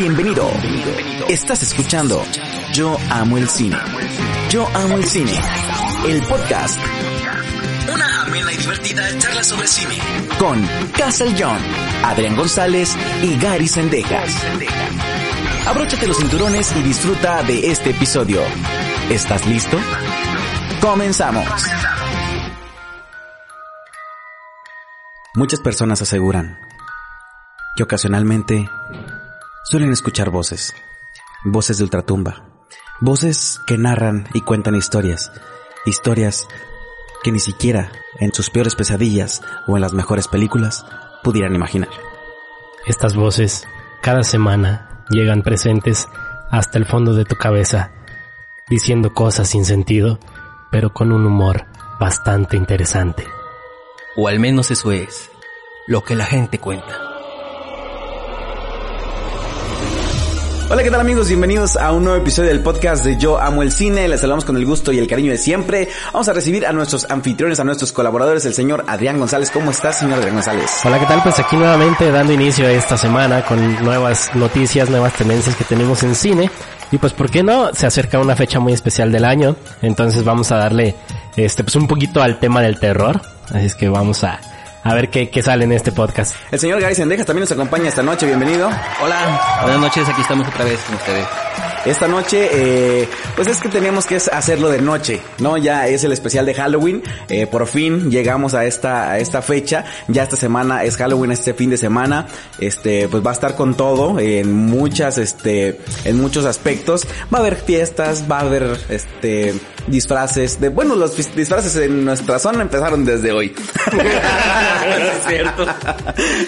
[0.00, 0.50] Bienvenido.
[1.28, 2.24] Estás escuchando
[2.72, 3.76] Yo Amo el Cine.
[4.48, 5.38] Yo Amo el Cine.
[6.08, 6.80] El podcast.
[7.92, 9.98] Una amena y divertida charla sobre cine.
[10.38, 10.66] Con
[10.96, 11.58] Castle John,
[12.02, 14.34] Adrián González y Gary Sendejas.
[15.66, 18.40] Abróchate los cinturones y disfruta de este episodio.
[19.10, 19.76] ¿Estás listo?
[20.80, 21.44] Comenzamos.
[25.34, 26.58] Muchas personas aseguran
[27.76, 28.66] que ocasionalmente
[29.70, 30.74] suelen escuchar voces,
[31.44, 32.42] voces de ultratumba,
[33.00, 35.30] voces que narran y cuentan historias,
[35.86, 36.48] historias
[37.22, 40.84] que ni siquiera en sus peores pesadillas o en las mejores películas
[41.22, 41.90] pudieran imaginar.
[42.84, 43.68] Estas voces
[44.02, 46.08] cada semana llegan presentes
[46.50, 47.92] hasta el fondo de tu cabeza,
[48.68, 50.18] diciendo cosas sin sentido,
[50.72, 51.66] pero con un humor
[52.00, 53.24] bastante interesante.
[54.16, 55.30] O al menos eso es
[55.86, 57.09] lo que la gente cuenta.
[60.72, 61.26] Hola, ¿qué tal amigos?
[61.26, 64.06] Bienvenidos a un nuevo episodio del podcast de Yo Amo el Cine.
[64.06, 65.88] Les saludamos con el gusto y el cariño de siempre.
[66.12, 69.50] Vamos a recibir a nuestros anfitriones, a nuestros colaboradores, el señor Adrián González.
[69.50, 70.70] ¿Cómo estás, señor Adrián González?
[70.84, 71.24] Hola, ¿qué tal?
[71.24, 76.04] Pues aquí nuevamente dando inicio a esta semana con nuevas noticias, nuevas tendencias que tenemos
[76.04, 76.48] en cine.
[76.92, 77.74] Y pues, ¿por qué no?
[77.74, 79.56] Se acerca una fecha muy especial del año.
[79.82, 80.94] Entonces vamos a darle,
[81.34, 83.20] este, pues un poquito al tema del terror.
[83.52, 84.38] Así es que vamos a,
[84.82, 86.34] a ver qué, qué sale en este podcast.
[86.50, 88.68] El señor Gary Sendejas también nos acompaña esta noche, bienvenido.
[89.02, 91.26] Hola, buenas noches, aquí estamos otra vez con ustedes.
[91.84, 95.56] Esta noche, eh, pues es que teníamos que hacerlo de noche, ¿no?
[95.56, 99.86] Ya es el especial de Halloween, eh, por fin llegamos a esta, a esta fecha,
[100.06, 102.26] ya esta semana es Halloween, este fin de semana,
[102.58, 107.40] este, pues va a estar con todo, en muchas, este, en muchos aspectos, va a
[107.40, 109.54] haber fiestas, va a haber, este,
[109.86, 113.54] disfraces, de, bueno, los disfraces en nuestra zona empezaron desde hoy.
[113.92, 115.66] es cierto.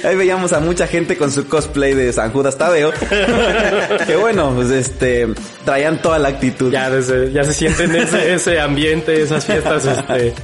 [0.05, 2.93] Ahí veíamos a mucha gente con su cosplay de San Judas Tadeo,
[4.07, 5.22] que bueno, pues este,
[5.65, 6.73] traían toda la actitud.
[6.73, 10.35] Ya, desde, ya se sienten ese, ese ambiente, esas fiestas, este,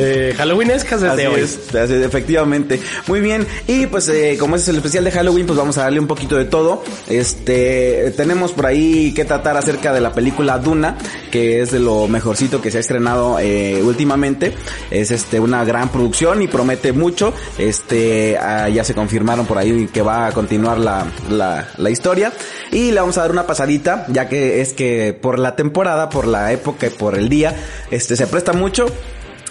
[0.00, 1.40] eh, Halloweenescas desde Así hoy.
[1.42, 2.80] es, así efectivamente.
[3.06, 3.46] Muy bien.
[3.66, 6.36] Y pues eh, como es el especial de Halloween, pues vamos a darle un poquito
[6.36, 6.82] de todo.
[7.08, 10.96] Este, tenemos por ahí que tratar acerca de la película Duna,
[11.30, 14.54] que es de lo mejorcito que se ha estrenado eh, últimamente.
[14.90, 17.32] Es este una gran producción y promete mucho.
[17.58, 22.32] Este, ah, ya se confirmaron por ahí que va a continuar la, la, la historia.
[22.72, 26.26] Y le vamos a dar una pasadita, ya que es que por la temporada, por
[26.26, 27.54] la época y por el día,
[27.90, 28.86] este se presta mucho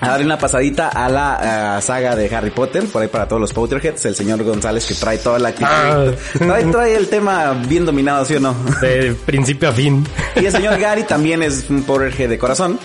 [0.02, 3.42] a darle una pasadita a la eh, saga de Harry Potter, por ahí para todos
[3.42, 5.68] los Potterheads, el señor González que trae toda la actitud.
[5.70, 6.06] Ah.
[6.38, 8.56] Trae, trae el tema bien dominado, ¿sí o no?
[8.82, 10.06] De principio a fin.
[10.36, 12.80] Y el señor Gary también es un Potterhead de corazón.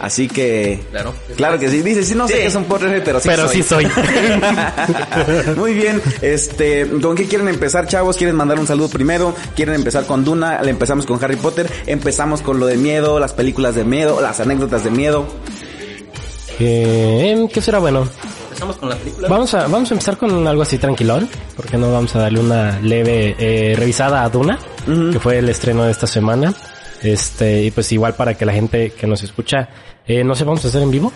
[0.00, 0.82] Así que...
[0.90, 1.14] Claro.
[1.36, 1.80] Claro que sí.
[1.80, 2.40] Dice, sí, no sé Sí.
[2.40, 3.56] que es un Potterhead, pero sí Pero soy.
[3.56, 3.86] sí soy.
[5.56, 8.16] Muy bien, este, ¿con qué quieren empezar, chavos?
[8.16, 9.34] ¿Quieren mandar un saludo primero?
[9.56, 10.60] ¿Quieren empezar con Duna?
[10.62, 11.70] ¿Le empezamos con Harry Potter?
[11.86, 15.26] ¿Empezamos con lo de miedo, las películas de miedo, las anécdotas de miedo?
[16.58, 18.08] Eh, ¿Qué será bueno?
[18.44, 19.28] Empezamos con la película.
[19.28, 22.78] Vamos a, vamos a empezar con algo así tranquilón, porque no vamos a darle una
[22.80, 26.54] leve eh, revisada a Duna, que fue el estreno de esta semana.
[27.02, 29.68] Este, y pues igual para que la gente que nos escucha,
[30.06, 31.12] eh, no sé, vamos a hacer en vivo.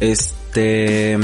[0.00, 1.18] Este...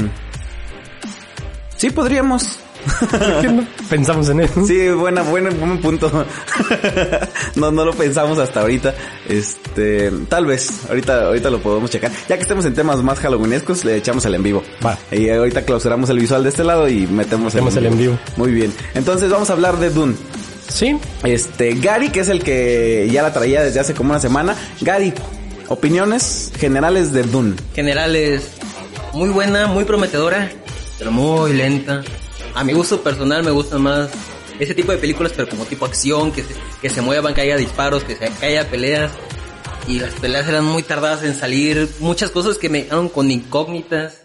[1.77, 2.59] Sí, podríamos.
[2.85, 4.65] ¿Por qué no pensamos en eso?
[4.65, 6.11] Sí, buena, buena, buen punto.
[7.55, 8.93] no, no lo pensamos hasta ahorita.
[9.27, 12.11] Este, tal vez, ahorita, ahorita lo podemos checar.
[12.29, 14.63] Ya que estemos en temas más halloweenescos, le echamos el en vivo.
[14.85, 14.97] Va.
[15.11, 18.19] Y ahorita clausuramos el visual de este lado y metemos Metemos el en vivo.
[18.37, 18.73] Muy bien.
[18.93, 20.15] Entonces vamos a hablar de Dune.
[20.67, 24.55] Sí, Este, Gary, que es el que ya la traía desde hace como una semana.
[24.81, 25.13] Gary,
[25.69, 27.55] opiniones generales de Dune.
[27.73, 28.49] Generales,
[29.13, 30.51] muy buena, muy prometedora,
[30.97, 32.01] pero muy lenta.
[32.55, 34.09] A mi gusto personal me gustan más
[34.59, 37.57] ese tipo de películas, pero como tipo acción, que se, que se muevan, que haya
[37.57, 39.11] disparos, que, se, que haya peleas.
[39.87, 41.87] Y las peleas eran muy tardadas en salir.
[41.99, 44.21] Muchas cosas que me dejaron con incógnitas.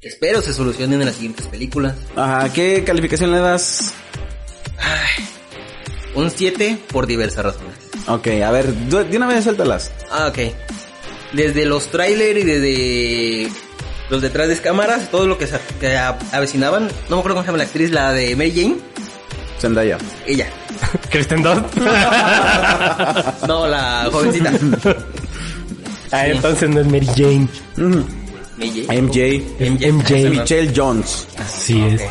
[0.00, 1.96] Espero se solucionen en las siguientes películas.
[2.16, 3.92] Ajá, ¿qué calificación le das?
[6.14, 7.74] Un 7 por diversas razones.
[8.06, 9.90] Ok, a ver, de de una vez suéltalas.
[10.10, 10.38] Ah, ok.
[11.32, 13.52] Desde los trailers y desde
[14.10, 16.88] los detrás de cámaras, todo lo que se que a- avecinaban.
[17.08, 18.76] No me acuerdo cómo se llama la actriz, la de Mary Jane.
[19.60, 19.98] Zendaya.
[20.26, 20.46] Ella.
[21.10, 21.76] Kristen Dunst.
[23.46, 24.52] No, la jovencita.
[26.12, 27.48] ah, entonces no es Mary Jane.
[27.76, 29.02] Mary Jane.
[29.02, 29.90] MJ.
[29.90, 30.30] MJ.
[30.30, 31.26] Michelle Jones.
[31.38, 32.02] Así es.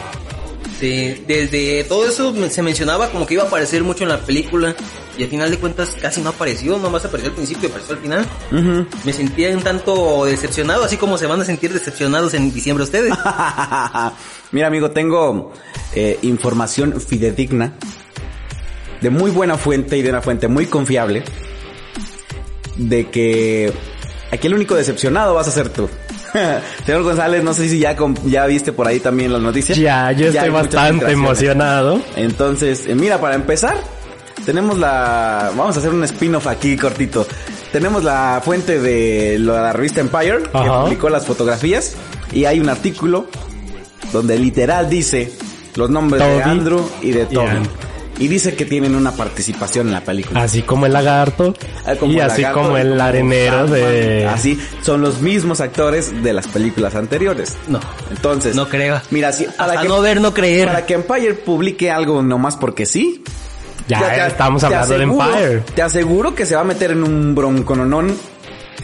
[0.80, 4.74] Sí, desde todo eso se mencionaba como que iba a aparecer mucho en la película.
[5.19, 8.01] Y al final de cuentas casi no apareció, nomás apareció al principio y apareció al
[8.01, 8.25] final.
[9.04, 13.13] Me sentía un tanto decepcionado, así como se van a sentir decepcionados en diciembre ustedes.
[14.54, 15.51] Mira, amigo, tengo
[15.94, 17.74] eh, información fidedigna
[19.01, 21.24] de muy buena fuente y de una fuente muy confiable
[22.77, 23.74] de que
[24.31, 25.89] aquí el único decepcionado vas a ser tú.
[26.86, 27.94] Señor González, no sé si ya,
[28.24, 29.77] ya viste por ahí también las noticias.
[29.77, 32.01] Ya, yo Ya estoy bastante emocionado.
[32.15, 33.75] Entonces, eh, mira, para empezar,
[34.45, 35.51] tenemos la...
[35.56, 37.25] Vamos a hacer un spin-off aquí cortito.
[37.71, 40.81] Tenemos la fuente de la revista Empire, que Ajá.
[40.83, 41.95] publicó las fotografías,
[42.31, 43.27] y hay un artículo
[44.12, 45.31] donde literal dice
[45.75, 47.47] los nombres de Andrew y de Toby.
[47.47, 47.71] Andrew.
[48.18, 50.44] Y dice que tienen una participación en la película.
[50.44, 51.53] Así como el lagarto.
[51.86, 54.27] Ah, como y el así lagarto, como el como arenero de...
[54.27, 57.56] Así, son los mismos actores de las películas anteriores.
[57.69, 57.80] No.
[58.12, 59.00] Entonces, No creo.
[59.12, 60.68] Mira, si, para Hasta que, no ver, no creer.
[60.68, 63.24] para que Empire publique algo nomás porque sí,
[63.89, 65.59] Ya, te- estamos hablando de aseguro- Empire.
[65.75, 68.15] Te aseguro que se va a meter en un broncononón,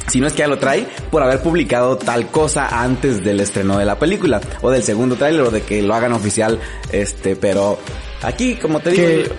[0.07, 3.77] si no es que ya lo trae, por haber publicado tal cosa antes del estreno
[3.77, 6.59] de la película, o del segundo tráiler, o de que lo hagan oficial,
[6.91, 7.77] este, pero
[8.23, 9.33] aquí, como te digo,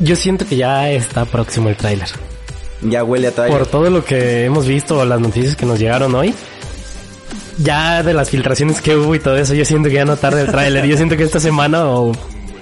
[0.00, 2.08] yo siento que ya está próximo el tráiler.
[2.80, 3.58] ya huele a tráiler.
[3.58, 6.32] Por todo lo que hemos visto, las noticias que nos llegaron hoy,
[7.58, 10.40] ya de las filtraciones que hubo y todo eso, yo siento que ya no tarda
[10.42, 10.86] el tráiler.
[10.86, 12.12] Yo siento que esta semana o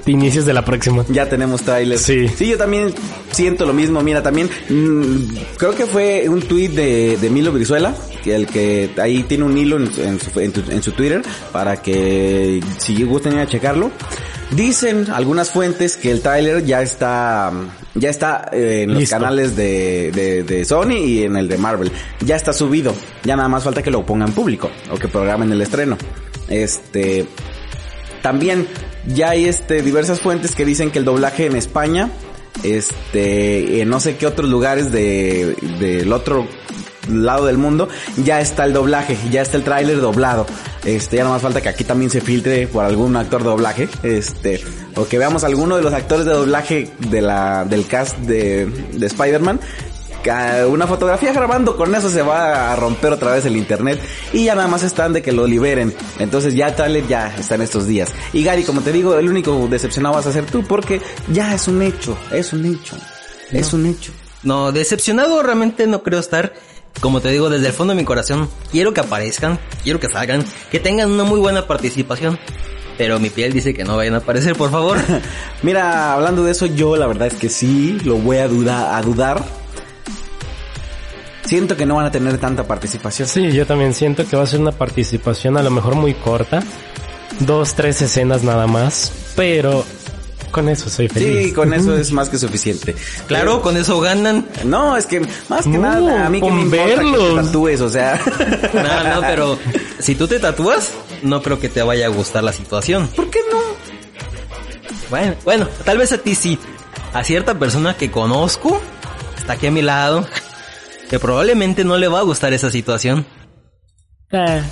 [0.07, 1.05] inicios de la próxima.
[1.09, 1.99] Ya tenemos tráiler.
[1.99, 2.29] Sí.
[2.29, 2.95] Sí, yo también
[3.33, 4.01] siento lo mismo.
[4.03, 8.91] Mira, también mm, creo que fue un tuit de, de Milo Brizuela, que el que
[8.99, 11.23] ahí tiene un hilo en, su- en su, en tu- en su Twitter
[11.53, 13.91] para que si gusten ir a checarlo.
[14.53, 17.51] Dicen algunas fuentes que el tráiler ya está
[17.97, 19.17] ya está eh, en los Listo.
[19.17, 21.91] canales de, de, de Sony y en el de Marvel.
[22.21, 22.95] Ya está subido.
[23.25, 25.99] Ya nada más falta que lo pongan público o que programen el estreno.
[26.49, 27.27] Este
[28.23, 28.67] también
[29.07, 32.11] ya hay este diversas fuentes que dicen que el doblaje en España,
[32.63, 36.47] este, en no sé qué otros lugares de del otro
[37.09, 37.89] lado del mundo,
[38.25, 40.47] ya está el doblaje, ya está el tráiler doblado.
[40.85, 43.89] Este, ya no más falta que aquí también se filtre por algún actor de doblaje,
[44.03, 44.61] este,
[44.95, 49.07] o que veamos alguno de los actores de doblaje de la del cast de, de
[49.07, 49.61] Spider-Man
[50.69, 54.01] una fotografía grabando, con eso se va a romper otra vez el internet
[54.33, 55.95] y ya nada más están de que lo liberen.
[56.19, 58.13] Entonces ya trailer ya está en estos días.
[58.33, 61.01] Y Gary, como te digo, el único decepcionado vas a ser tú porque
[61.33, 62.97] ya es un hecho, es un hecho,
[63.51, 64.13] es un hecho.
[64.43, 66.53] No, decepcionado realmente no creo estar.
[67.01, 70.45] Como te digo, desde el fondo de mi corazón, quiero que aparezcan, quiero que salgan,
[70.71, 72.39] que tengan una muy buena participación.
[72.97, 74.97] Pero mi piel dice que no vayan a aparecer, por favor.
[75.63, 79.03] Mira, hablando de eso, yo la verdad es que sí, lo voy a dudar, a
[79.03, 79.45] dudar.
[81.47, 83.29] Siento que no van a tener tanta participación.
[83.29, 86.63] Sí, yo también siento que va a ser una participación a lo mejor muy corta.
[87.41, 89.13] Dos, tres escenas nada más.
[89.37, 89.85] Pero
[90.51, 91.47] con eso soy feliz.
[91.47, 92.97] Sí, con eso es más que suficiente.
[93.29, 94.47] Claro, con eso ganan.
[94.65, 96.97] No, es que más que No, nada, a mí que me con importa que te
[97.19, 97.47] verlos.
[97.47, 98.21] tatúes, o sea.
[98.73, 99.59] No, no, pero
[100.01, 103.07] si tú te tatúas, no creo que te vaya a gustar la situación.
[103.09, 103.61] ¿Por qué no?
[105.11, 106.59] Bueno, bueno, tal vez a ti sí.
[107.13, 108.81] A cierta persona que conozco,
[109.39, 110.27] está aquí a mi lado,
[111.09, 113.27] que probablemente no le va a gustar esa situación.
[114.33, 114.63] Eh,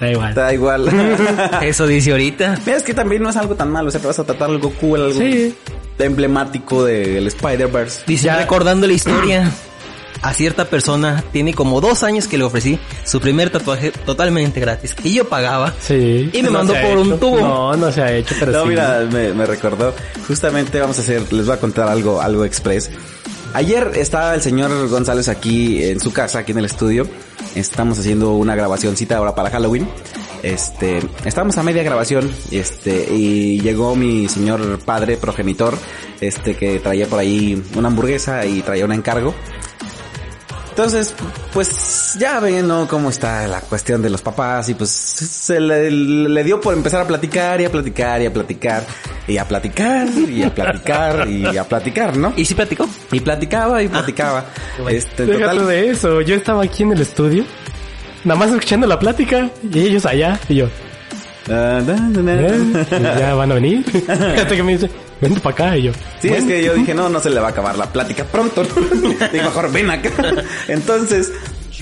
[0.00, 0.34] da igual.
[0.34, 0.88] Da igual.
[1.62, 2.58] Eso dice ahorita.
[2.66, 4.50] Mira, es que también no es algo tan malo, o sea, te vas a tratar
[4.50, 5.54] algo cool, algo Sí.
[5.98, 8.02] emblemático del Spider-Verse.
[8.06, 8.38] Dice, Ya.
[8.38, 9.50] recordando la historia,
[10.22, 14.94] a cierta persona tiene como dos años que le ofrecí su primer tatuaje totalmente gratis.
[15.04, 15.72] Y yo pagaba.
[15.80, 16.30] Sí.
[16.32, 17.38] Y me No mandó por un tubo.
[17.40, 18.68] No, no se ha hecho, pero No, sí.
[18.70, 19.94] mira, me, me recordó.
[20.26, 22.90] Justamente vamos a hacer, les voy a contar algo, algo express.
[23.52, 27.08] Ayer estaba el señor González aquí en su casa, aquí en el estudio.
[27.56, 29.88] Estamos haciendo una grabacióncita ahora para Halloween.
[30.42, 35.76] Este, estábamos a media grabación, este, y llegó mi señor padre progenitor,
[36.20, 39.34] este, que traía por ahí una hamburguesa y traía un encargo.
[40.70, 41.14] Entonces,
[41.52, 42.88] pues ya ven, ¿no?
[42.88, 47.02] Cómo está la cuestión de los papás y pues se le, le dio por empezar
[47.02, 48.84] a platicar y a platicar y a platicar
[49.28, 52.32] y a platicar y a platicar y a platicar, ¿no?
[52.36, 52.88] ¿Y si platicó?
[53.12, 54.46] Y platicaba y platicaba.
[54.80, 54.96] bueno.
[54.96, 56.20] Este, total, de eso.
[56.20, 57.44] Yo estaba aquí en el estudio.
[58.24, 59.50] Nada más escuchando la plática.
[59.72, 60.38] Y ellos allá.
[60.48, 60.66] Y yo.
[61.48, 62.32] Ah, da, da, da.
[62.42, 63.18] ¿eh?
[63.18, 63.84] Ya van a venir.
[63.90, 64.90] Fíjate que me dice.
[65.20, 65.76] Vente para acá.
[65.76, 65.92] Y yo.
[66.20, 68.62] Sí, es que yo dije, no, no se le va a acabar la plática pronto.
[69.32, 70.10] Digo, mejor ven acá.
[70.68, 71.32] Entonces,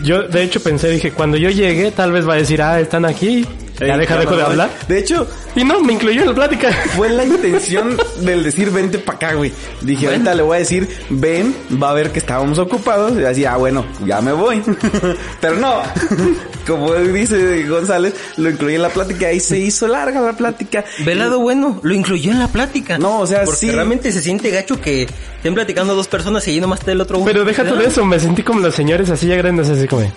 [0.03, 3.05] Yo, de hecho, pensé, dije, cuando yo llegue, tal vez va a decir, ah, están
[3.05, 3.47] aquí.
[3.87, 4.71] Ya deja, ya dejo me de hablar.
[4.89, 6.71] De hecho, Y no, me incluyó en la plática.
[6.97, 9.53] Fue la intención del decir vente pa' acá, güey.
[9.81, 10.11] Dije, Bueno.
[10.19, 13.19] ahorita le voy a decir, ven, va a ver que estábamos ocupados.
[13.19, 14.63] Y así, ah, bueno, ya me voy.
[15.41, 15.83] Pero no,
[16.67, 20.85] como dice González, lo incluí en la plática y se hizo larga la plática.
[21.05, 22.99] Velado bueno, lo incluyó en la plática.
[22.99, 23.71] No, o sea, Porque sí.
[23.71, 25.03] realmente se siente gacho que
[25.37, 27.27] estén platicando dos personas y ahí nomás está el otro uno.
[27.27, 30.11] Pero déjate de eso, me sentí como los señores así ya grandes, así como...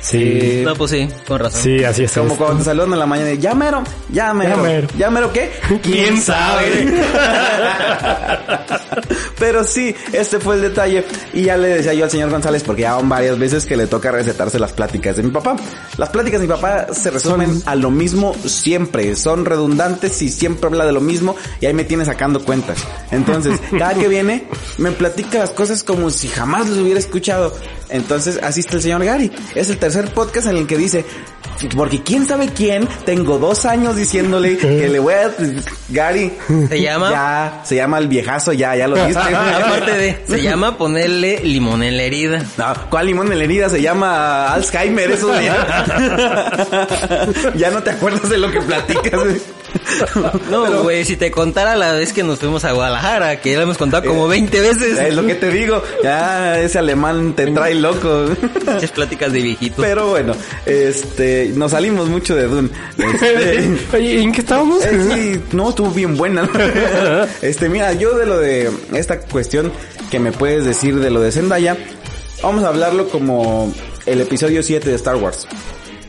[0.00, 0.62] Sí.
[0.64, 1.60] No, pues sí, con razón.
[1.62, 2.12] Sí, así es.
[2.12, 4.88] Como cuando te saludan en la mañana y ya mero, ya mero, Ya mero.
[4.98, 5.50] ya mero qué,
[5.82, 7.00] ¿Quién sabe?
[9.38, 11.04] Pero sí, este fue el detalle.
[11.32, 13.86] Y ya le decía yo al señor González, porque ya van varias veces que le
[13.86, 15.56] toca recetarse las pláticas de mi papá.
[15.96, 19.16] Las pláticas de mi papá se resumen a lo mismo siempre.
[19.16, 21.36] Son redundantes y siempre habla de lo mismo.
[21.60, 22.78] Y ahí me tiene sacando cuentas.
[23.10, 24.46] Entonces, cada que viene,
[24.78, 27.54] me platica las cosas como si jamás los hubiera escuchado.
[27.90, 29.30] Entonces, así está el señor Gary.
[29.54, 31.04] Es el tercer podcast en el que dice,
[31.76, 35.30] porque quién sabe quién, tengo dos años diciéndole que le voy a...
[35.88, 36.32] Gary.
[36.68, 39.20] Se llama- Ya, se llama el viejazo, ya, ya lo viste.
[39.34, 42.44] Aparte de, se llama ponerle limón en la herida.
[42.56, 43.68] No, ¿cuál limón en la herida?
[43.68, 45.84] Se llama Alzheimer, eso ya.
[47.56, 49.20] ya no te acuerdas de lo que platicas.
[50.50, 53.62] No, güey, si te contara la vez que nos fuimos a Guadalajara, que ya lo
[53.64, 54.98] hemos contado como 20 veces.
[54.98, 55.82] Es lo que te digo.
[56.02, 58.26] Ya ese alemán te trae loco.
[58.80, 59.84] Es pláticas de viejitos.
[59.84, 60.34] Pero bueno,
[60.66, 62.68] este, nos salimos mucho de Dune.
[62.98, 64.84] Este, Oye, ¿en qué estábamos?
[64.84, 66.48] Eh, sí, no, estuvo bien buena.
[67.42, 69.72] este, mira, yo de lo de esta cuestión
[70.10, 71.76] que me puedes decir de lo de Zendaya,
[72.42, 73.72] vamos a hablarlo como
[74.06, 75.46] el episodio 7 de Star Wars,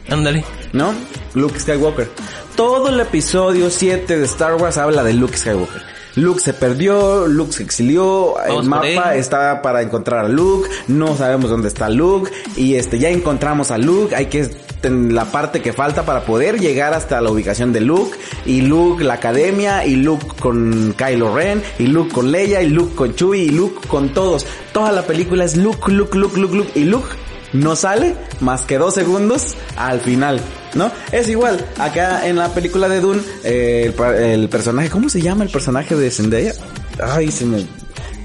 [0.10, 0.44] Ándale.
[0.74, 0.94] ¿no?
[1.34, 2.10] Luke Skywalker.
[2.56, 5.82] Todo el episodio 7 de Star Wars habla de Luke Skywalker.
[6.16, 11.16] Luke se perdió, Luke se exilió, Vamos el mapa está para encontrar a Luke, no
[11.16, 14.50] sabemos dónde está Luke y este ya encontramos a Luke, hay que
[14.84, 19.04] en la parte que falta para poder llegar hasta la ubicación de Luke y Luke
[19.04, 23.44] la academia y Luke con Kylo Ren y Luke con Leia y Luke con Chewie
[23.44, 24.46] y Luke con todos.
[24.74, 27.08] Toda la película es Luke, Luke, Luke, Luke, Luke y Luke
[27.54, 30.42] no sale más que dos segundos al final,
[30.76, 30.92] ¿no?
[31.12, 35.50] Es igual, acá en la película de Dune, eh, el, personaje, ¿cómo se llama el
[35.50, 36.54] personaje de Zendaya?
[37.02, 37.66] Ay, se me...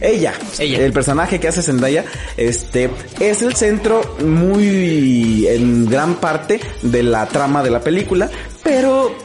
[0.00, 0.84] Ella, Ella.
[0.84, 2.04] el personaje que hace Zendaya,
[2.36, 8.30] este, es el centro muy, en gran parte de la trama de la película,
[8.62, 9.16] pero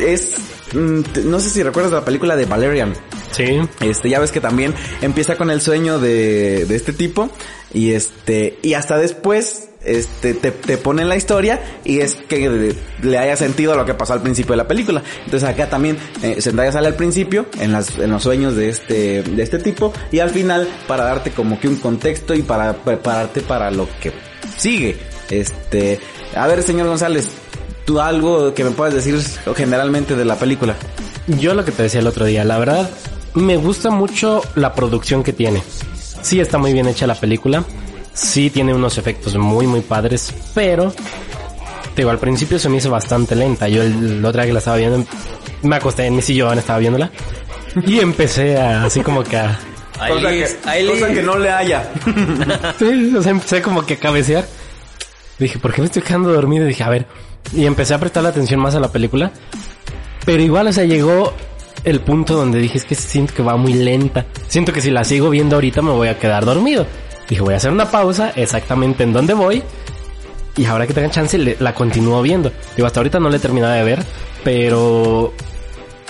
[0.00, 0.34] es,
[0.72, 2.92] mm, no sé si recuerdas la película de Valerian.
[3.30, 3.60] Sí.
[3.80, 7.30] Este, ya ves que también empieza con el sueño de, de este tipo
[7.72, 12.74] y este, y hasta después, este, te, te pone en la historia y es que
[13.02, 15.02] le haya sentido a lo que pasó al principio de la película.
[15.24, 19.22] Entonces acá también eh, Zendaya sale al principio en las, en los sueños de este,
[19.22, 23.40] de este tipo y al final para darte como que un contexto y para prepararte
[23.40, 24.12] para lo que
[24.56, 24.96] sigue.
[25.30, 25.98] Este,
[26.34, 27.28] a ver señor González,
[27.84, 29.18] tú algo que me puedas decir
[29.56, 30.76] generalmente de la película.
[31.26, 32.90] Yo lo que te decía el otro día, la verdad,
[33.34, 35.62] me gusta mucho la producción que tiene.
[36.22, 37.64] Sí está muy bien hecha la película,
[38.16, 42.90] sí tiene unos efectos muy muy padres, pero te digo, al principio se me hizo
[42.90, 43.68] bastante lenta.
[43.68, 45.04] Yo el, la otra vez que la estaba viendo,
[45.62, 47.10] me acosté en mi sillón, estaba viéndola
[47.84, 49.58] y empecé a, así como que a,
[49.98, 51.90] que, cosa que no le haya.
[52.78, 54.46] sí, o sea, empecé como que a cabecear.
[55.38, 56.64] Dije, ¿por qué me estoy quedando dormido?
[56.64, 57.06] Y dije, a ver,
[57.52, 59.30] y empecé a prestar la atención más a la película.
[60.24, 61.34] Pero igual, o sea, llegó
[61.84, 64.24] el punto donde dije, es que siento que va muy lenta.
[64.48, 66.86] Siento que si la sigo viendo ahorita me voy a quedar dormido.
[67.28, 69.62] Dije, voy a hacer una pausa exactamente en donde voy.
[70.56, 72.50] Y ahora que tenga chance, le- la continúo viendo.
[72.76, 74.02] Digo, hasta ahorita no la he terminado de ver,
[74.44, 75.32] pero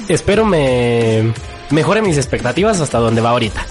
[0.08, 1.32] espero me
[1.70, 3.66] mejore mis expectativas hasta donde va ahorita,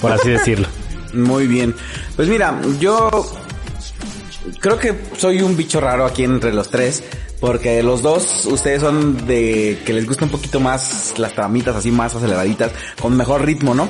[0.00, 0.68] por así decirlo.
[1.12, 1.74] Muy bien.
[2.14, 3.10] Pues mira, yo
[4.60, 7.02] creo que soy un bicho raro aquí entre los tres.
[7.40, 11.90] Porque los dos, ustedes son de que les gusta un poquito más las tramitas así
[11.90, 12.70] más aceleraditas,
[13.00, 13.88] con mejor ritmo, ¿no?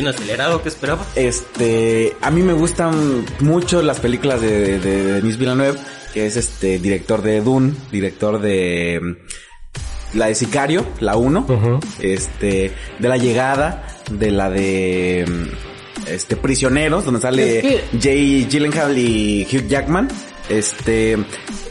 [0.00, 1.04] Un acelerado, ¿qué esperaba?
[1.16, 5.78] Este, a mí me gustan mucho las películas de, de, de Denis Villeneuve,
[6.12, 11.80] que es este director de Dune, director de mm, la de Sicario, la 1, Ujú.
[12.00, 18.46] este, de la llegada, de la de mm, este Prisioneros, donde sale Es que- Jay
[18.50, 20.08] Gyllenhaal y Hugh Jackman.
[20.48, 21.16] Este,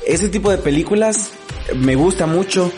[0.07, 1.31] ese tipo de películas
[1.75, 2.71] me gusta mucho.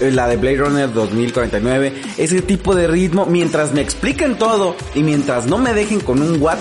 [0.00, 5.02] Eh, La de Blade Runner 2049, ese tipo de ritmo, mientras me expliquen todo y
[5.02, 6.58] mientras no me dejen con un what,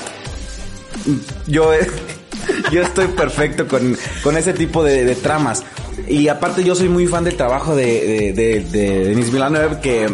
[1.48, 1.72] yo,
[2.72, 5.63] yo estoy perfecto con, con ese tipo de, de tramas.
[6.08, 10.08] Y aparte yo soy muy fan del trabajo de, de, de, de Denis Villeneuve que,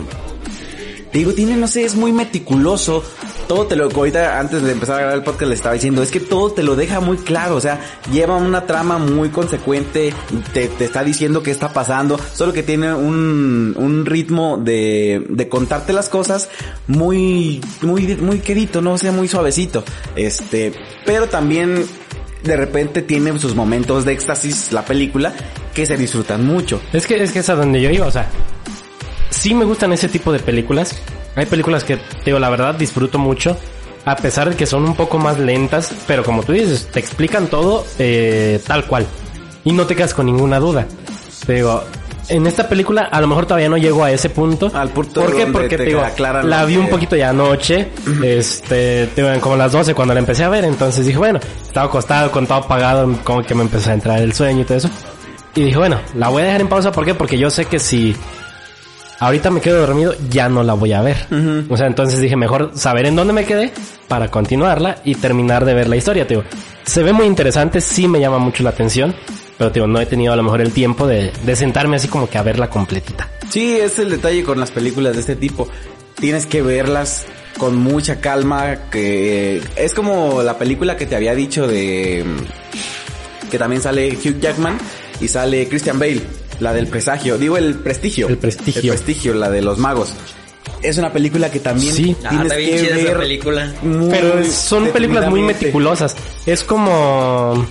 [1.12, 3.04] te digo, tiene, no sé, es muy meticuloso.
[3.48, 6.12] Todo te lo, ahorita antes de empezar a grabar el podcast le estaba diciendo, es
[6.12, 7.80] que todo te lo deja muy claro, o sea,
[8.12, 10.14] lleva una trama muy consecuente,
[10.54, 15.50] te, te está diciendo qué está pasando, solo que tiene un, un ritmo de, de
[15.50, 16.50] contarte las cosas
[16.88, 19.84] muy, muy, muy quedito, no o sea, muy suavecito.
[20.16, 20.74] Este,
[21.06, 21.86] pero también
[22.44, 25.34] de repente tiene sus momentos de éxtasis la película
[25.74, 26.82] que se disfrutan mucho.
[26.92, 28.28] Es que es que es a donde yo iba, o sea,
[29.30, 30.96] sí me gustan ese tipo de películas.
[31.36, 33.58] Hay películas que, digo, la verdad disfruto mucho,
[34.06, 37.48] a pesar de que son un poco más lentas, pero como tú dices, te explican
[37.48, 39.08] todo eh, tal cual.
[39.64, 40.86] Y no te quedas con ninguna duda.
[41.46, 41.84] Te digo,
[42.30, 44.72] en esta película a lo mejor todavía no llego a ese punto.
[44.74, 45.46] Al punto ¿Por qué?
[45.48, 46.04] Porque te digo,
[46.44, 47.90] la vi un poquito ya anoche,
[48.24, 51.88] este, te digo, como las 12 cuando la empecé a ver, entonces dije, bueno, estaba
[51.88, 54.90] acostado con todo apagado, como que me empezó a entrar el sueño y todo eso.
[55.56, 57.14] Y dije, bueno, la voy a dejar en pausa, ¿por qué?
[57.14, 58.16] Porque yo sé que si
[59.20, 61.18] ahorita me quedo dormido, ya no la voy a ver.
[61.70, 63.72] O sea, entonces dije, mejor saber en dónde me quedé
[64.08, 66.48] para continuarla y terminar de ver la historia, te digo.
[66.86, 69.16] Se ve muy interesante, sí me llama mucho la atención,
[69.58, 72.08] pero te digo, no he tenido a lo mejor el tiempo de, de sentarme así
[72.08, 73.30] como que a verla completita.
[73.50, 75.68] Sí, es el detalle con las películas de este tipo.
[76.20, 77.26] Tienes que verlas
[77.58, 82.26] con mucha calma, que es como la película que te había dicho de
[83.50, 84.80] que también sale Hugh Jackman
[85.22, 86.22] y sale Christian Bale,
[86.60, 88.28] la del presagio, digo el prestigio.
[88.28, 88.82] El Prestigio.
[88.94, 90.14] El prestigio, la de los magos.
[90.82, 92.16] Es una película que también Sí.
[92.24, 93.74] Ah, tienes está bien que chida esa ver película.
[93.84, 96.16] muy Pero son películas muy meticulosas.
[96.46, 97.66] Es como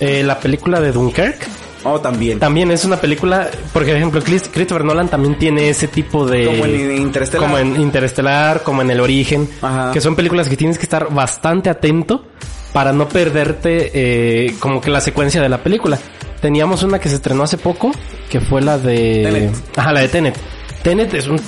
[0.00, 1.46] eh, la película de Dunkirk.
[1.84, 2.40] Oh, también.
[2.40, 6.46] También es una película, por ejemplo, Chris- Christopher Nolan también tiene ese tipo de...
[6.46, 7.46] Como en Interestelar.
[7.46, 9.48] Como en Interestelar, como en El Origen.
[9.62, 9.92] Ajá.
[9.92, 12.24] Que son películas que tienes que estar bastante atento
[12.72, 15.96] para no perderte eh, como que la secuencia de la película.
[16.40, 17.92] Teníamos una que se estrenó hace poco,
[18.28, 19.22] que fue la de...
[19.24, 19.54] Tenet.
[19.76, 20.36] Ajá, la de Tenet.
[20.82, 21.40] Tenet es un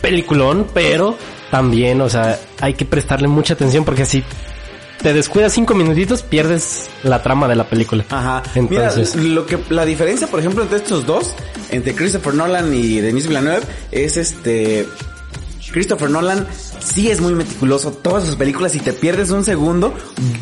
[0.00, 1.16] peliculón, pero
[1.50, 4.22] también, o sea, hay que prestarle mucha atención porque si
[5.02, 8.04] te descuidas cinco minutitos, pierdes la trama de la película.
[8.10, 8.42] Ajá.
[8.54, 11.34] Entonces, Mira, lo que la diferencia, por ejemplo, entre estos dos,
[11.70, 13.62] entre Christopher Nolan y Denis Villeneuve,
[13.92, 14.86] es este
[15.76, 17.90] Christopher Nolan sí es muy meticuloso.
[17.92, 19.92] Todas sus películas, si te pierdes un segundo,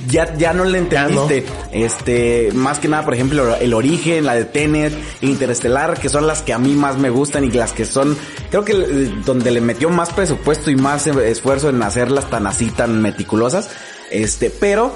[0.06, 0.84] ya, ya no le no.
[0.84, 1.44] entendiste.
[1.72, 6.42] Este, más que nada, por ejemplo, El Origen, la de Tenet, Interestelar, que son las
[6.42, 8.16] que a mí más me gustan y las que son,
[8.48, 12.46] creo que eh, donde le metió más presupuesto y más eh, esfuerzo en hacerlas tan
[12.46, 13.70] así, tan meticulosas.
[14.12, 14.92] Este, pero,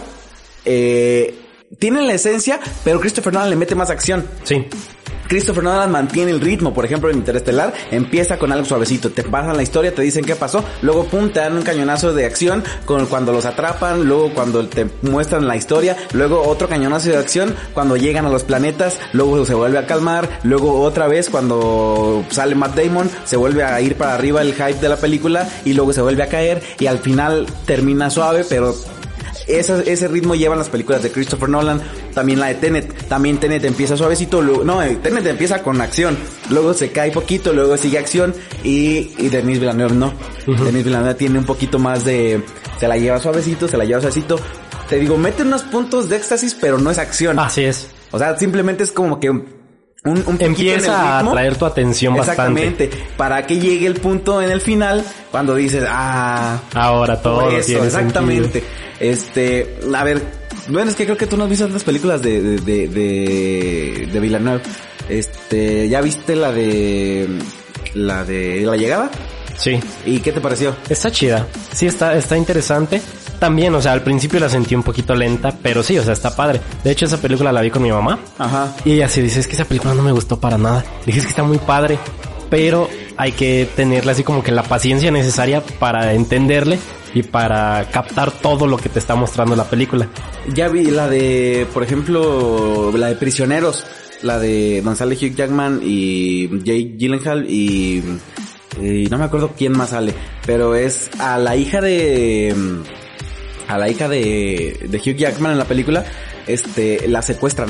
[0.65, 1.37] eh,
[1.81, 4.25] tienen la esencia, pero Christopher Nolan le mete más acción.
[4.45, 4.69] sí.
[5.29, 9.57] Christopher Nolan mantiene el ritmo, por ejemplo, en Interestelar, empieza con algo suavecito, te pasan
[9.57, 13.07] la historia, te dicen qué pasó, luego pum, te dan un cañonazo de acción con
[13.07, 17.97] cuando los atrapan, luego cuando te muestran la historia, luego otro cañonazo de acción cuando
[17.97, 22.77] llegan a los planetas, luego se vuelve a calmar, luego otra vez cuando sale Matt
[22.77, 26.01] Damon, se vuelve a ir para arriba el hype de la película y luego se
[26.01, 28.75] vuelve a caer y al final termina suave, pero
[29.49, 31.83] ese, ese ritmo llevan las películas de Christopher Nolan,
[32.15, 36.17] también la de Tenet, también Tenet empieza suavecito, luego, no, eh, Tenet empieza con acción,
[36.51, 40.13] luego se cae poquito, luego sigue acción y, y Denis Villeneuve no.
[40.47, 42.43] Denis Villeneuve tiene un poquito más de,
[42.79, 44.39] se la lleva suavecito, se la lleva suavecito.
[44.89, 47.39] Te digo, mete unos puntos de éxtasis, pero no es acción.
[47.39, 47.89] Así es.
[48.11, 49.58] O sea, simplemente es como que
[50.09, 52.65] un, un Empieza a atraer tu atención bastante.
[52.65, 52.91] Exactamente.
[53.17, 57.87] Para que llegue el punto en el final cuando dices, ah, Ahora todo eso, tiene
[57.87, 58.63] exactamente.
[59.01, 60.23] Este, a ver,
[60.69, 64.09] bueno, es que creo que tú no has visto otras películas de, de, de, de,
[64.13, 64.63] de Villeneuve.
[65.09, 67.29] Este, ¿ya viste la de,
[67.95, 69.11] la de La Llegada?
[69.57, 69.81] Sí.
[70.05, 70.77] ¿Y qué te pareció?
[70.89, 71.47] Está chida.
[71.73, 73.01] Sí, está, está interesante.
[73.39, 76.35] También, o sea, al principio la sentí un poquito lenta, pero sí, o sea, está
[76.35, 76.61] padre.
[76.83, 78.19] De hecho, esa película la vi con mi mamá.
[78.39, 78.75] Ajá.
[78.85, 80.85] Y ella sí dice, es que esa película no me gustó para nada.
[81.07, 81.99] Dije, es que está muy padre,
[82.51, 86.79] pero hay que tenerle así como que la paciencia necesaria para entenderle
[87.15, 90.09] y para captar todo lo que te está mostrando la película.
[90.55, 93.85] Ya vi la de, por ejemplo, la de Prisioneros,
[94.23, 98.03] la de sale Hugh Jackman y Jake Gyllenhaal y,
[98.81, 100.15] y no me acuerdo quién más sale,
[100.47, 102.55] pero es a la hija de
[103.69, 106.05] a la hija de, de Hugh Jackman en la película,
[106.47, 107.69] este, la secuestran.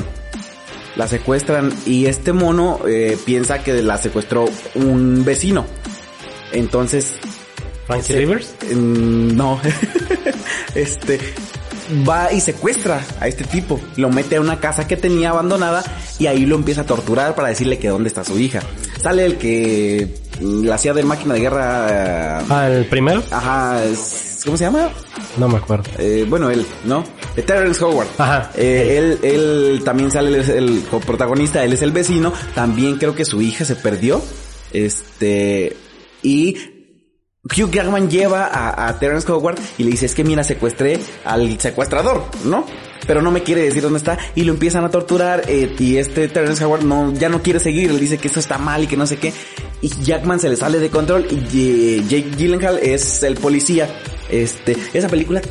[0.95, 5.65] La secuestran y este mono eh, piensa que la secuestró un vecino.
[6.51, 7.13] Entonces
[7.85, 8.53] Frankie se- Rivers.
[8.73, 9.59] Mm, No.
[10.75, 11.19] este
[12.07, 15.83] va y secuestra a este tipo, lo mete a una casa que tenía abandonada
[16.19, 18.61] y ahí lo empieza a torturar para decirle que dónde está su hija.
[19.01, 20.07] Sale el que
[20.41, 21.87] la hacía de máquina de guerra.
[22.41, 23.23] eh, Ah, el primero.
[23.31, 24.89] Ajá, es- ¿cómo se llama?
[25.37, 25.89] No me acuerdo.
[25.97, 27.03] Eh, bueno, él, ¿no?
[27.35, 28.07] De Terrence Howard.
[28.17, 28.51] Ajá.
[28.55, 32.33] Eh, él, él también sale, él es el protagonista, él es el vecino.
[32.55, 34.21] También creo que su hija se perdió.
[34.71, 35.75] Este,
[36.21, 36.57] y
[37.43, 41.59] Hugh Jackman lleva a, a Terrence Howard y le dice, es que mira, secuestré al
[41.59, 42.65] secuestrador, ¿no?
[43.07, 46.27] Pero no me quiere decir dónde está y lo empiezan a torturar eh, y este
[46.27, 48.97] Terrence Howard no, ya no quiere seguir, le dice que esto está mal y que
[48.97, 49.33] no sé qué.
[49.81, 53.89] Y Jackman se le sale de control y eh, Jake Gyllenhaal es el policía.
[54.29, 55.41] Este, esa película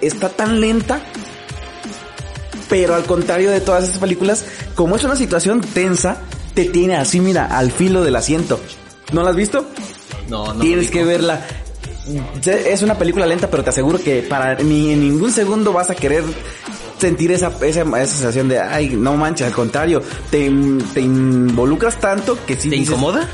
[0.00, 1.00] está tan lenta
[2.68, 6.18] pero al contrario de todas estas películas, como es una situación tensa,
[6.52, 8.60] te tiene así, mira, al filo del asiento.
[9.10, 9.64] ¿No la has visto?
[10.28, 10.60] No, no.
[10.60, 11.40] Tienes que verla.
[12.44, 15.94] es una película lenta, pero te aseguro que para ni en ningún segundo vas a
[15.94, 16.24] querer
[16.98, 20.50] sentir esa, esa, esa sensación de, ay, no manches, al contrario, te,
[20.92, 23.26] te involucras tanto que sí ¿Te dices- incomoda?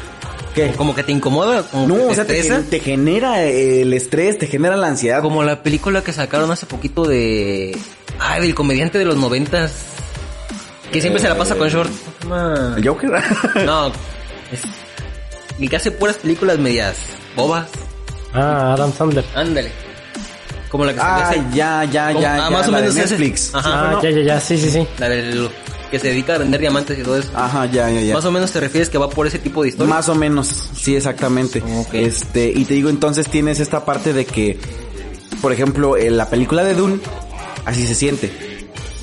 [0.55, 0.71] ¿Qué?
[0.73, 4.47] Como que te incomoda, como No, que te o sea, te, genera el estrés, te
[4.47, 5.21] genera la ansiedad.
[5.21, 7.77] Como la película que sacaron hace poquito de...
[8.21, 9.73] Ay, del comediante de los noventas.
[10.93, 11.91] Que siempre se la pasa con short.
[12.23, 12.75] ¿Cómo se llama?
[12.77, 13.11] ¿El Joker?
[13.67, 13.89] No.
[13.89, 14.61] Es...
[15.59, 16.99] Y que hace puras películas medias
[17.35, 17.69] bobas.
[18.33, 19.25] Ah, Adam Sandler.
[19.35, 19.73] Ándale.
[20.69, 21.43] Como la que se ah, hace...
[21.53, 23.11] ya, ya, ah, ya, más o la de menos.
[23.11, 23.55] Netflix.
[23.55, 23.99] Ajá.
[23.99, 24.87] Ah, ya, ya, ya, sí, sí, sí.
[24.99, 25.51] La del...
[25.95, 27.31] Que se dedica a vender diamantes y todo eso.
[27.37, 28.15] Ajá, ya, ya, ya.
[28.15, 29.95] Más o menos te refieres que va por ese tipo de historia.
[29.95, 31.63] Más o menos, sí, exactamente.
[31.63, 31.95] Ok.
[31.95, 34.59] Este, y te digo, entonces tienes esta parte de que,
[35.41, 36.99] por ejemplo, en la película de Dune,
[37.65, 38.33] así se siente.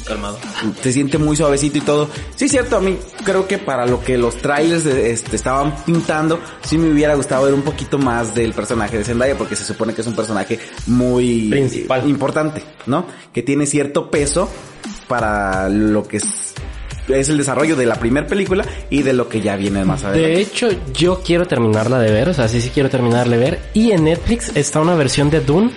[0.05, 0.37] Calmado.
[0.83, 2.09] Se siente muy suavecito y todo.
[2.35, 6.41] Sí, cierto, a mí creo que para lo que los trailers de- este, estaban pintando,
[6.63, 9.93] sí me hubiera gustado ver un poquito más del personaje de Zendaya, porque se supone
[9.93, 12.01] que es un personaje muy Principal.
[12.05, 13.05] eh, importante, ¿no?
[13.31, 14.49] Que tiene cierto peso
[15.07, 16.53] para lo que es,
[17.07, 20.27] es el desarrollo de la primera película y de lo que ya viene más adelante.
[20.35, 23.59] De hecho, yo quiero terminarla de ver, o sea, sí, sí quiero terminarla de ver.
[23.73, 25.71] Y en Netflix está una versión de Dune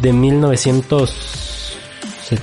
[0.00, 1.10] de 1900,
[2.24, 2.38] se-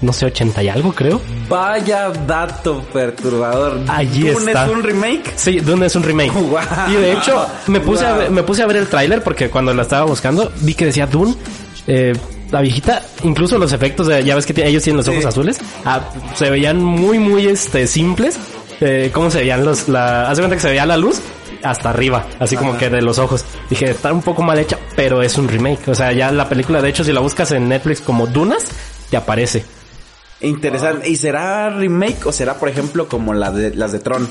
[0.00, 1.20] no sé, 80 y algo, creo.
[1.48, 3.80] Vaya dato perturbador.
[3.88, 4.64] Allí ¿Dune está.
[4.66, 5.32] es un remake?
[5.36, 6.32] Sí, Dune es un remake.
[6.90, 9.72] Y de hecho, me puse, a ver, me puse a ver el tráiler porque cuando
[9.74, 11.34] la estaba buscando, vi que decía Dune.
[11.86, 12.12] Eh,
[12.52, 15.28] la viejita, incluso los efectos, de, ya ves que ellos tienen los ojos Sí.
[15.28, 16.00] azules, ah,
[16.34, 18.38] se veían muy, muy este simples.
[18.80, 21.20] Eh, ¿Cómo se veían los, la, hace cuenta que se veía la luz
[21.62, 23.44] hasta arriba, así como que de los ojos.
[23.70, 25.88] Dije, está un poco mal hecha, pero es un remake.
[25.88, 28.64] O sea, ya la película, de hecho, si la buscas en Netflix como Dunas,
[29.10, 29.64] te aparece.
[30.40, 31.08] Interesante.
[31.08, 34.28] ¿Y será remake o será, por ejemplo, como la de, las de Tron?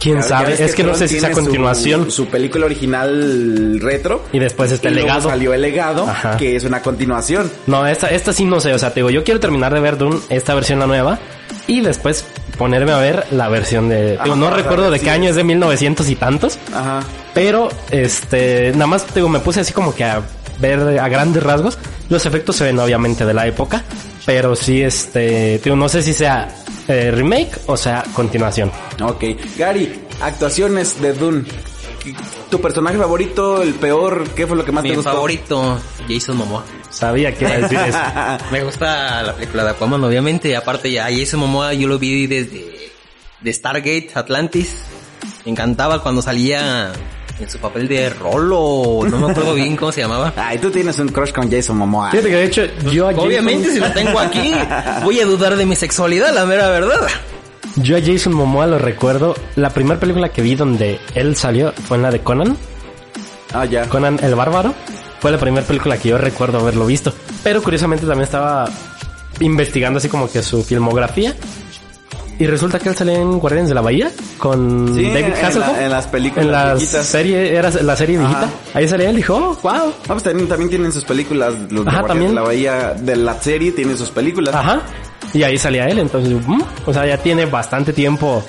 [0.00, 0.62] ¿Quién sabe?
[0.62, 2.10] Es que no sé si es a tiene su- continuación.
[2.10, 4.22] Su, película original retro.
[4.32, 5.28] Y después está y el legado.
[5.28, 6.36] salió el legado, Ajá.
[6.36, 7.50] que es una continuación.
[7.66, 9.96] No, esta, esta sí no sé, o sea, te digo, yo quiero terminar de ver
[9.96, 11.18] Dune, esta versión la nueva,
[11.66, 12.24] y después
[12.58, 14.18] ponerme a ver la versión de...
[14.22, 17.00] digo, no recuerdo de qué año es de 1900 y tantos, Ajá.
[17.34, 20.22] pero este, nada más te digo, me puse así como que a
[20.60, 21.78] ver a grandes rasgos.
[22.08, 23.82] Los efectos se ven obviamente de la época,
[24.26, 26.48] pero sí, este, te digo, no sé si sea
[26.88, 28.70] eh, remake o sea continuación.
[29.00, 29.24] Ok.
[29.56, 31.44] Gary, actuaciones de Dune.
[32.50, 34.28] ¿Tu personaje favorito, el peor?
[34.30, 35.12] ¿Qué fue lo que más Mi te gustó?
[35.12, 36.64] favorito, Jason Momoa.
[36.90, 37.98] Sabía que iba a decir eso.
[38.52, 40.48] Me gusta la película de Aquaman, obviamente.
[40.50, 42.92] Y aparte ya Jason Momoa yo lo vi desde
[43.40, 44.84] de Stargate, Atlantis.
[45.44, 46.92] Me encantaba cuando salía
[47.38, 49.00] en su papel de Rolo.
[49.08, 50.32] No me acuerdo bien cómo se llamaba.
[50.36, 52.10] Ay, tú tienes un crush con Jason Momoa.
[52.10, 54.52] Fíjate que de hecho yo a Jason- Obviamente si lo tengo aquí,
[55.04, 57.06] voy a dudar de mi sexualidad, la mera verdad.
[57.76, 59.34] Yo a Jason Momoa lo recuerdo.
[59.56, 62.56] La primera película que vi donde él salió fue en la de Conan.
[63.52, 63.88] Ah, ya.
[63.88, 64.74] Conan el Bárbaro.
[65.20, 67.12] Fue la primera película que yo recuerdo haberlo visto.
[67.42, 68.68] Pero curiosamente también estaba
[69.40, 71.34] investigando así como que su filmografía.
[72.38, 75.68] Y resulta que él salió en Guardianes de la Bahía con Sí, David en Hasselhoff.
[75.76, 77.06] la- en las películas En la viejitas.
[77.06, 78.26] serie, era la serie Ajá.
[78.28, 78.48] viejita.
[78.74, 79.72] Ahí salía él y dijo, oh, wow.
[79.72, 81.54] Ah, pues también, también tienen sus películas.
[81.70, 82.30] Los de Ajá, también.
[82.30, 84.54] de la Bahía de la serie tienen sus películas.
[84.54, 84.82] Ajá.
[85.32, 85.98] Y ahí salía él.
[85.98, 88.44] Entonces, mm, o sea, ya tiene bastante tiempo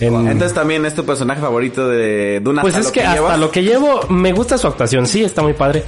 [0.00, 0.14] en...
[0.26, 2.62] Entonces también es tu personaje favorito de Duna.
[2.62, 5.84] Pues es que hasta lo que llevo, me gusta su actuación, sí, está muy padre.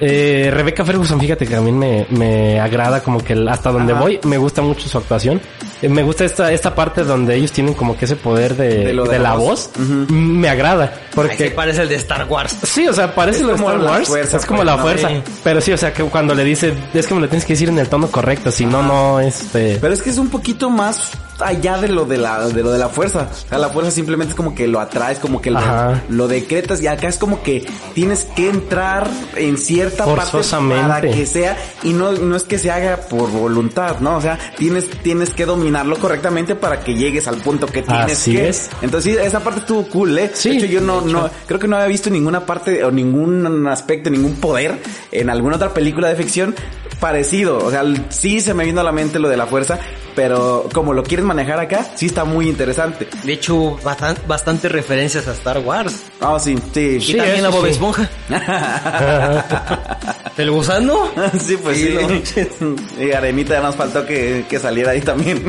[0.00, 4.02] Eh, Rebecca Ferguson, fíjate que también me, me agrada como que el- hasta donde Ajá.
[4.02, 5.40] voy, me gusta mucho su actuación.
[5.82, 8.92] Eh, me gusta esta, esta parte donde ellos tienen como que ese poder de, De
[8.92, 9.70] lo de de la voz.
[9.76, 9.88] voz.
[10.10, 10.92] Me agrada.
[10.94, 12.56] Ay, sí, Porque parece el de Star Wars.
[12.62, 14.08] Sí, o sea, parece Es lo de como Star Wars.
[14.08, 14.82] fuerza, es como pues, la ¿no?
[14.82, 15.08] fuerza.
[15.44, 17.68] Pero sí, o sea, que cuando le dice, es que me lo tienes que decir
[17.68, 19.78] en el tono correcto, si no, no, este...
[19.80, 22.78] Pero es que es un poquito más allá de lo de la de lo de
[22.78, 23.28] la fuerza.
[23.30, 26.86] O sea, la fuerza simplemente es como que lo atraes, como que lo, decretas y
[26.86, 32.12] acá es como que tienes que entrar en cierta parte para que sea y no
[32.12, 34.16] no es que se haga por voluntad, ¿no?
[34.16, 38.32] O sea, tienes tienes que dominarlo correctamente para que llegues al punto que tienes Así
[38.32, 38.48] que.
[38.48, 38.70] es.
[38.82, 40.30] Entonces, sí, esa parte estuvo cool, ¿eh?
[40.32, 41.06] Sí, de hecho yo no hecho.
[41.06, 44.78] no creo que no había visto ninguna parte o ningún aspecto, ningún poder
[45.12, 46.54] en alguna otra película de ficción
[47.00, 47.58] parecido.
[47.58, 49.78] O sea, sí se me vino a la mente lo de la fuerza,
[50.16, 53.06] pero como lo quieres manejar acá, sí está muy interesante.
[53.22, 56.02] De hecho, bastan- bastantes referencias a Star Wars.
[56.20, 56.96] Ah, sí, sí.
[56.96, 57.70] Y Sí, también a Bob sí.
[57.70, 58.10] Esponja.
[60.36, 61.08] ¿El gusano?
[61.40, 61.94] sí, pues Sí, sí.
[62.00, 62.48] no manches.
[63.00, 65.42] y Arenita ya nos faltó que, que saliera ahí también.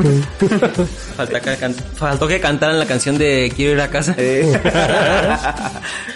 [1.16, 4.14] Falta que can- faltó que cantaran la canción de Quiero ir a casa.
[4.16, 4.58] Eh,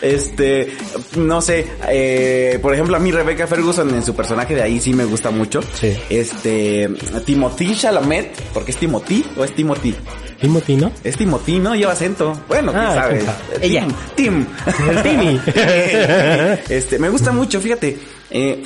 [0.01, 0.73] este,
[1.17, 4.93] no sé, eh, por ejemplo, a mí Rebecca Ferguson en su personaje de ahí sí
[4.95, 5.61] me gusta mucho.
[5.75, 5.97] Sí.
[6.11, 6.89] Este,
[7.25, 9.95] Timothy Chalamet, porque es Timothy o es Timothy.
[10.41, 10.91] Timothy, ¿no?
[11.05, 11.75] Es Timothy, ¿no?
[11.75, 12.33] Lleva acento.
[12.49, 13.15] Bueno, quién Ah, sabe.
[13.15, 13.67] quién sabe.
[13.67, 13.87] Ella.
[14.17, 14.47] Tim.
[14.91, 15.41] El Timmy.
[16.69, 17.99] este, me gusta mucho, fíjate.
[18.31, 18.63] Eh,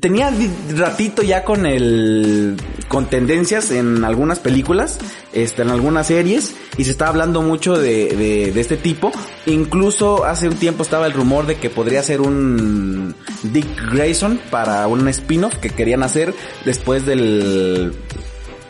[0.00, 0.32] tenía
[0.74, 2.56] ratito ya con el
[2.88, 4.98] con tendencias en algunas películas,
[5.34, 9.10] este, en algunas series y se está hablando mucho de, de, de este tipo.
[9.44, 14.86] Incluso hace un tiempo estaba el rumor de que podría ser un Dick Grayson para
[14.86, 16.32] un spin-off que querían hacer
[16.64, 17.92] después del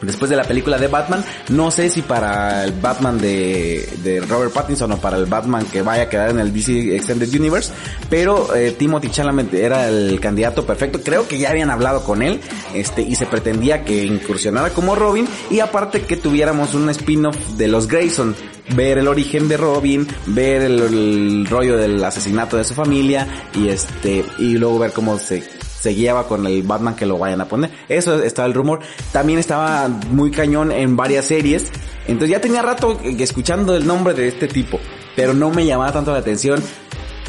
[0.07, 1.25] después de la película de Batman.
[1.49, 5.83] No sé si para el Batman de, de Robert Pattinson o para el Batman que
[5.83, 7.73] vaya a quedar en el DC Extended Universe,
[8.09, 11.01] pero eh, Timothy Chalamet era el candidato perfecto.
[11.03, 12.41] Creo que ya habían hablado con él,
[12.75, 17.69] este, y se pretendía que incursionara como Robin y aparte que tuviéramos un spin-off de
[17.69, 18.35] los Grayson,
[18.75, 23.69] ver el origen de Robin, ver el, el rollo del asesinato de su familia y
[23.69, 25.43] este, y luego ver cómo se
[25.79, 27.71] se guiaba con el Batman que lo vayan a poner.
[27.89, 28.81] Eso estaba el rumor.
[29.13, 31.71] También estaba muy cañón en varias series.
[32.07, 34.79] Entonces ya tenía rato escuchando el nombre de este tipo,
[35.15, 36.63] pero no me llamaba tanto la atención.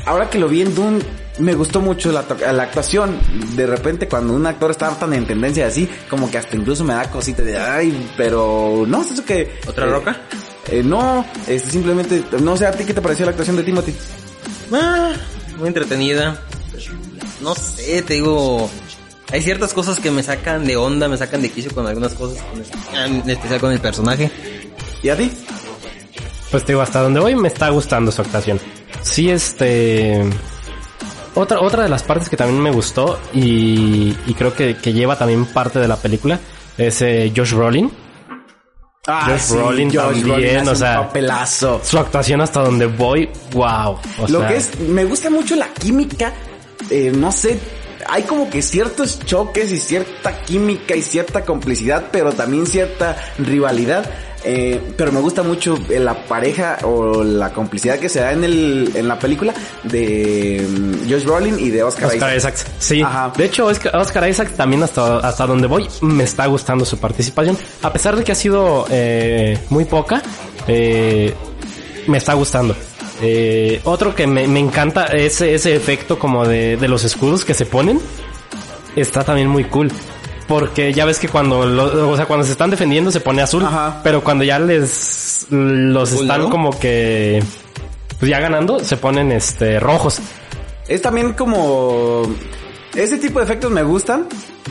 [0.05, 0.99] Ahora que lo vi en Dune,
[1.39, 3.19] me gustó mucho la, la actuación.
[3.55, 6.93] De repente cuando un actor está tan en tendencia así, como que hasta incluso me
[6.93, 9.59] da cosita de, ay, pero no, es eso que...
[9.67, 10.21] ¿Otra eh, roca?
[10.71, 13.93] eh, no, este, simplemente, no sé, ¿a ti qué te pareció la actuación de Timothy?
[14.71, 15.13] Ah,
[15.57, 16.41] muy entretenida.
[17.41, 18.69] No sé, te digo.
[19.31, 22.41] Hay ciertas cosas que me sacan de onda, me sacan de quicio con algunas cosas,
[22.43, 22.63] con-
[23.23, 24.31] en especial con el personaje.
[25.03, 25.31] ¿Y a ti?
[26.49, 28.59] Pues te digo, hasta donde voy me está gustando su actuación.
[29.01, 30.23] Sí, este...
[31.35, 35.17] Otra, otra de las partes que también me gustó y, y creo que, que lleva
[35.17, 36.39] también parte de la película
[36.77, 37.91] es eh, Josh Brolin.
[39.05, 41.81] Ah, Josh Brolin también, hace o sea, un papelazo.
[41.83, 43.99] Su actuación hasta donde voy, wow.
[44.19, 46.33] O Lo sea, que es, me gusta mucho la química,
[46.89, 47.59] eh, no sé,
[48.07, 54.09] hay como que ciertos choques y cierta química y cierta complicidad, pero también cierta rivalidad.
[54.43, 58.43] Eh, pero me gusta mucho eh, la pareja o la complicidad que se da en
[58.43, 62.53] el en la película de mm, Josh Brolin y de Oscar, Oscar Isaac.
[62.53, 62.71] Isaac.
[62.79, 63.01] Sí.
[63.01, 63.33] Ajá.
[63.35, 67.57] De hecho, Oscar, Oscar Isaac también hasta, hasta donde voy me está gustando su participación.
[67.81, 70.21] A pesar de que ha sido eh, muy poca,
[70.67, 71.33] eh,
[72.07, 72.75] me está gustando.
[73.21, 77.53] Eh, otro que me, me encanta es ese efecto como de, de los escudos que
[77.53, 77.99] se ponen.
[78.95, 79.91] Está también muy cool.
[80.47, 83.65] Porque ya ves que cuando, lo- o sea, cuando se están defendiendo se pone azul.
[83.65, 83.99] Ajá.
[84.03, 86.49] Pero cuando ya les, los ¿Azul, están no?
[86.49, 87.43] como que,
[88.19, 90.19] pues ya ganando, se ponen este, rojos.
[90.87, 92.23] Es también como...
[92.97, 94.27] Ese tipo de efectos me gustan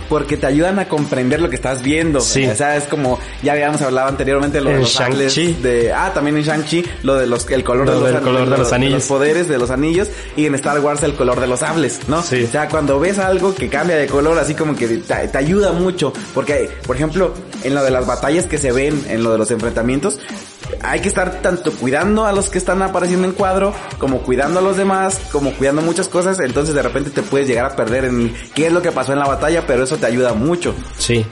[0.09, 2.21] porque te ayudan a comprender lo que estás viendo.
[2.21, 2.45] Sí.
[2.45, 6.11] O sea, es como, ya habíamos hablado anteriormente lo de En los sables de, ah,
[6.12, 8.73] también en Shang-Chi, lo de los, el color, Lo de, los, del color de los
[8.73, 8.95] anillos.
[8.95, 12.21] los poderes de los anillos y en Star Wars el color de los sables, ¿no?
[12.21, 12.43] Sí.
[12.43, 15.71] O sea, cuando ves algo que cambia de color, así como que te, te ayuda
[15.73, 16.12] mucho.
[16.35, 19.53] Porque, por ejemplo, en lo de las batallas que se ven, en lo de los
[19.53, 20.19] enfrentamientos,
[20.83, 24.63] hay que estar tanto cuidando a los que están apareciendo en cuadro, como cuidando a
[24.63, 28.35] los demás, como cuidando muchas cosas, entonces de repente te puedes llegar a perder en
[28.55, 30.75] qué es lo que pasó en la batalla, pero eso te ayuda mucho.
[30.99, 31.25] Sí.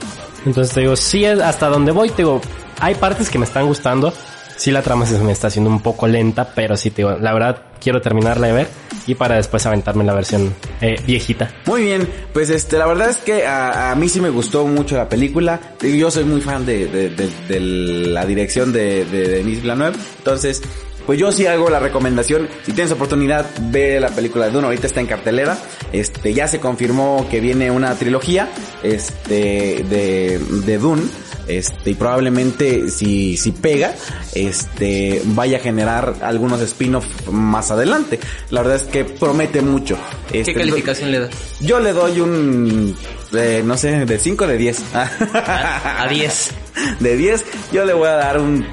[0.45, 2.41] Entonces te digo, sí, hasta donde voy, te digo,
[2.79, 4.13] hay partes que me están gustando.
[4.57, 7.33] Sí, la trama se me está haciendo un poco lenta, pero sí, te digo, la
[7.33, 8.67] verdad quiero terminarla de ver
[9.05, 11.51] y para después aventarme la versión eh, viejita.
[11.65, 15.09] Muy bien, pues este, la verdad es que a, mí sí me gustó mucho la
[15.09, 15.59] película.
[15.81, 20.61] Yo soy muy fan de, de, de- de la dirección de, de Denis Villeneuve, entonces,
[21.05, 22.47] pues yo sí hago la recomendación.
[22.65, 24.65] Si tienes oportunidad, ve la película de Dune.
[24.65, 25.55] Ahorita está en cartelera.
[25.91, 28.49] Este, ya se confirmó que viene una trilogía,
[28.81, 31.03] este, de, de Dune.
[31.47, 33.93] Este, y probablemente si, si pega,
[34.33, 38.19] este, vaya a generar algunos spin-off más adelante.
[38.49, 39.97] La verdad es que promete mucho.
[40.31, 41.29] ¿Qué Este, calificación le das?
[41.61, 42.95] yo le doy un,
[43.33, 44.83] eh, no sé, de 5 o de 10.
[44.93, 46.49] A 10.
[46.99, 48.65] De 10, yo le voy a dar un,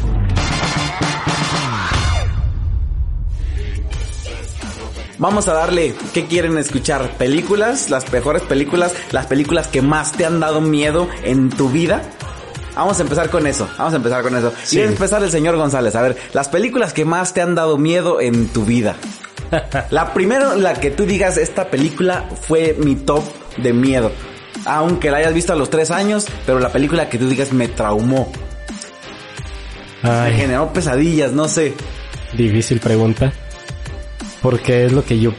[5.20, 7.12] Vamos a darle, ¿qué quieren escuchar?
[7.20, 7.92] ¿Películas?
[7.92, 8.96] ¿Las mejores películas?
[9.12, 12.02] ¿Las películas que más te han dado miedo en tu vida?
[12.76, 14.52] Vamos a empezar con eso, vamos a empezar con eso.
[14.64, 14.80] Sí.
[14.80, 15.96] Y a empezar el señor González.
[15.96, 18.96] A ver, las películas que más te han dado miedo en tu vida.
[19.90, 23.24] La primera, la que tú digas, esta película fue mi top
[23.58, 24.12] de miedo.
[24.66, 27.68] Aunque la hayas visto a los tres años, pero la película que tú digas me
[27.68, 28.32] traumó.
[30.04, 31.74] Me generó pesadillas, no sé.
[32.34, 33.32] difícil pregunta.
[34.42, 35.34] Porque es lo que yo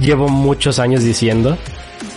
[0.00, 1.56] llevo muchos años diciendo.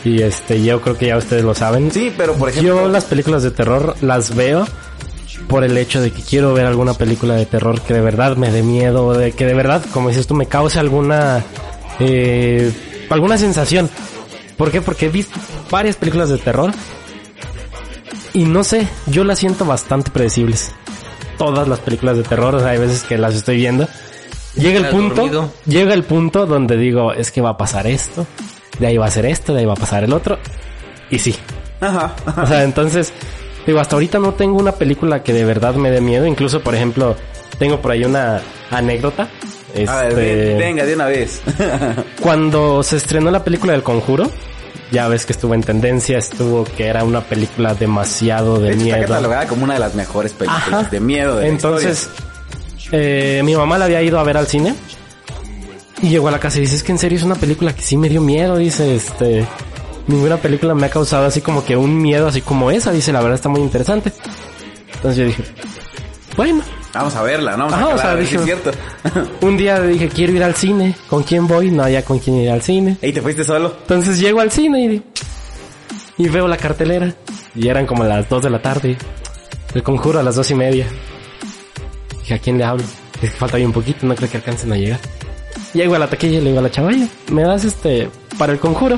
[0.04, 1.92] Y este, yo creo que ya ustedes lo saben.
[1.92, 2.76] Sí, pero por ejemplo...
[2.76, 4.68] Yo las películas de terror las veo
[5.48, 8.52] por el hecho de que quiero ver alguna película de terror que de verdad me
[8.52, 11.44] dé miedo, de que de verdad, como dices tú, me cause alguna
[12.00, 12.72] eh,
[13.10, 13.90] alguna sensación.
[14.58, 14.82] ¿Por qué?
[14.82, 16.72] Porque he visto varias películas de terror
[18.34, 20.72] y no sé, yo las siento bastante predecibles.
[21.38, 23.88] Todas las películas de terror, o sea, hay veces que las estoy viendo.
[24.56, 25.52] Llega el punto, dormido.
[25.66, 28.26] llega el punto donde digo, es que va a pasar esto,
[28.80, 30.40] de ahí va a ser esto, de ahí va a pasar el otro.
[31.10, 31.36] Y sí,
[31.80, 32.16] Ajá.
[32.42, 33.14] o sea, entonces,
[33.68, 36.26] digo, hasta ahorita no tengo una película que de verdad me dé miedo.
[36.26, 37.16] Incluso, por ejemplo,
[37.60, 39.24] tengo por ahí una anécdota.
[39.88, 41.42] A ver, Este, ven- venga, de una vez.
[42.22, 44.32] Cuando se estrenó la película del Conjuro,
[44.92, 49.02] ya ves que estuvo en tendencia, estuvo que era una película demasiado de Está miedo.
[49.02, 50.84] catalogada como una de las mejores películas Ajá.
[50.90, 52.10] de miedo de Entonces,
[52.92, 54.74] eh, mi mamá la había ido a ver al cine.
[56.02, 57.82] Y llegó a la casa y dice, es que en serio es una película que
[57.82, 59.46] sí me dio miedo, dice, este...
[60.08, 63.20] Ninguna película me ha causado así como que un miedo así como esa, dice, la
[63.20, 64.14] verdad está muy interesante.
[64.96, 65.44] Entonces yo dije,
[66.36, 66.62] bueno.
[66.94, 67.66] Vamos a verla, ¿no?
[67.70, 68.72] Vamos Ajá, a o sea, dije- es cierto.
[69.42, 71.70] un día dije, quiero ir al cine, ¿con quién voy?
[71.72, 72.98] No había con quién ir al cine.
[73.02, 73.76] ¿Y te fuiste solo?
[73.82, 75.04] Entonces llego al cine y,
[76.24, 77.14] y veo la cartelera.
[77.54, 78.98] Y eran como las 2 de la tarde.
[79.74, 80.88] El conjuro a las dos y media.
[82.22, 82.84] Dije, ¿a quién le hablo?
[83.22, 85.00] Es que falta bien poquito, no creo que alcancen a llegar.
[85.74, 88.60] Llego a la taquilla y le digo a la chavalla, ¿me das este para el
[88.60, 88.98] conjuro?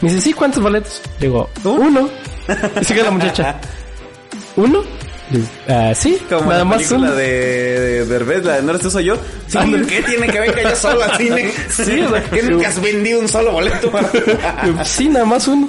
[0.00, 1.00] Me dice, sí, ¿cuántos boletos?
[1.20, 2.08] Le digo, uno.
[2.80, 3.56] Y sigue la muchacha,
[4.56, 4.82] ¿uno?
[5.68, 7.24] "Ah, sí, Como nada la más película de,
[7.80, 9.16] de Derbez, la de No eres tú, soy yo.
[9.48, 9.58] Sí.
[9.88, 11.50] ¿Qué tiene que ver que yo solo al cine?
[11.68, 14.08] Sí, o sea, que nunca has vendido un solo boleto para...
[14.84, 15.66] Sí, nada más uno.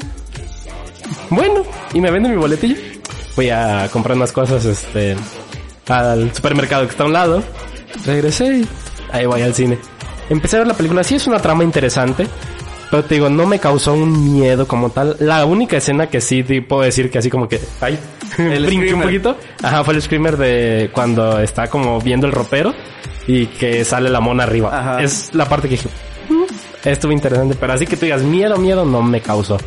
[1.29, 1.63] Bueno,
[1.93, 2.75] y me vende mi boletillo.
[3.35, 5.15] Voy a comprar unas cosas, este,
[5.87, 7.43] al supermercado que está a un lado.
[8.05, 8.67] Regresé y
[9.11, 9.79] ahí voy al cine.
[10.29, 11.03] Empecé a ver la película.
[11.03, 12.27] Sí, es una trama interesante.
[12.89, 15.15] Pero te digo, no me causó un miedo como tal.
[15.19, 18.00] La única escena que sí te puedo decir que así como que, ay,
[18.38, 19.38] El brinqué un poquito.
[19.62, 22.73] Ajá, fue el screamer de cuando está como viendo el ropero
[23.28, 24.69] y que sale la mona arriba.
[24.78, 25.02] Ajá.
[25.04, 25.89] Es la parte que dije,
[26.30, 26.43] "Mm,
[26.88, 29.58] estuvo interesante, pero así que tú digas miedo, miedo, no me causó.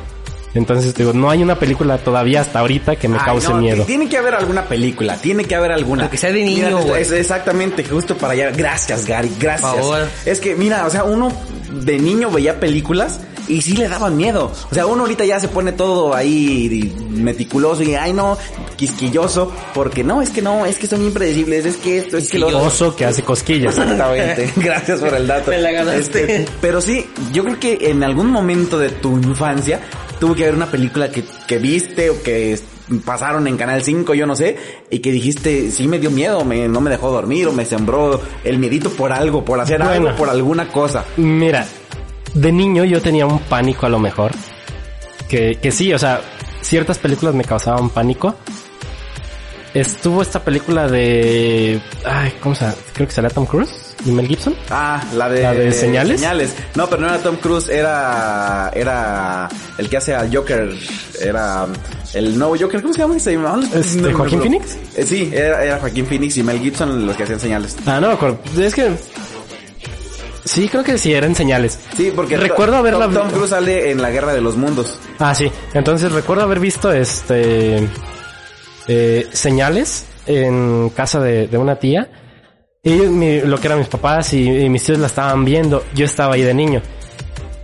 [0.55, 3.57] Entonces te digo, no hay una película todavía hasta ahorita que me Ay, cause no,
[3.57, 3.85] miedo.
[3.85, 6.03] Tiene que haber alguna película, tiene que haber alguna.
[6.03, 8.51] Pero que sea de niño, Mira, es exactamente, justo para allá.
[8.51, 9.71] Gracias, Gary, gracias.
[9.71, 10.09] Por favor.
[10.27, 11.33] Es que, mira, o sea, uno
[11.71, 14.53] de niño veía películas y sí le daban miedo.
[14.71, 18.37] O sea, uno ahorita ya se pone todo ahí meticuloso y, ay, no,
[18.77, 22.39] quisquilloso, porque no, es que no, es que son impredecibles, es que esto, es que
[22.39, 22.63] lo otro.
[22.63, 23.77] Oso que hace cosquillas.
[23.77, 24.53] Exactamente.
[24.57, 25.51] Gracias por el dato.
[25.51, 26.23] Me la ganaste.
[26.23, 29.81] Este, pero sí, yo creo que en algún momento de tu infancia
[30.21, 32.59] tuvo que haber una película que, que viste o que
[33.05, 34.57] pasaron en Canal 5, yo no sé,
[34.91, 38.21] y que dijiste, sí me dio miedo, me, no me dejó dormir o me sembró
[38.45, 40.09] el miedito por algo, por hacer Bueno.
[40.09, 41.05] algo, por alguna cosa.
[41.17, 41.67] Mira,
[42.35, 44.33] de niño yo tenía un pánico a lo mejor.
[45.29, 46.21] Que, que sí, o sea,
[46.61, 48.35] ciertas películas me causaban pánico.
[49.73, 51.81] Estuvo esta película de...
[52.05, 52.77] Ay, ¿cómo se llama?
[52.93, 54.55] Creo que salía Tom Cruise y Mel Gibson.
[54.71, 56.21] Ah, la de, ¿La de Señales?
[56.21, 56.55] Señales.
[56.75, 60.71] No, pero no era Tom Cruise, era, era el que hace al Joker,
[61.21, 61.67] era
[62.15, 63.19] el nuevo Joker, ¿cómo se llama?
[63.19, 63.61] ¿Se llama?
[63.75, 64.41] ¿Este, No Joaquín.
[64.41, 64.77] Phoenix?
[64.97, 67.77] Eh, sí, era, era Joaquín Phoenix y Mel Gibson los que hacían señales.
[67.87, 68.39] Ah, no me acuerdo.
[68.59, 68.91] Es que...
[70.45, 71.79] Sí, creo que sí, eran señales.
[71.97, 74.99] Sí, porque Recuerdo haberla Tom, Tom Cruise sale en la Guerra de los Mundos.
[75.19, 75.53] Ah, sí.
[75.75, 77.87] Entonces recuerdo haber visto este
[78.89, 82.09] eh, señales en casa de, de una tía.
[82.83, 85.85] Ellos, mi- lo que eran mis papás y, y mis tíos la estaban viendo.
[85.95, 86.81] Yo estaba ahí de niño.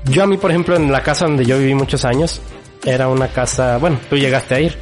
[0.05, 2.43] Yo a mí, por ejemplo, en la casa donde yo viví muchos años,
[2.85, 4.77] era una casa, bueno, tú llegaste a ir.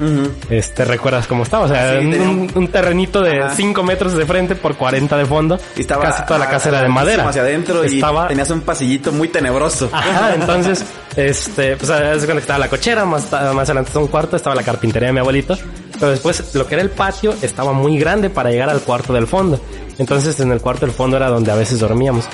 [0.51, 1.67] Este, ¿recuerdas cómo estaba?
[1.67, 3.55] O sea, Ah, sí, un, tenía un- un terrenito de Ajá.
[3.55, 5.57] 5 metros de frente por 40 de fondo.
[5.77, 7.29] Y estaba Casi toda la casa era de madera.
[7.29, 9.89] hacia adentro y estaba tenías un pasillito muy tenebroso.
[9.93, 14.35] Ajá, entonces, este, pues cuenta que estaba la cochera, más, más adelante estaba un cuarto,
[14.35, 15.57] estaba la carpintería de mi abuelito.
[15.99, 19.29] Pero después, lo que era el patio estaba muy grande para llegar al cuarto del
[19.29, 19.61] fondo.
[19.99, 22.27] Entonces, en el cuarto del fondo era donde a veces dormíamos.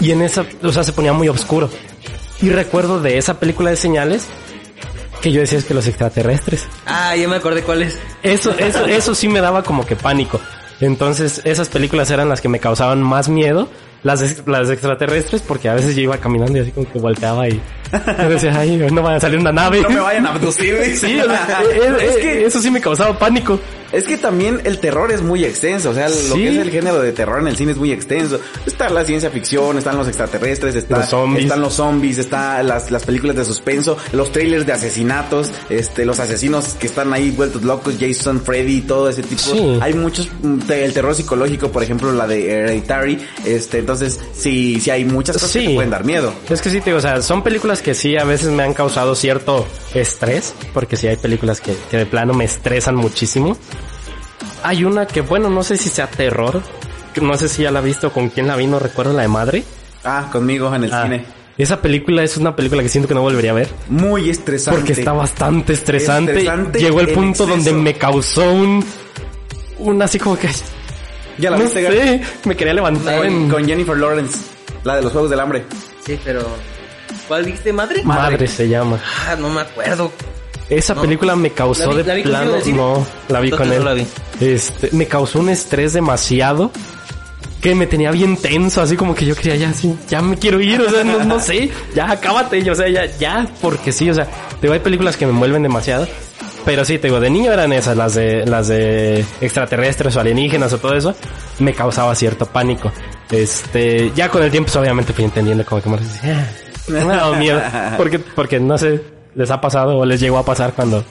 [0.00, 1.68] Y en esa, o sea, se ponía muy oscuro.
[2.40, 4.26] Y recuerdo de esa película de señales
[5.20, 6.66] que yo decía es que los extraterrestres.
[6.86, 7.98] Ah, ya me acordé cuál es.
[8.22, 10.40] Eso, eso, eso sí me daba como que pánico.
[10.80, 13.68] Entonces, esas películas eran las que me causaban más miedo.
[14.02, 17.60] Las, las extraterrestres, porque a veces yo iba caminando y así como que volteaba y
[17.92, 19.80] ay, no va a salir una nave.
[19.82, 20.76] No me vayan a abducir.
[20.96, 23.58] Sí, o sea, es, es es- que eso sí me causaba pánico.
[23.92, 27.02] Es que también el terror es muy extenso, o sea, lo que es el género
[27.02, 28.38] de terror en el cine es muy extenso.
[28.64, 31.46] Está la ciencia ficción, están los extraterrestres, está, Los zombies.
[31.46, 36.20] están los zombies, está las, las películas de suspenso, los trailers de asesinatos, este, los
[36.20, 39.42] asesinos que están ahí vueltos locos, Jason, Freddy, todo ese tipo.
[39.42, 39.78] Sí.
[39.82, 44.90] Hay muchos, mm, el terror psicológico, por ejemplo, la de Hereditary, este, entonces sí, sí
[44.92, 46.32] hay muchas cosas que te pueden dar miedo.
[46.48, 48.74] Es que sí, te digo, o sea, son películas que sí a veces me han
[48.74, 53.56] causado cierto estrés, porque sí hay películas que, que de plano me estresan muchísimo.
[54.62, 56.62] Hay una que, bueno, no sé si sea terror,
[57.20, 59.28] no sé si ya la he visto, con quién la vi, no recuerdo, la de
[59.28, 59.64] Madre.
[60.04, 61.24] Ah, conmigo en el Ah, cine.
[61.58, 63.68] Esa película es una película que siento que no volvería a ver.
[63.88, 64.78] Muy estresante.
[64.80, 66.32] Porque está bastante estresante.
[66.32, 67.48] Estresante Llegó el punto exceso.
[67.48, 68.82] donde me causó un...
[69.78, 70.48] Un así como que...
[71.38, 73.48] Ya la no viste, sé, me quería levantar en...
[73.48, 74.38] Con Jennifer Lawrence,
[74.84, 75.64] la de los Juegos del Hambre.
[76.04, 76.46] Sí, pero...
[77.28, 78.02] ¿Cuál dijiste, madre?
[78.04, 78.98] Madre se llama.
[79.28, 80.12] Ah, no me acuerdo.
[80.68, 81.02] Esa No.
[81.02, 82.52] película me causó ¿La vi- de plano.
[82.74, 83.84] No, la vi con él.
[83.84, 84.06] la vi.
[84.40, 86.70] Este, me causó un estrés demasiado
[87.60, 90.60] que me tenía bien tenso, así como que yo quería ya, así, ya me quiero
[90.60, 94.08] ir, o sea, no, no sé, ya acábate, yo, o sea, ya, ya, porque sí,
[94.08, 96.08] o sea, te digo, hay películas que me envuelven demasiado,
[96.64, 100.72] pero sí, te digo, de niño eran esas, las de, las de extraterrestres o alienígenas
[100.72, 101.14] o todo eso,
[101.58, 102.90] me causaba cierto pánico.
[103.30, 107.00] Este, ya con el tiempo, pues, obviamente fui entendiendo como que me decía, "Ah, me
[107.00, 107.60] ha dado miedo,
[107.96, 109.00] porque, porque no sé,
[109.34, 111.04] les ha pasado o les llegó a pasar cuando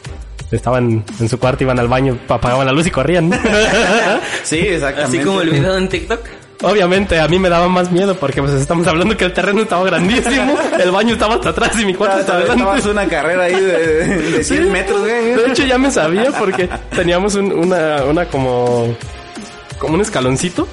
[0.51, 3.29] estaban en su cuarto, iban al baño, apagaban la luz y corrían.
[4.43, 5.17] Sí, exactamente.
[5.17, 6.19] Así como el video en TikTok.
[6.61, 9.85] Obviamente, a mí me daba más miedo porque pues estamos hablando que el terreno estaba
[9.85, 12.89] grandísimo, el baño estaba hasta atrás y mi cuarto estaba Estabas adelante.
[12.89, 15.03] una carrera ahí de, de 100 metros.
[15.05, 18.93] De hecho, ya me sabía porque teníamos un- una, una como,
[19.77, 20.67] como un escaloncito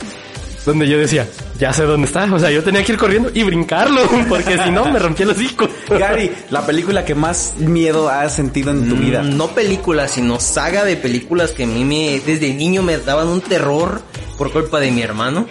[0.64, 1.28] donde yo decía,
[1.58, 2.24] ya sé dónde está.
[2.32, 5.30] O sea, yo tenía que ir corriendo y brincarlo porque si no me rompía el
[5.32, 5.68] hocico.
[5.88, 9.22] Gary, la película que más miedo has sentido en tu vida.
[9.22, 13.28] Mm, No película, sino saga de películas que a mí me, desde niño me daban
[13.28, 14.02] un terror
[14.38, 15.46] por culpa de mi hermano.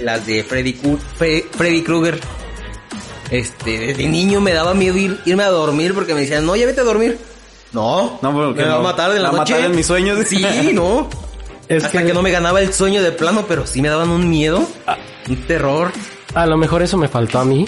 [0.00, 0.74] Las de Freddy,
[1.18, 2.18] Fre- Freddy Krueger.
[3.30, 6.66] Este, desde niño me daba miedo ir- irme a dormir porque me decían, no, ya
[6.66, 7.18] vete a dormir.
[7.72, 9.52] No, No, porque me va a matar en la Me va a noche.
[9.54, 10.18] matar en mis sueños.
[10.28, 11.08] Sí, no.
[11.68, 12.12] Es Hasta que- que...
[12.12, 14.66] no me ganaba el sueño de plano, pero sí me daban un miedo,
[15.30, 15.92] un terror.
[16.34, 17.66] A lo mejor eso me faltó a mí.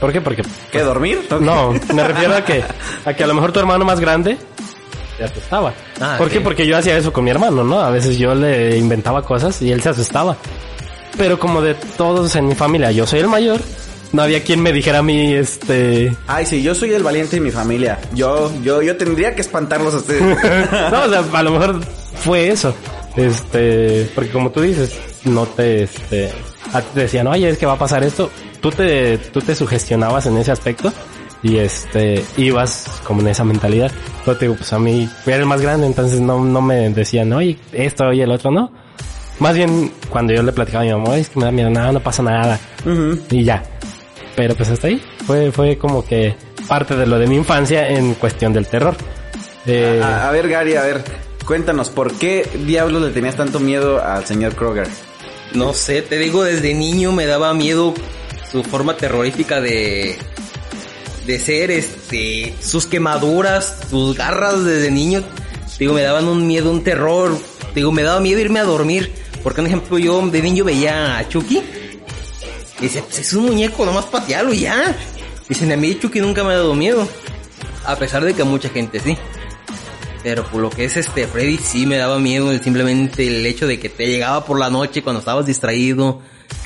[0.00, 0.20] ¿Por qué?
[0.20, 1.26] Porque ¿Qué, dormir?
[1.40, 2.62] No, me refiero a que,
[3.04, 4.36] a que a lo mejor tu hermano más grande
[5.16, 5.72] te asustaba.
[6.00, 6.40] Ah, ¿Por qué?
[6.40, 7.80] Porque yo hacía eso con mi hermano, ¿no?
[7.80, 10.36] A veces yo le inventaba cosas y él se asustaba.
[11.16, 13.60] Pero como de todos en mi familia, yo soy el mayor,
[14.12, 16.14] no había quien me dijera a mí, este...
[16.26, 18.00] Ay, sí, yo soy el valiente de mi familia.
[18.12, 20.22] Yo, yo, yo tendría que espantarlos a ustedes.
[20.90, 21.80] no, o sea, a lo mejor
[22.16, 22.74] fue eso.
[23.16, 26.32] Este, porque como tú dices, no te, este,
[26.94, 28.30] te decían, oye, es que va a pasar esto.
[28.60, 30.92] Tú te, tú te sugestionabas en ese aspecto
[31.42, 33.92] y este, ibas como en esa mentalidad.
[34.24, 37.32] Pero te digo, pues a mí, era el más grande, entonces no, no me decían,
[37.32, 38.72] oye, esto y el otro, no.
[39.40, 41.68] Más bien, cuando yo le platicaba a mi mamá, "Ay, es que me da miedo,
[41.68, 42.58] nada, no pasa nada.
[43.30, 43.62] Y ya.
[44.36, 45.02] Pero pues hasta ahí.
[45.26, 46.34] Fue, fue como que
[46.68, 48.96] parte de lo de mi infancia en cuestión del terror.
[49.66, 51.02] Eh, a, a ver, Gary, a ver,
[51.46, 54.88] cuéntanos, ¿por qué diablos le tenías tanto miedo al señor Kroger?
[55.54, 57.94] No sé, te digo, desde niño me daba miedo
[58.50, 60.18] su forma terrorífica de
[61.26, 65.22] de ser, este, sus quemaduras, sus garras desde niño.
[65.78, 67.36] Digo, me daban un miedo, un terror.
[67.74, 69.12] Digo, me daba miedo irme a dormir.
[69.42, 71.62] Porque, por ejemplo, yo de niño veía a Chucky.
[72.78, 74.96] Y decía, pues es un muñeco, nomás patealo y ya.
[75.48, 77.08] Dicen, a mí Chucky nunca me ha dado miedo.
[77.84, 79.16] A pesar de que a mucha gente sí.
[80.24, 83.78] Pero por lo que es este Freddy sí me daba miedo simplemente el hecho de
[83.78, 86.20] que te llegaba por la noche cuando estabas distraído,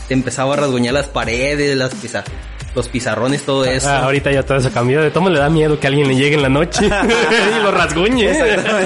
[0.06, 2.24] te empezaba a rasguñar las paredes, las piza-
[2.74, 3.88] los pizarrones, todo eso.
[3.88, 5.02] Ah, ahorita ya todo eso cambió.
[5.02, 8.32] De todo le da miedo que alguien le llegue en la noche y lo rasguñe.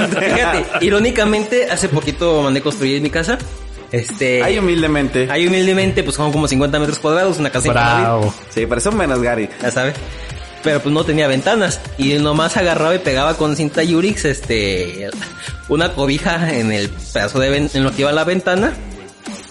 [0.08, 3.36] Fíjate, irónicamente, hace poquito mandé construir mi casa.
[3.90, 5.28] Este, Ay, humildemente.
[5.30, 8.32] ahí humildemente, pues son como 50 metros cuadrados, una casa Bravo.
[8.48, 9.50] Sí, pero son menos, Gary.
[9.60, 9.94] ya sabes.
[10.62, 15.10] Pero pues no tenía ventanas y nomás agarraba y pegaba con cinta Yurix este
[15.68, 18.72] una cobija en el pedazo de ven- en lo que iba a la ventana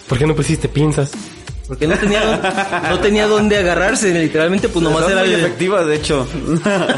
[0.07, 1.11] ¿Por qué no pusiste pinzas?
[1.67, 5.95] porque no tenía no tenía dónde agarrarse literalmente pues nomás era muy el, efectivas, de
[5.95, 6.27] hecho.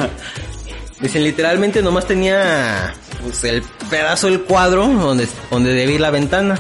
[1.00, 6.58] dicen literalmente nomás tenía pues el pedazo del cuadro donde donde debía ir la ventana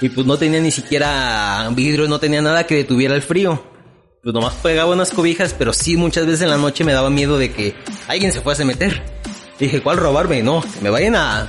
[0.00, 3.62] y pues no tenía ni siquiera vidrio no tenía nada que detuviera el frío
[4.24, 7.38] pues nomás pegaba unas cobijas pero sí muchas veces en la noche me daba miedo
[7.38, 7.76] de que
[8.08, 9.02] alguien se fuese a meter
[9.60, 10.42] dije ¿cuál robarme?
[10.42, 11.46] no que me vayan a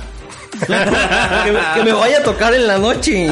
[1.74, 3.28] que, me, vaya a tocar en la noche.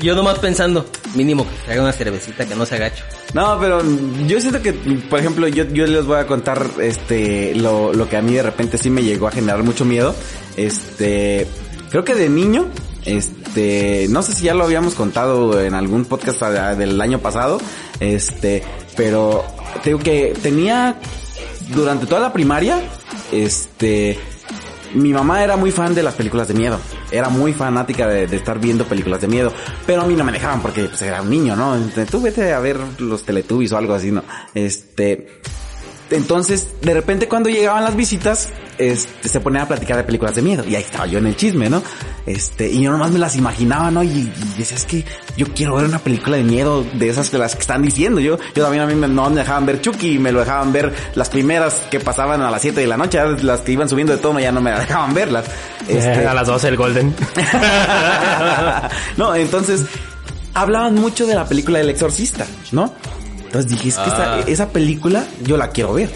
[0.00, 3.04] Yo nomás pensando, mínimo que traiga una cervecita que no se agacho.
[3.32, 3.82] No, pero
[4.26, 8.16] yo siento que, por ejemplo, yo, yo les voy a contar este lo, lo que
[8.16, 10.14] a mí de repente sí me llegó a generar mucho miedo.
[10.56, 11.46] Este,
[11.90, 12.66] creo que de niño,
[13.06, 17.58] este, no sé si ya lo habíamos contado en algún podcast del año pasado,
[18.00, 18.62] este,
[18.96, 19.44] pero
[19.82, 20.96] te digo que tenía
[21.74, 22.80] durante toda la primaria,
[23.32, 24.18] este,
[24.94, 26.78] mi mamá era muy fan de las películas de miedo.
[27.10, 29.52] Era muy fanática de, estar viendo películas de miedo.
[29.86, 31.76] Pero a mí no me dejaban porque pues, era un niño, ¿no?
[32.10, 34.22] Tú vete a ver los Teletubbies o algo así, ¿no?
[34.54, 35.40] Este...
[36.10, 40.42] Entonces, de repente cuando llegaban las visitas, este, se ponían a platicar de películas de
[40.42, 40.64] miedo.
[40.66, 41.82] Y ahí estaba yo en el chisme, ¿no?
[42.26, 44.02] Este, y yo nomás me las imaginaba, ¿no?
[44.02, 45.04] Y, y decía, es que
[45.36, 48.20] yo quiero ver una película de miedo de esas de las que están diciendo.
[48.20, 50.92] Yo, yo también a mí me, no me dejaban ver Chucky, me lo dejaban ver
[51.14, 54.18] las primeras que pasaban a las 7 de la noche, las que iban subiendo de
[54.18, 55.44] tono ya no me dejaban verlas.
[55.86, 57.14] Este, a las 12 el Golden.
[59.16, 59.82] no, entonces
[60.52, 62.92] hablaban mucho de la película del exorcista, ¿no?
[63.56, 66.10] Entonces dije, es que esa, esa película yo la quiero ver.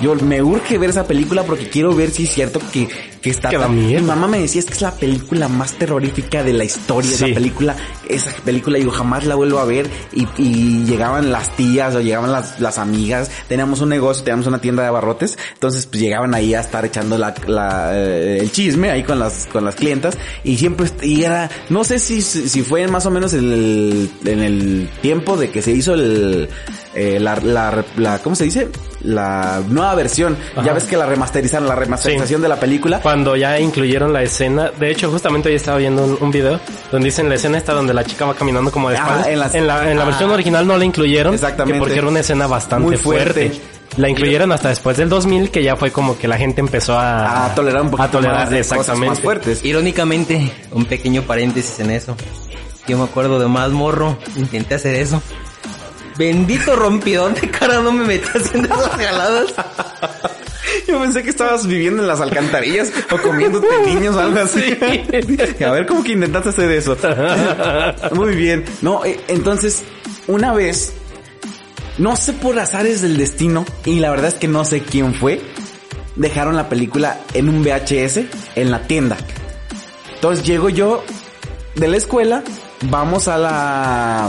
[0.00, 2.88] Yo me urge ver esa película porque quiero ver si es cierto que,
[3.22, 3.48] que está...
[3.48, 3.74] Que tan-.
[3.74, 7.10] Mi mamá me decía, es que es la película más terrorífica de la historia.
[7.10, 7.24] Sí.
[7.24, 7.76] Esa película,
[8.08, 9.88] esa película yo jamás la vuelvo a ver.
[10.12, 13.30] Y, y llegaban las tías o llegaban las, las amigas.
[13.48, 15.38] Teníamos un negocio, teníamos una tienda de abarrotes.
[15.54, 19.46] Entonces pues llegaban ahí a estar echando la, la, eh, el chisme ahí con las,
[19.46, 20.18] con las clientas.
[20.44, 24.40] Y siempre, y era, no sé si, si fue más o menos en el, en
[24.40, 26.48] el tiempo de que se hizo el,
[26.94, 28.68] eh, la, la, la, ¿cómo se dice?
[29.02, 30.36] La nueva versión.
[30.64, 33.00] Ya ves que la remasterizaron, la remasterización de la película.
[33.12, 36.58] Cuando ya incluyeron la escena, de hecho justamente hoy estaba viendo un, un video
[36.90, 39.26] donde dicen la escena esta donde la chica va caminando como de Ajá, espaldas.
[39.28, 40.06] en las- en la, en la Ah.
[40.06, 41.34] versión original no la incluyeron.
[41.34, 41.74] Exactamente.
[41.74, 43.50] que Porque era una escena bastante Muy fuerte.
[43.50, 43.60] fuerte.
[43.98, 47.44] La incluyeron hasta después del 2000 que ya fue como que la gente empezó a...
[47.44, 49.08] a tolerar un poquito a tolerar, más de cosas exactamente.
[49.10, 49.62] más fuertes.
[49.62, 52.16] Irónicamente, un pequeño paréntesis en eso.
[52.88, 55.20] Yo me acuerdo de más morro, intenté hacer eso.
[56.16, 59.54] Bendito rompidón de cara no me metí haciendo esas jaladas.
[60.88, 64.62] Yo pensé que estabas viviendo en las alcantarillas o comiéndote niños o algo así.
[65.64, 66.96] A ver, ¿cómo que intentaste hacer eso?
[68.14, 68.64] Muy bien.
[68.80, 69.82] No, eh, entonces,
[70.28, 70.92] una vez,
[71.98, 75.40] no sé por azares del destino, y la verdad es que no sé quién fue,
[76.16, 78.20] dejaron la película en un VHS
[78.56, 79.16] en la tienda.
[80.14, 81.02] Entonces llego yo
[81.74, 82.42] de la escuela,
[82.82, 84.28] vamos a la...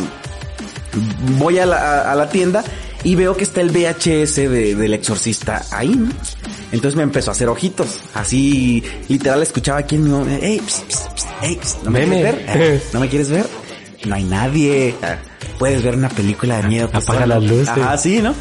[1.38, 2.64] Voy a la, a- a la tienda
[3.04, 6.10] y veo que está el VHS de- del exorcista ahí, ¿no?
[6.72, 7.99] Entonces me empezó a hacer ojitos.
[8.14, 11.99] Así, literal, escuchaba aquí en mi oído, Ey, ps, ps, ps, ey, ps, ¿no me
[12.06, 12.45] quieres ver?
[12.47, 13.45] Eh, ¿No me quieres ver?
[14.06, 14.95] No hay nadie.
[15.01, 15.18] Ah,
[15.60, 16.89] Puedes ver una película de miedo.
[16.89, 17.36] pues, Apaga solo.
[17.39, 17.70] las luces.
[17.70, 18.34] Ajá, sí, ¿no?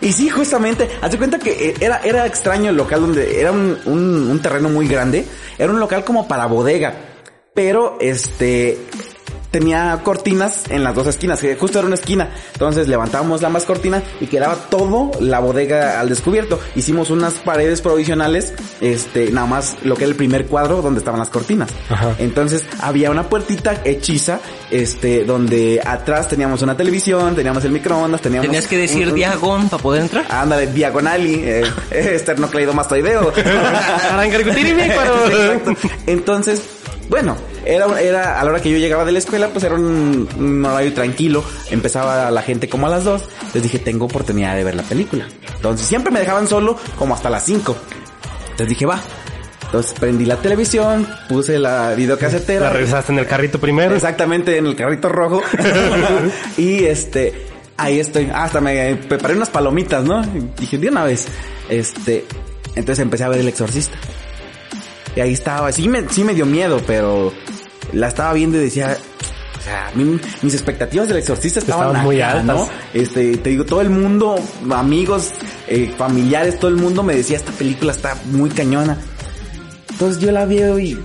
[0.00, 3.76] Y sí, justamente, hazte cuenta que eh, era, era extraño el local donde era un,
[3.86, 5.26] un, un terreno muy grande.
[5.58, 6.94] Era un local como para bodega.
[7.54, 8.78] Pero, este,
[9.50, 12.30] tenía cortinas en las dos esquinas, que justo era una esquina.
[12.52, 16.60] Entonces levantábamos la más cortina y quedaba todo la bodega al descubierto.
[16.76, 21.18] Hicimos unas paredes provisionales, este, nada más lo que era el primer cuadro donde estaban
[21.20, 21.70] las cortinas.
[21.88, 22.14] Ajá.
[22.18, 24.40] Entonces había una puertita hechiza,
[24.70, 28.46] este, donde atrás teníamos una televisión, teníamos el microondas, teníamos...
[28.46, 30.26] Tenías que decir un- un- diagón para poder entrar.
[30.30, 33.32] Ándale, diagonali, eh, esternocleidomastoideo.
[34.12, 35.26] Arancarcutirimicuaro.
[35.26, 35.74] Exacto.
[36.06, 36.62] Entonces,
[37.08, 40.28] bueno, era, era a la hora que yo llegaba de la escuela, pues era un,
[40.38, 41.44] un horario tranquilo.
[41.70, 43.22] Empezaba la gente como a las 2.
[43.54, 45.26] Les dije, tengo oportunidad de ver la película.
[45.56, 47.76] Entonces siempre me dejaban solo como hasta las 5.
[48.42, 49.00] Entonces dije, va.
[49.70, 52.66] Entonces prendí la televisión, puse la videocasetera.
[52.66, 53.94] La revisaste en el carrito primero.
[53.94, 55.42] Exactamente, en el carrito rojo.
[56.56, 57.46] y este,
[57.76, 58.28] ahí estoy.
[58.34, 60.22] Hasta me preparé unas palomitas, ¿no?
[60.24, 61.28] Y dije, de una vez.
[61.68, 62.24] Este,
[62.74, 63.96] entonces empecé a ver El Exorcista.
[65.16, 65.72] Y ahí estaba.
[65.72, 67.32] Sí me, sí me dio miedo, pero
[67.92, 68.96] la estaba viendo y decía,
[69.58, 72.56] o sea, mis expectativas del exorcista estaban, Estaban muy acá, altas.
[72.56, 72.68] ¿no?
[72.94, 74.36] Este, te digo, todo el mundo,
[74.70, 75.30] amigos,
[75.68, 78.96] eh, familiares, todo el mundo me decía, esta película está muy cañona.
[79.90, 80.98] Entonces yo la veo y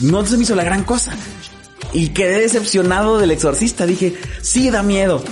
[0.00, 1.12] no se me hizo la gran cosa.
[1.92, 3.86] Y quedé decepcionado del exorcista.
[3.86, 5.22] Dije, sí da miedo,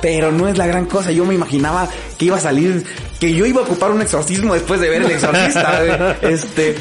[0.00, 1.12] pero no es la gran cosa.
[1.12, 2.84] Yo me imaginaba que iba a salir,
[3.20, 6.16] que yo iba a ocupar un exorcismo después de ver el exorcista.
[6.22, 6.76] Este,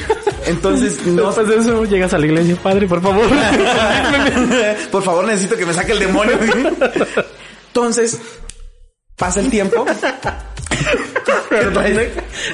[0.45, 3.25] entonces no, Después de eso llegas a la iglesia, padre, por favor.
[4.91, 6.37] por favor necesito que me saque el demonio.
[7.67, 8.19] Entonces,
[9.15, 9.85] pasa el tiempo.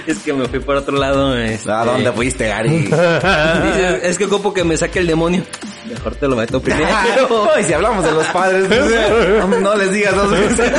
[0.05, 1.37] Es que me fui por otro lado.
[1.37, 2.69] este, ¿A dónde fuiste, Gary?
[2.79, 5.43] dices, es que ocupo que me saque el demonio.
[5.87, 6.87] Mejor te lo meto primero.
[7.55, 10.71] Ay, si hablamos de los padres, no, no les digas dos veces.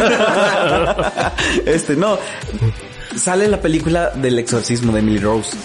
[1.66, 2.18] Este, no.
[3.16, 5.56] Sale la película del exorcismo de Emily Rose.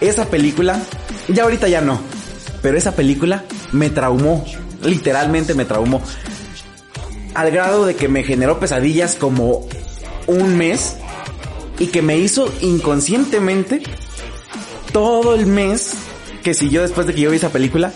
[0.00, 0.80] Esa película,
[1.28, 2.00] ya ahorita ya no,
[2.62, 4.44] pero esa película me traumó.
[4.82, 6.02] Literalmente me traumó.
[7.34, 9.68] Al grado de que me generó pesadillas como
[10.26, 10.96] un mes
[11.78, 13.82] y que me hizo inconscientemente
[14.92, 15.94] todo el mes
[16.42, 17.92] que siguió después de que yo vi esa película,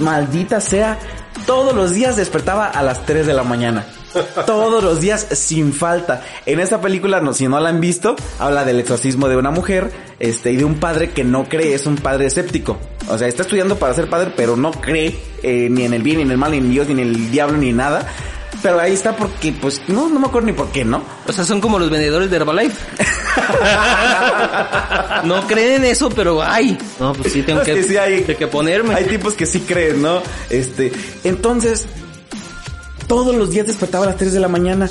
[0.00, 0.98] maldita sea,
[1.46, 3.86] todos los días despertaba a las 3 de la mañana.
[4.46, 6.22] Todos los días sin falta.
[6.46, 9.90] En esta película, no, si no la han visto, habla del exorcismo de una mujer,
[10.18, 12.78] este, y de un padre que no cree, es un padre escéptico.
[13.08, 16.18] O sea, está estudiando para ser padre, pero no cree eh, ni en el bien,
[16.18, 18.06] ni en el mal, ni en Dios, ni en el diablo, ni en nada.
[18.62, 21.02] Pero ahí está porque, pues, no, no me acuerdo ni por qué, ¿no?
[21.26, 22.76] O sea, son como los vendedores de Herbalife.
[25.24, 26.76] no creen en eso, pero ay.
[26.98, 28.94] No, pues sí tengo Es que, que sí hay- tengo que ponerme.
[28.94, 30.22] Hay tipos que sí creen, ¿no?
[30.50, 30.92] Este,
[31.24, 31.86] entonces,
[33.10, 34.88] todos los días despertaba a las 3 de la mañana.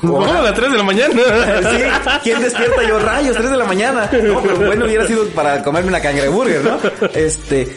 [0.00, 1.12] ¿Cómo a las 3 de la mañana?
[1.12, 1.82] Sí,
[2.22, 2.84] ¿quién despierta?
[2.88, 4.08] Yo, rayos, 3 de la mañana.
[4.12, 6.78] No, pero bueno, hubiera sido para comerme una cangreburger, ¿no?
[7.14, 7.76] Este,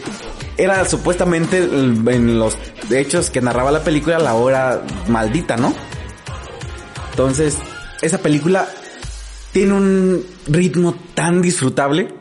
[0.55, 2.59] era supuestamente en los
[2.91, 5.73] hechos que narraba la película la hora maldita, ¿no?
[7.09, 7.57] Entonces,
[8.03, 8.67] esa película
[9.51, 12.13] tiene un ritmo tan disfrutable.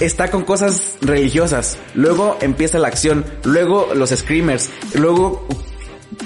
[0.00, 1.78] Está con cosas religiosas.
[1.94, 3.24] Luego empieza la acción.
[3.44, 4.68] Luego los screamers.
[4.94, 5.46] Luego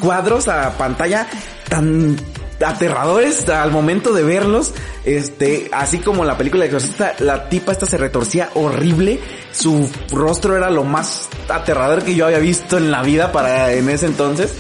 [0.01, 1.27] cuadros a pantalla
[1.69, 2.17] tan
[2.65, 4.73] aterradores al momento de verlos.
[5.05, 9.21] Este, así como la película de Exorcista, la tipa esta se retorcía horrible.
[9.53, 13.89] Su rostro era lo más aterrador que yo había visto en la vida para en
[13.89, 14.55] ese entonces.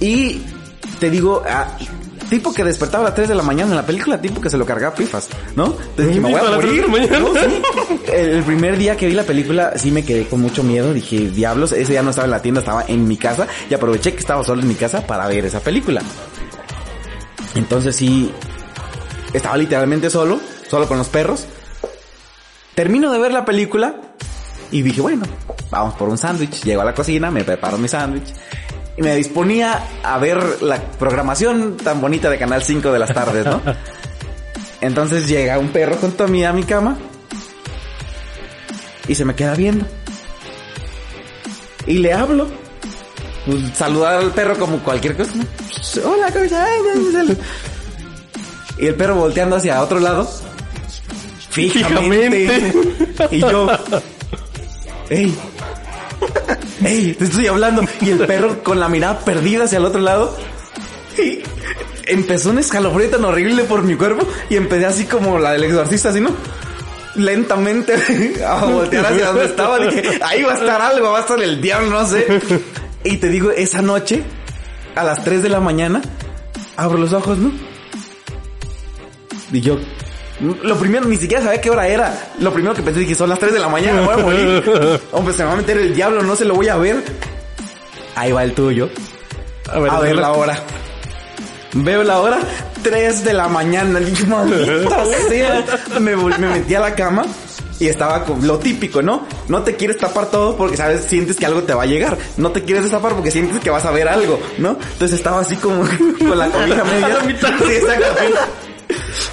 [0.00, 0.42] Y
[0.98, 1.76] te digo, ah,
[2.30, 4.56] tipo que despertaba a las 3 de la mañana en la película, tipo que se
[4.56, 5.66] lo cargaba pifas, ¿no?
[5.66, 7.10] Entonces dije, me voy ¿A a las 3 de morir.
[7.20, 7.62] No, sí.
[8.14, 10.94] El primer día que vi la película sí me quedé con mucho miedo.
[10.94, 14.12] Dije, diablos, ese día no estaba en la tienda, estaba en mi casa y aproveché
[14.12, 16.00] que estaba solo en mi casa para ver esa película.
[17.54, 18.32] Entonces sí,
[19.32, 21.46] estaba literalmente solo, solo con los perros.
[22.74, 23.96] Termino de ver la película
[24.70, 25.24] y dije, bueno,
[25.70, 26.62] vamos por un sándwich.
[26.62, 28.32] Llego a la cocina, me preparo mi sándwich.
[29.00, 33.46] Y me disponía a ver la programación tan bonita de Canal 5 de las tardes,
[33.46, 33.62] ¿no?
[34.82, 36.98] Entonces llega un perro junto a mí a mi cama
[39.08, 39.86] y se me queda viendo.
[41.86, 42.46] Y le hablo.
[43.46, 45.32] Pues, saludar al perro como cualquier cosa.
[45.34, 45.46] ¿no?
[46.04, 46.68] Hola, ¿cómo estás?
[48.78, 50.30] Y el perro volteando hacia otro lado.
[51.48, 52.30] Fijamente.
[52.30, 53.28] Fijamente.
[53.30, 53.66] Y yo.
[55.08, 55.34] ¡Ey!
[56.84, 57.14] ¡Ey!
[57.14, 57.82] Te estoy hablando.
[58.00, 60.36] Y el perro con la mirada perdida hacia el otro lado.
[61.18, 61.40] Y
[62.06, 64.26] empezó un escalofrío tan horrible por mi cuerpo.
[64.48, 66.30] Y empecé así como la del exorcista, así, ¿no?
[67.16, 67.94] Lentamente
[68.46, 69.78] a voltear hacia donde estaba.
[69.78, 72.26] Dije, ahí va a estar algo, va a estar el diablo, no sé.
[73.04, 74.22] Y te digo, esa noche,
[74.94, 76.02] a las 3 de la mañana,
[76.76, 77.50] abro los ojos, ¿no?
[79.52, 79.78] Y yo,
[80.40, 82.30] lo primero, ni siquiera sabía qué hora era.
[82.38, 85.00] Lo primero que pensé, dije, son las 3 de la mañana, me voy a morir.
[85.12, 87.02] Hombre, se me va a meter el diablo, no se lo voy a ver.
[88.14, 88.88] Ahí va el tuyo.
[89.70, 90.58] A ver, A ver la hora.
[91.72, 92.38] Veo la hora,
[92.82, 94.00] 3 de la mañana.
[94.00, 95.64] Dije, maldita sea.
[96.00, 97.24] Me, me metí a la cama
[97.78, 99.26] y estaba con lo típico, ¿no?
[99.48, 102.16] No te quieres tapar todo porque sabes, sientes que algo te va a llegar.
[102.36, 104.76] No te quieres destapar porque sientes que vas a ver algo, ¿no?
[104.92, 105.84] Entonces estaba así como
[106.18, 107.18] con la cobija media.
[107.24, 108.40] Sí, exactamente.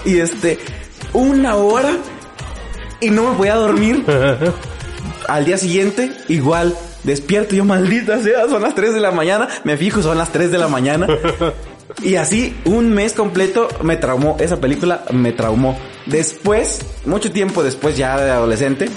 [0.05, 0.59] Y este,
[1.17, 1.91] una hora
[3.01, 4.05] y no me podía dormir.
[5.27, 9.75] Al día siguiente, igual, despierto yo, maldita sea, son las 3 de la mañana, me
[9.75, 11.07] fijo, son las 3 de la mañana.
[12.03, 15.79] Y así, un mes completo me traumó, esa película me traumó.
[16.05, 18.87] Después, mucho tiempo después, ya de adolescente,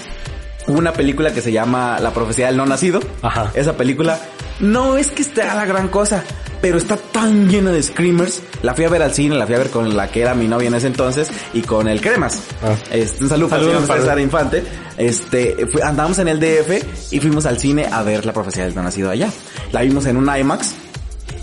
[0.71, 2.99] hubo una película que se llama La profecía del no nacido.
[3.21, 3.51] Ajá.
[3.53, 4.19] Esa película
[4.59, 6.23] no es que esté a la gran cosa,
[6.61, 8.41] pero está tan llena de screamers.
[8.61, 10.47] La fui a ver al cine, la fui a ver con la que era mi
[10.47, 12.39] novia en ese entonces y con el Cremas.
[12.63, 12.75] Ah.
[12.91, 14.63] Este, un saludo Saludos para- César Infante.
[14.97, 18.83] Este, andamos en el DF y fuimos al cine a ver La profecía del no
[18.83, 19.29] nacido allá.
[19.71, 20.73] La vimos en un IMAX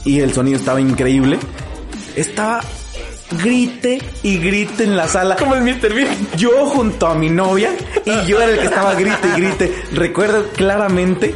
[0.05, 1.39] y el sonido estaba increíble.
[2.17, 2.61] Estaba
[3.33, 5.37] grite y grite en la sala.
[5.37, 5.93] Como el Mr.
[6.37, 7.71] Yo junto a mi novia
[8.05, 9.75] y yo era el que estaba grite y grite.
[9.93, 11.35] Recuerdo claramente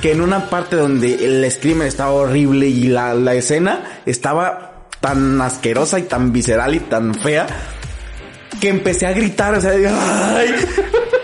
[0.00, 5.40] que en una parte donde el screamer estaba horrible y la, la escena estaba tan
[5.40, 7.46] asquerosa y tan visceral y tan fea
[8.62, 10.54] que empecé a gritar, o sea, digo, "Ay".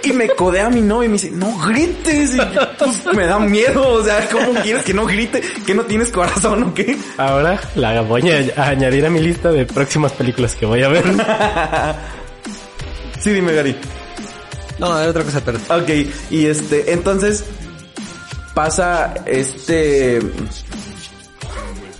[0.03, 3.26] y me codea a mi novio y me dice, no grites, y yo, pues, me
[3.26, 5.41] da miedo, o sea, ¿cómo quieres que no grite?
[5.64, 6.97] ¿Que no tienes corazón o qué?
[7.16, 10.89] Ahora la voy a a añadir a mi lista de próximas películas que voy a
[10.89, 11.05] ver.
[13.20, 13.76] Sí, dime, Gary.
[14.80, 15.59] No, es otra cosa, pero...
[15.70, 15.91] Ok,
[16.30, 17.45] y este, entonces
[18.53, 20.20] pasa este...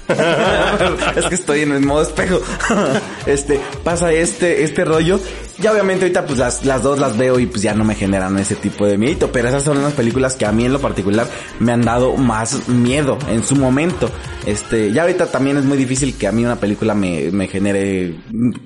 [1.17, 2.41] es que estoy en el modo espejo.
[3.27, 5.21] este, pasa este, este rollo.
[5.59, 8.39] Ya obviamente ahorita pues las, las dos las veo y pues ya no me generan
[8.39, 9.31] ese tipo de miedo.
[9.33, 11.29] Pero esas son las películas que a mí en lo particular
[11.59, 14.11] me han dado más miedo en su momento.
[14.47, 18.15] Este, ya ahorita también es muy difícil que a mí una película me, me genere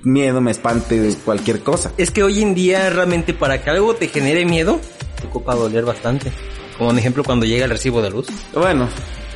[0.03, 1.91] miedo, me espante cualquier cosa.
[1.97, 4.79] Es que hoy en día realmente para que algo te genere miedo,
[5.19, 6.31] te ocupa doler bastante.
[6.77, 8.27] Como un ejemplo cuando llega el recibo de luz.
[8.53, 8.87] Bueno.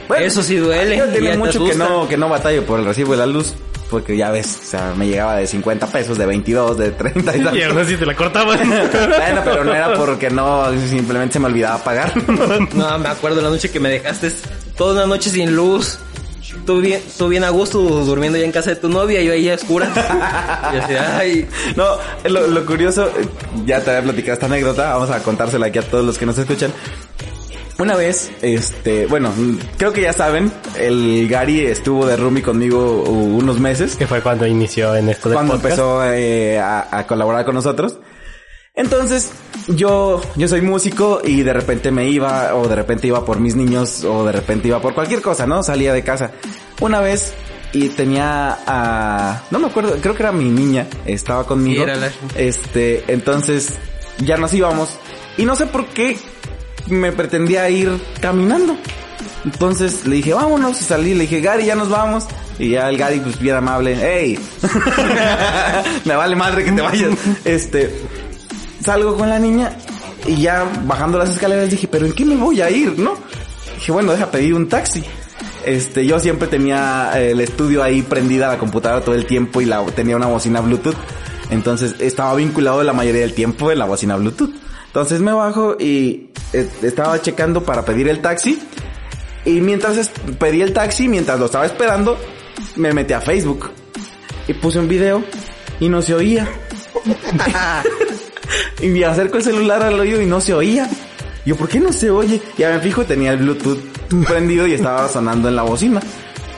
[0.07, 2.79] Bueno Eso sí duele, Yo tiene ya te mucho que no, que no batallo por
[2.79, 3.53] el recibo de la luz.
[3.89, 7.39] Porque ya ves, o sea, me llegaba de 50 pesos, de 22, de 30 y
[7.41, 7.57] tal.
[7.57, 8.59] y aún así te la cortaban.
[8.67, 12.13] bueno, pero no era porque no, simplemente se me olvidaba pagar.
[12.73, 14.31] No, me acuerdo la noche que me dejaste
[14.75, 15.99] toda una noche sin luz.
[16.65, 19.33] Tú bien, tú bien a gusto durmiendo ya en casa de tu novia y yo
[19.33, 19.89] ahí a oscuras.
[19.95, 21.47] y así, ay,
[21.77, 21.97] No,
[22.29, 23.09] lo, lo curioso,
[23.65, 26.37] ya te había platicado esta anécdota, vamos a contársela aquí a todos los que nos
[26.37, 26.73] escuchan.
[27.79, 29.31] Una vez, este, bueno,
[29.77, 33.95] creo que ya saben, el Gary estuvo de roomie conmigo unos meses.
[33.95, 35.71] que fue cuando inició en esto de cuando podcast.
[35.73, 37.99] empezó eh, a, a colaborar con nosotros.
[38.73, 39.31] Entonces,
[39.67, 43.55] yo, yo soy músico y de repente me iba, o de repente iba por mis
[43.55, 45.61] niños, o de repente iba por cualquier cosa, ¿no?
[45.63, 46.31] Salía de casa.
[46.81, 47.33] Una vez,
[47.73, 51.83] y tenía a, no me acuerdo, creo que era mi niña, estaba conmigo.
[51.85, 53.73] Sí, era la- Este, entonces,
[54.23, 54.89] ya nos íbamos.
[55.37, 56.17] Y no sé por qué
[56.89, 58.75] me pretendía ir caminando.
[59.45, 62.25] Entonces le dije, vámonos, y salí, le dije, Gary, ya nos vamos.
[62.59, 64.39] Y ya el Gary, pues bien amable, hey,
[66.05, 67.11] me vale madre que te vayas.
[67.45, 68.01] Este,
[68.83, 69.77] salgo con la niña
[70.25, 73.13] y ya bajando las escaleras dije, pero ¿en qué me voy a ir, no?
[73.75, 75.03] Dije, bueno, deja pedir un taxi.
[75.65, 79.65] Este, yo siempre tenía eh, el estudio ahí prendida la computadora todo el tiempo y
[79.65, 80.95] la, tenía una bocina Bluetooth.
[81.49, 84.53] Entonces estaba vinculado la mayoría del tiempo en la bocina Bluetooth.
[84.87, 88.59] Entonces me bajo y estaba checando para pedir el taxi.
[89.45, 92.17] Y mientras pedí el taxi, mientras lo estaba esperando,
[92.75, 93.69] me metí a Facebook.
[94.47, 95.23] Y puse un video
[95.79, 96.47] y no se oía.
[98.81, 100.89] y me acerco el celular al oído y no se oía.
[101.45, 102.41] Yo, ¿por qué no se oye?
[102.57, 103.79] Ya me fijo, tenía el Bluetooth
[104.27, 106.01] prendido y estaba sonando en la bocina.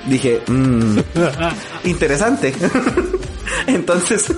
[0.07, 0.97] Dije, mmm,
[1.83, 2.53] interesante.
[3.67, 4.31] Entonces,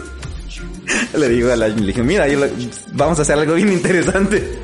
[1.18, 2.48] le digo a la, le dije, mira, yo lo-
[2.94, 4.60] vamos a hacer algo bien interesante.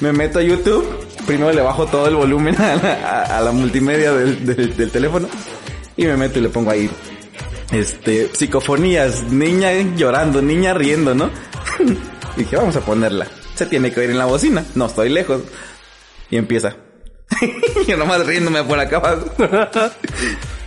[0.00, 0.84] Me meto a YouTube,
[1.26, 4.90] primero le bajo todo el volumen a la, a- a la multimedia del, del- del
[4.90, 5.28] teléfono
[5.96, 6.90] y me meto y le pongo ahí,
[7.72, 11.30] este, psicofonías, niña llorando, niña riendo, ¿no?
[12.36, 13.26] dije, vamos a ponerla.
[13.54, 14.64] Se tiene que oír en la bocina.
[14.74, 15.40] No estoy lejos.
[16.30, 16.76] Y empieza.
[17.88, 19.24] yo nomás riéndome por acá abajo.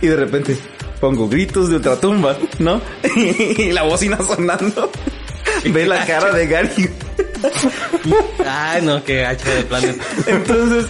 [0.02, 0.58] y de repente
[1.00, 2.80] pongo gritos de ultratumba, ¿no?
[3.16, 4.90] y la bocina sonando.
[5.66, 6.90] Ve la cara de Gary.
[8.46, 9.96] ay no, qué gacho de planes.
[10.26, 10.86] Entonces,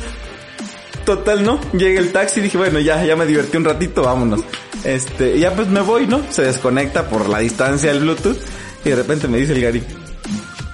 [1.04, 1.60] total, ¿no?
[1.72, 4.40] Llega el taxi y dije, bueno, ya, ya me divertí un ratito, vámonos.
[4.84, 6.22] Este, ya pues me voy, ¿no?
[6.30, 8.38] Se desconecta por la distancia el Bluetooth.
[8.84, 9.82] Y de repente me dice el Gary,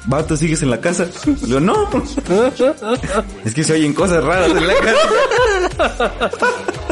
[0.06, 1.08] Vato, ¿sigues en la casa?
[1.26, 1.88] Le digo, no.
[3.44, 6.12] Es que se oyen cosas raras en la casa.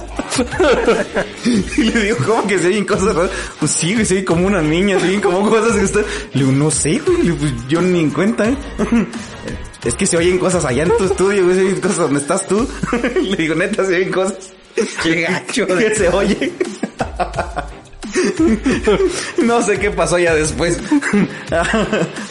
[1.76, 3.30] Y le digo, ¿cómo que se oyen cosas raras?
[3.59, 6.05] Pues sí, güey, se oye como una niña, se oyen como cosas que están...
[6.32, 8.57] Le digo, no sé, güey, Le digo, pues yo ni en cuenta, ¿eh?
[9.85, 12.47] Es que se oyen cosas allá en tu estudio, güey, se oyen cosas donde estás
[12.49, 12.66] tú.
[13.22, 14.35] Le digo, neta, se oyen cosas.
[15.03, 15.66] Qué gacho.
[15.66, 16.53] Que se oye.
[19.43, 20.78] No sé qué pasó ya después.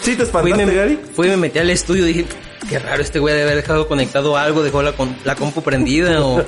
[0.01, 0.99] ¿Sí te Fui espantaste, me, Gary?
[1.15, 2.25] fui y me metí al estudio y dije,
[2.69, 6.23] qué raro este güey de haber dejado conectado algo, dejó la, con- la compu prendida
[6.25, 6.43] o...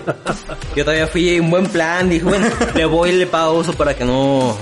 [0.75, 4.03] Yo todavía fui en buen plan, dije, bueno, le voy y le pauso para que
[4.05, 4.55] no,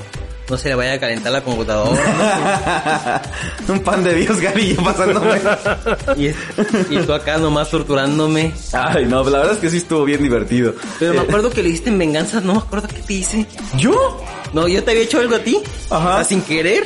[0.50, 3.22] no se le vaya a calentar la computadora.
[3.68, 5.40] Un pan de Dios, Gary, yo pasándome.
[6.18, 8.52] Y, y tú acá nomás torturándome.
[8.74, 10.74] Ay, no, la verdad es que sí estuvo bien divertido.
[11.00, 13.46] Pero me Eh, acuerdo que le diste en venganza, no me acuerdo qué te hice.
[13.78, 14.22] ¿Yo?
[14.54, 15.60] No, yo te había hecho algo a ti.
[15.90, 16.10] Ajá.
[16.12, 16.86] o sea, sin querer.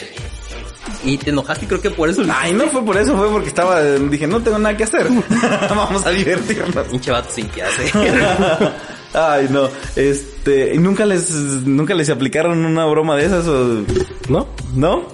[1.04, 2.24] Y te enojaste creo que por eso...
[2.34, 5.08] Ay, no fue por eso, fue porque estaba, dije, no tengo nada que hacer.
[5.70, 6.88] Vamos a divertirnos.
[6.88, 7.92] Pinche vato sin que hacer.
[9.14, 9.70] Ay, no.
[9.96, 13.84] Este, ¿y nunca les nunca les aplicaron una broma de esas o
[14.30, 14.48] ¿No?
[14.76, 15.08] no?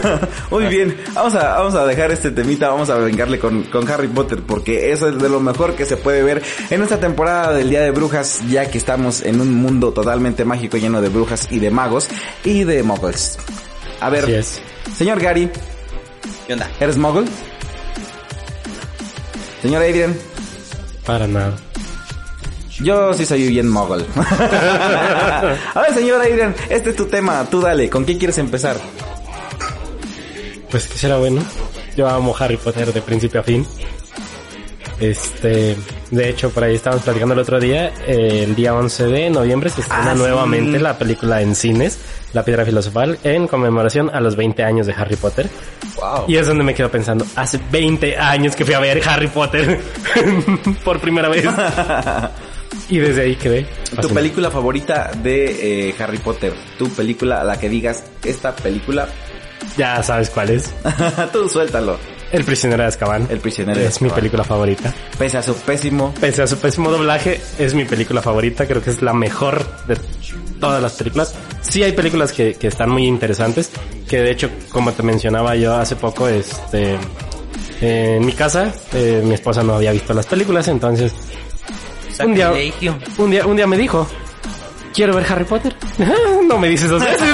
[0.50, 0.96] Muy bien.
[1.14, 4.92] Vamos a vamos a dejar este temita, vamos a vengarle con con Harry Potter porque
[4.92, 7.90] eso es de lo mejor que se puede ver en esta temporada del Día de
[7.90, 12.08] Brujas, ya que estamos en un mundo totalmente mágico lleno de brujas y de magos
[12.44, 13.38] y de muggles.
[14.00, 14.60] A ver, Así es.
[14.96, 15.50] señor Gary,
[16.46, 16.70] ¿Qué onda?
[16.80, 17.26] ¿eres muggle?
[19.62, 20.16] Señor Adrian,
[21.04, 21.52] Para nada.
[22.80, 24.06] Yo sí soy bien mogol.
[24.16, 27.44] a ver, señor Adrian, este es tu tema.
[27.50, 27.90] Tú dale.
[27.90, 28.76] ¿Con quién quieres empezar?
[30.70, 31.42] Pues que será bueno.
[31.96, 33.66] Yo amo Harry Potter de principio a fin.
[35.00, 35.76] Este,
[36.10, 39.70] de hecho, por ahí estábamos platicando el otro día, eh, el día 11 de noviembre
[39.70, 40.18] se estrena Ah, sí.
[40.18, 41.98] nuevamente la película en cines,
[42.32, 45.48] La Piedra Filosofal, en conmemoración a los 20 años de Harry Potter.
[45.96, 46.24] Wow.
[46.26, 49.80] Y es donde me quedo pensando, hace 20 años que fui a ver Harry Potter
[50.84, 51.44] por primera vez.
[52.88, 53.66] y desde ahí quedé.
[54.00, 56.52] Tu película favorita de eh, Harry Potter.
[56.76, 59.08] Tu película a la que digas, esta película,
[59.76, 60.74] Ya sabes cuál es.
[61.32, 61.98] tú suéltalo.
[62.32, 63.26] El prisionero de Azkaban.
[63.30, 64.94] El prisionero de Es mi película favorita.
[65.18, 66.14] Pese a su pésimo.
[66.20, 68.66] Pese a su pésimo doblaje, es mi película favorita.
[68.66, 69.96] Creo que es la mejor de
[70.60, 71.34] todas las películas.
[71.62, 73.70] Sí hay películas que, que están muy interesantes.
[74.08, 76.96] Que de hecho, como te mencionaba yo hace poco, este...
[77.80, 81.12] En mi casa, eh, mi esposa no había visto las películas, entonces
[82.24, 82.98] un día, Sacrilegio.
[83.18, 84.06] un día, un día me dijo,
[84.92, 85.74] quiero ver Harry Potter.
[86.48, 87.28] no me dices dos veces.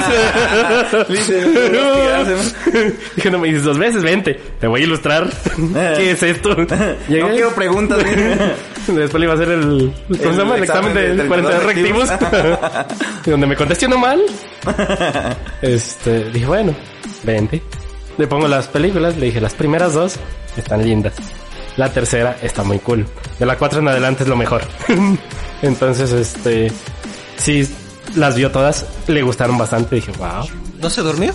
[3.15, 5.29] Dije, no me dices dos veces, vente, te voy a ilustrar.
[5.97, 6.55] ¿Qué es esto?
[6.55, 7.99] No quiero preguntas.
[8.87, 10.55] Después le iba a hacer el, ¿cómo se llama?
[10.57, 12.09] El examen examen de de 42 reactivos.
[12.09, 12.59] reactivos.
[13.25, 14.21] y donde me contesté uno mal.
[15.61, 16.75] Este, dije, bueno,
[17.23, 17.61] vente.
[18.17, 20.15] Le pongo las películas, le dije, las primeras dos
[20.55, 21.13] están lindas.
[21.77, 23.05] La tercera está muy cool.
[23.37, 24.61] De la cuatro en adelante es lo mejor.
[25.61, 26.71] Entonces, este,
[27.37, 27.67] sí,
[28.15, 29.95] las vio todas, le gustaron bastante.
[29.95, 30.47] Dije, wow,
[30.79, 31.33] ¿No se durmió?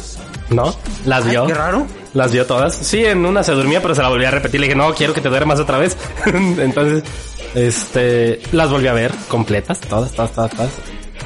[0.50, 0.74] ¿no?
[1.04, 1.46] Las Ay, vio.
[1.46, 1.86] qué raro.
[2.12, 2.74] Las vio todas.
[2.74, 4.60] Sí, en una se durmía, pero se la volví a repetir.
[4.60, 5.96] Le dije, no, quiero que te duermas otra vez.
[6.26, 7.04] Entonces,
[7.54, 10.70] este, las volví a ver completas, todas, todas, todas, todas.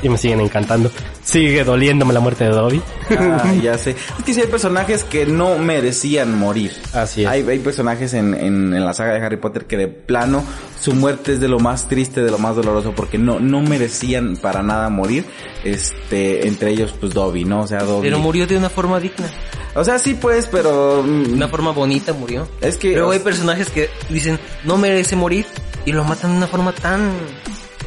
[0.03, 0.91] Y me siguen encantando.
[1.25, 2.83] Sigue doliéndome la muerte de Dobby.
[3.19, 3.93] Ah, ya sé.
[4.19, 6.73] Es que sí hay personajes que no merecían morir.
[6.93, 7.29] Así es.
[7.29, 10.45] Hay, hay personajes en, en, en la saga de Harry Potter que de plano
[10.79, 14.37] su muerte es de lo más triste, de lo más doloroso, porque no, no merecían
[14.37, 15.25] para nada morir.
[15.65, 17.63] Este, entre ellos, pues Dobby, ¿no?
[17.63, 18.03] O sea, Dobby.
[18.09, 19.27] Pero murió de una forma digna.
[19.75, 21.03] O sea, sí, pues, pero.
[21.03, 22.47] mm, De una forma bonita murió.
[22.61, 22.93] Es que.
[22.93, 25.47] Pero hay personajes que dicen, no merece morir.
[25.87, 27.11] Y lo matan de una forma tan...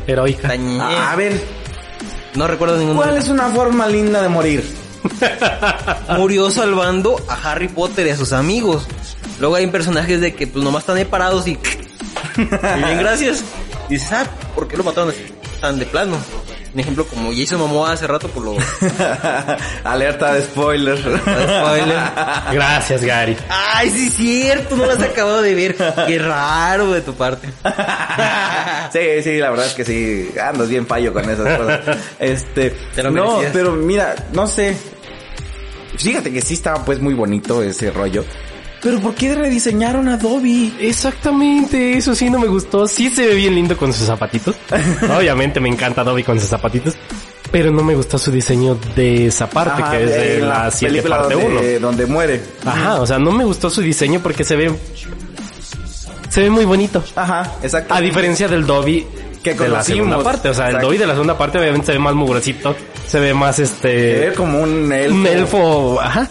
[0.06, 0.48] Heroica.
[0.48, 1.34] tan a ver,
[2.38, 4.64] No recuerdo ningún ¿cuál es una forma linda de morir?
[6.18, 8.88] Murió salvando a Harry Potter y a sus amigos.
[9.40, 11.52] Luego hay personajes de que pues nomás están ahí parados y...
[12.38, 12.44] y
[12.84, 13.44] bien, gracias.
[13.90, 15.26] Y dices, ah, ¿por qué lo mataron así?
[15.60, 16.16] tan de plano?
[16.74, 18.55] Un ejemplo como Jason Momoa hace rato por lo...
[19.84, 20.97] Alerta de spoiler.
[20.99, 21.99] spoiler.
[22.51, 23.38] Gracias, Gary.
[23.49, 25.76] Ay, sí es cierto, no lo has acabado de ver.
[26.07, 27.47] Qué raro de tu parte.
[28.93, 31.97] sí, sí, la verdad es que sí, andas bien fallo con esas cosas.
[32.20, 34.76] Este, Te lo no, pero mira, no sé.
[35.97, 38.24] Fíjate que sí estaba pues muy bonito ese rollo.
[38.88, 40.74] Pero ¿por qué rediseñaron a Dobby?
[40.80, 42.88] Exactamente, eso sí no me gustó.
[42.88, 44.56] Sí se ve bien lindo con sus zapatitos.
[45.18, 46.96] Obviamente me encanta Dobby con sus zapatitos.
[47.52, 50.90] Pero no me gustó su diseño de esa parte, Ajá, que es de la 7
[50.90, 51.50] película parte 1.
[51.50, 52.42] donde, donde muere.
[52.64, 54.74] Ajá, o sea, no me gustó su diseño porque se ve...
[56.30, 57.04] Se ve muy bonito.
[57.18, 57.94] Ajá, exacto.
[57.94, 59.06] A diferencia del Dobby
[59.44, 60.48] Que de la segunda parte.
[60.48, 60.80] O sea, el.
[60.80, 62.74] Dobby de la segunda parte obviamente se ve más mugrosito.
[63.06, 64.28] Se ve más Se este...
[64.28, 65.16] ve como un elfo.
[65.16, 66.30] Un elfo, ajá.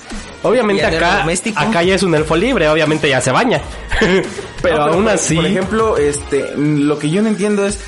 [0.49, 1.59] Obviamente ¿Y el acá, doméstico?
[1.61, 3.61] acá ya es un elfo libre, obviamente ya se baña.
[4.63, 5.37] pero No, aún por- así...
[5.37, 7.79] Por ejemplo, este, lo que yo no entiendo es.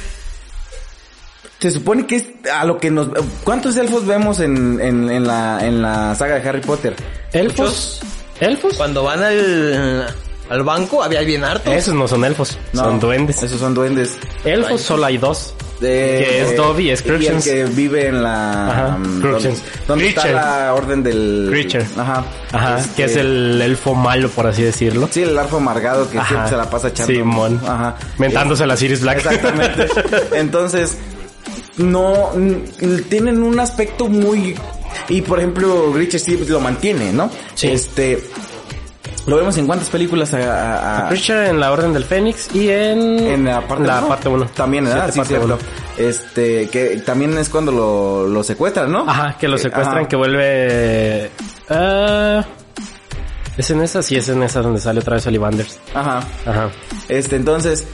[1.60, 3.08] Se supone que es a lo que nos.
[3.42, 6.94] ¿Cuántos elfos vemos en, en, en la, en la saga de Harry Potter?
[7.32, 8.00] ¿Elfos?
[8.38, 8.74] ¿Elfos?
[8.76, 10.06] Cuando van al,
[10.50, 11.72] al banco, había bien harto.
[11.72, 13.42] Esos no son elfos, No, son duendes.
[13.42, 14.16] Esos son duendes.
[14.44, 15.52] Elfos solo hay dos.
[15.80, 18.68] De- Que es Dobby, es Y el que vive en la...
[18.70, 19.54] Ajá, um, donde,
[19.86, 21.46] donde está la orden del...
[21.50, 21.86] Creature.
[21.96, 22.24] Ajá.
[22.52, 25.08] Ajá, Este, que es el elfo malo, por así decirlo.
[25.10, 26.28] Sí, el arfo amargado que Ajá.
[26.28, 27.12] siempre se la pasa echando.
[27.14, 27.60] Simón.
[27.64, 27.96] Ajá.
[28.18, 29.18] Mentándose la Sirius Black.
[29.18, 29.86] Exactamente.
[30.34, 30.98] Entonces,
[31.76, 32.32] no,
[33.08, 34.56] tienen un aspecto muy,
[35.08, 37.30] y por ejemplo, Richard Stevens lo mantiene, ¿no?
[37.54, 37.68] Sí.
[37.68, 38.20] Este,
[39.28, 42.68] lo vemos en cuántas películas a, a- a- Richard en la Orden del Fénix y
[42.70, 43.18] en...
[43.18, 44.08] en la parte la uno.
[44.08, 44.46] parte 1.
[44.54, 45.10] También, ¿verdad?
[45.12, 45.58] Sí, cierto.
[45.96, 49.04] Este, que también es cuando lo, lo secuestran, ¿no?
[49.08, 50.08] Ajá, que lo secuestran, Ajá.
[50.08, 51.30] que vuelve...
[51.70, 52.44] ah,
[53.56, 54.02] ¿Es en esa?
[54.02, 55.78] Sí, es en esa donde sale otra vez Ollivanders.
[55.94, 56.20] Ajá.
[56.46, 56.70] Ajá.
[57.08, 57.86] Este, entonces,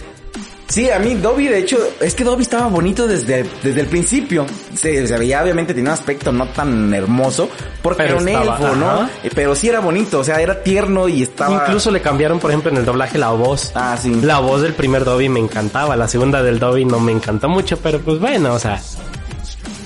[0.66, 4.46] Sí, a mí Dobby, de hecho, es que Dobby estaba bonito desde, desde el principio.
[4.74, 7.48] Se, se veía, obviamente, tenía un aspecto no tan hermoso,
[7.82, 8.90] porque Pero era un estaba- elfo, ¿no?
[8.90, 9.10] ajá.
[9.22, 11.64] Eh, Pero sí era bonito, o sea, era tierno y estaba...
[11.66, 13.72] Incluso le cambiaron, por ejemplo, en el doblaje la voz.
[13.74, 14.12] Ah, sí.
[14.22, 17.76] La voz del primer Dobby me encantaba, la segunda del Dobby no me encantó mucho,
[17.76, 18.80] pero pues bueno, o sea,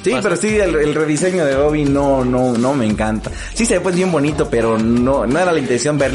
[0.02, 3.30] Sí, pero sí, el, el rediseño de Dobby no, no, no me encanta.
[3.54, 6.12] Sí se ve pues bien bonito, pero no, no era la intención ver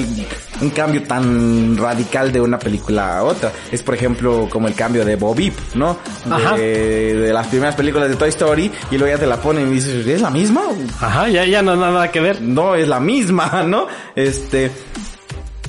[0.61, 3.51] un cambio tan radical de una película a otra.
[3.71, 5.97] Es por ejemplo como el cambio de Bob Peep, ¿no?
[6.29, 6.55] Ajá.
[6.55, 9.71] De, de las primeras películas de Toy Story y luego ya te la ponen y
[9.75, 10.61] dices, ¿es la misma?
[10.99, 12.41] ajá, ya, ya no nada que ver.
[12.41, 13.87] no es la misma, ¿no?
[14.15, 14.71] Este,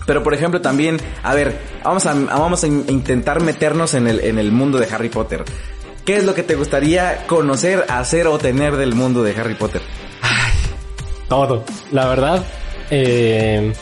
[0.06, 4.20] pero por ejemplo también, a ver, vamos a, vamos a in- intentar meternos en el,
[4.20, 5.44] en el mundo de Harry Potter.
[6.04, 9.80] ¿Qué es lo que te gustaría conocer, hacer o tener del mundo de Harry Potter?
[11.28, 11.64] Todo.
[11.92, 12.44] La verdad,
[12.90, 13.72] eh,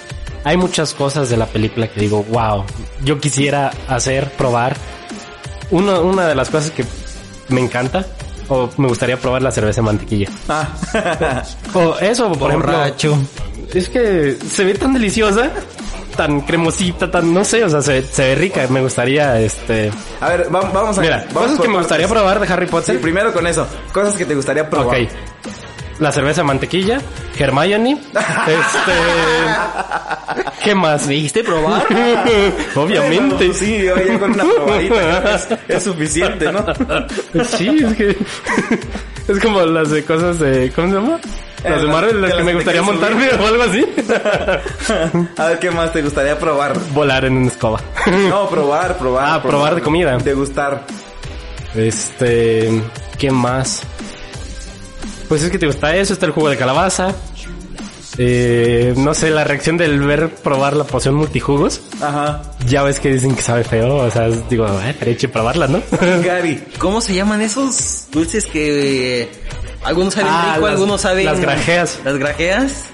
[0.45, 2.65] hay muchas cosas de la película que digo, wow,
[3.05, 4.77] yo quisiera hacer, probar.
[5.71, 6.85] Uno, una de las cosas que
[7.49, 8.07] me encanta,
[8.49, 10.29] o me gustaría probar la cerveza de mantequilla.
[10.49, 10.69] Ah,
[11.75, 13.13] O eso, por Borracho.
[13.13, 13.43] ejemplo.
[13.75, 15.51] Es que se ve tan deliciosa,
[16.17, 18.67] tan cremosita, tan, no sé, o sea, se, se ve rica.
[18.69, 19.91] Me gustaría, este...
[20.21, 22.23] a ver, va- vamos a Mira, vamos cosas que me gustaría partes.
[22.23, 23.01] probar de Harry Sí, Potter.
[23.01, 25.01] primero con eso, cosas que te gustaría probar.
[25.03, 25.09] Ok.
[25.99, 27.01] La cerveza de mantequilla,
[27.39, 28.93] Hermione, este...
[30.65, 31.07] ¿Qué más?
[31.07, 31.85] ¿Me dijiste probar?
[32.77, 33.35] Obviamente.
[33.37, 36.65] Bueno, sí, oye, con una probadita es, es suficiente, ¿no?
[37.45, 38.17] Sí, es que...
[39.29, 40.73] Es como las de cosas de...
[40.75, 41.21] ¿Cómo se llama?
[41.65, 43.85] Las de Eh, Marvel, las que me gustaría montarme o algo así.
[45.39, 46.77] A ver, ¿qué más te gustaría probar?
[46.93, 47.81] Volar en una escoba.
[48.29, 49.25] No, probar, probar.
[49.29, 50.17] Ah, probar de comida.
[50.19, 50.85] Degustar.
[51.75, 52.83] Este,
[53.19, 53.83] ¿qué más?
[55.29, 57.15] Pues es que te gusta eso, está el jugo de calabaza.
[58.19, 61.81] Eh, no sé, la reacción del ver probar la poción multijugos.
[62.03, 62.43] Ajá.
[62.67, 65.81] Ya ves que dicen que sabe feo, o sea, digo, eh, derecho probarla, ¿no?
[66.23, 66.63] Gary.
[66.79, 69.31] ¿Cómo se llaman esos dulces que
[69.85, 71.25] algunos saben Ah, rico, las- algunos saben...
[71.25, 71.99] las grajeas.
[72.05, 72.85] Las grajeas.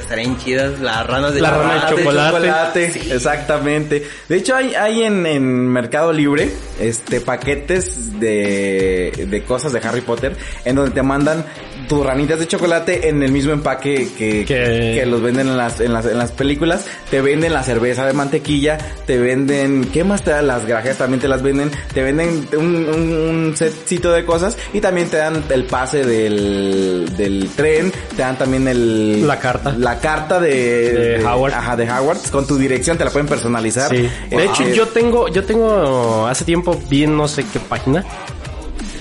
[0.00, 0.78] Estarían chidas.
[0.80, 2.84] Las ranas de La rana de Ah, chocolate.
[3.14, 4.06] exactamente.
[4.28, 10.02] De hecho, hay, hay en, en Mercado Libre, este, paquetes de, de cosas de Harry
[10.02, 10.36] Potter,
[10.66, 11.46] en donde te mandan
[11.88, 15.80] tus ranitas de chocolate en el mismo empaque que, Que- que los venden en las,
[15.80, 16.84] en las, en las películas.
[17.10, 20.46] Te venden la cerveza de mantequilla, te venden, ¿qué más te dan?
[20.46, 24.80] Las grajeas también te las venden, te venden un, un, un setcito de cosas y
[24.80, 29.26] también te dan el pase del, del tren, te dan también el...
[29.26, 29.74] La carta.
[29.78, 31.18] La carta de...
[31.18, 31.52] De Howard.
[31.54, 32.18] Ajá, de Howard.
[32.30, 33.90] Con tu dirección te la pueden personalizar.
[33.90, 34.08] Sí.
[34.30, 38.04] De Eh, hecho, yo tengo, yo tengo hace tiempo vi en no sé qué página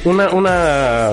[0.06, 1.10] una, una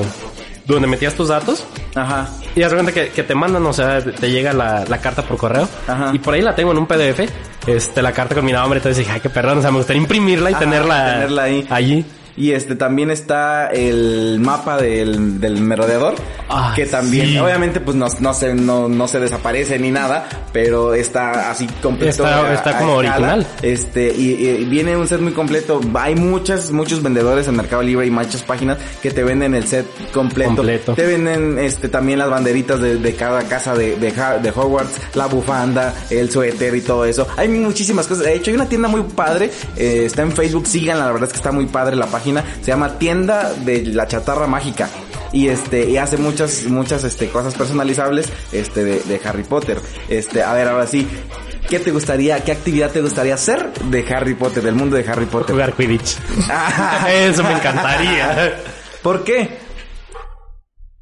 [0.75, 1.65] donde metías tus datos
[1.95, 2.29] Ajá.
[2.55, 5.37] y haz cuenta que, que te mandan, o sea, te llega la, la carta por
[5.39, 6.11] correo Ajá.
[6.13, 7.21] y por ahí la tengo en un PDF,
[7.67, 10.03] este, la carta con mi nombre, entonces dije, ay, qué perrón, o sea, me gustaría
[10.03, 11.67] imprimirla y Ajá, tenerla, tenerla ahí.
[11.71, 12.05] allí.
[12.39, 16.15] Y este también está el mapa del, del merodeador.
[16.49, 17.39] Ah, que también, sí.
[17.39, 22.11] obviamente, pues no, no se, no, no se desaparece ni nada, pero está así completo.
[22.25, 23.47] Está- a- está a como original.
[23.63, 25.81] Este, y, y viene un set muy completo.
[25.95, 29.87] Hay muchas, muchos vendedores en Mercado Libre y muchas páginas que te venden el set
[30.13, 30.55] completo.
[30.55, 30.95] Completo.
[30.95, 34.13] Te venden este también las banderitas de, de cada casa de, de,
[34.43, 37.27] de Hogwarts, la bufanda, el suéter y todo eso.
[37.37, 38.25] Hay muchísimas cosas.
[38.25, 39.51] De hecho, hay una tienda muy padre.
[39.77, 42.28] eh, está en Facebook, síganla, la verdad es que está muy padre la página.
[42.61, 44.89] Se llama Tienda de la Chatarra Mágica.
[45.33, 49.79] Y este, y hace muchas, muchas este, cosas personalizables este, de, de Harry Potter.
[50.09, 51.07] Este, a ver, ahora sí.
[51.69, 55.27] ¿Qué te gustaría, qué actividad te gustaría hacer de Harry Potter, del mundo de Harry
[55.27, 55.55] Potter?
[55.55, 56.17] Jugar Quidditch.
[56.49, 58.55] Ah, Eso me encantaría.
[59.03, 59.59] ¿Por qué?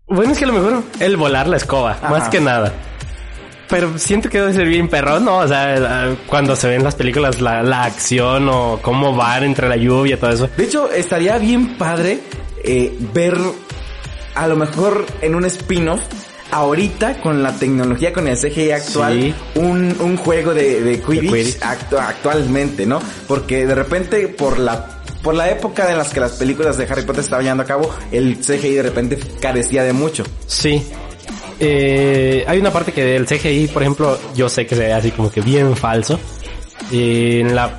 [0.09, 2.09] Bueno, es que a lo mejor el volar la escoba, Ajá.
[2.11, 2.73] más que nada.
[3.69, 5.39] Pero siento que debe ser bien perrón, ¿no?
[5.39, 9.69] O sea, eh, cuando se ven las películas, la, la acción o cómo van entre
[9.69, 10.49] la lluvia todo eso.
[10.57, 12.21] De hecho, estaría bien padre
[12.65, 13.37] eh, ver
[14.35, 16.01] a lo mejor en un spin-off.
[16.53, 19.35] Ahorita con la tecnología, con el CGI actual, Sí.
[19.57, 21.59] un, un juego de, de Quidditch, Quidditch.
[21.61, 23.01] actu- actualmente, ¿no?
[23.27, 24.93] Porque de repente por la
[25.25, 27.93] por la época en las que las películas de Harry Potter estaban llevando a cabo,
[28.13, 30.23] el CGI de repente carecía de mucho.
[30.47, 30.87] Sí.
[31.59, 35.11] Eh, hay una parte que del CGI, por ejemplo, yo sé que se ve así
[35.11, 36.19] como que bien falso.
[36.91, 37.71] Y en la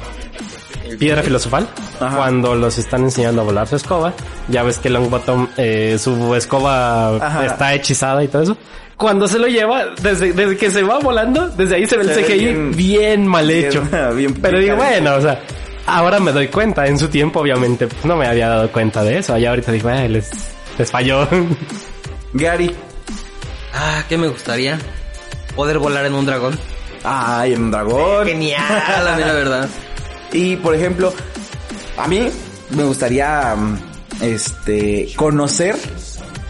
[1.00, 1.68] piedra filosofal,
[2.00, 2.16] Ajá.
[2.18, 4.14] cuando los están enseñando a volar su escoba,
[4.48, 7.46] ya ves que Longbottom, eh, su escoba Ajá.
[7.46, 8.58] está hechizada y todo eso.
[8.96, 12.14] Cuando se lo lleva, desde, desde que se va volando, desde ahí se ve el
[12.16, 13.84] Se CGI bien- bien, mal hecho.
[14.16, 15.40] bien Pero digo, bueno, o sea,
[15.86, 16.88] ahora me doy cuenta.
[16.88, 19.38] En su tiempo, obviamente, pues, no me había dado cuenta de eso.
[19.38, 20.32] Ya ahorita digo, "Ay, les,
[20.80, 21.28] les falló.
[22.34, 22.72] Gary,
[23.80, 24.80] Ah, ¿qué me gustaría?
[25.56, 26.58] Poder volar en un dragón.
[27.04, 28.26] ay, en un dragón.
[28.26, 28.62] Genial,
[29.06, 29.70] la verdad.
[30.34, 31.14] Y por ejemplo,
[31.98, 32.28] a mí
[32.72, 33.78] me gustaría, mm,
[34.22, 35.78] este, conocer,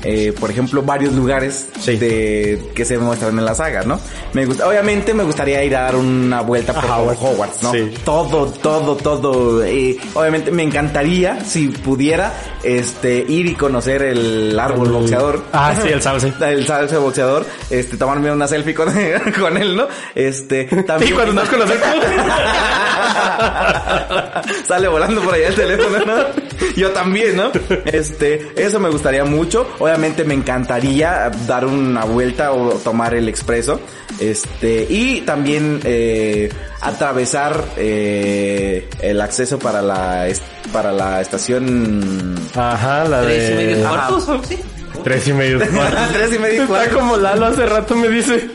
[0.04, 1.98] eh, por ejemplo, varios lugares Sí.
[1.98, 4.00] de que se muestran en la saga, ¿no?
[4.34, 7.64] Me gusta, obviamente me gustaría ir a dar una vuelta por A Hogwarts.
[7.64, 7.72] ¿no?
[7.72, 7.94] Sí.
[8.06, 9.64] Todo, todo, todo.
[9.64, 12.34] eh, obviamente me encantaría, si pudiera,
[12.64, 15.44] este, ir y conocer el árbol boxeador.
[15.54, 16.34] Ah, sí, el sauce.
[16.48, 18.88] El salsa boxeador, este, tomarme una selfie con,
[19.40, 19.88] con él, ¿no?
[20.16, 21.12] Este, también.
[21.12, 21.84] Y cuando nos conocemos.
[24.68, 26.14] Sale volando por allá el teléfono, ¿no?
[26.76, 27.52] Yo también, ¿no?
[27.86, 29.68] Este, eso me gustaría mucho.
[29.80, 33.80] Obviamente me encantaría dar una vuelta o tomar el expreso.
[34.20, 36.50] Este, y también eh,
[36.82, 40.28] atravesar eh, el acceso para la
[40.74, 43.84] para la estación Ajá, la Tres y medio de...
[43.84, 44.58] cuartos así.
[45.04, 46.10] Tres y medio cuartos.
[46.14, 46.98] Tres y medio Está cuartos.
[46.98, 48.50] como Lalo hace rato me dice...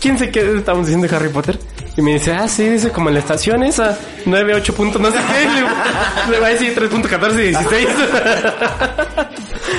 [0.00, 0.58] ¿Quién se queda?
[0.58, 1.58] Estamos diciendo de Harry Potter.
[1.96, 5.10] Y me dice, ah, sí, dice como en la estación esa, 9, 8 puntos, no
[5.10, 6.30] sé qué.
[6.30, 7.88] Le, va a decir 3.14 y 16.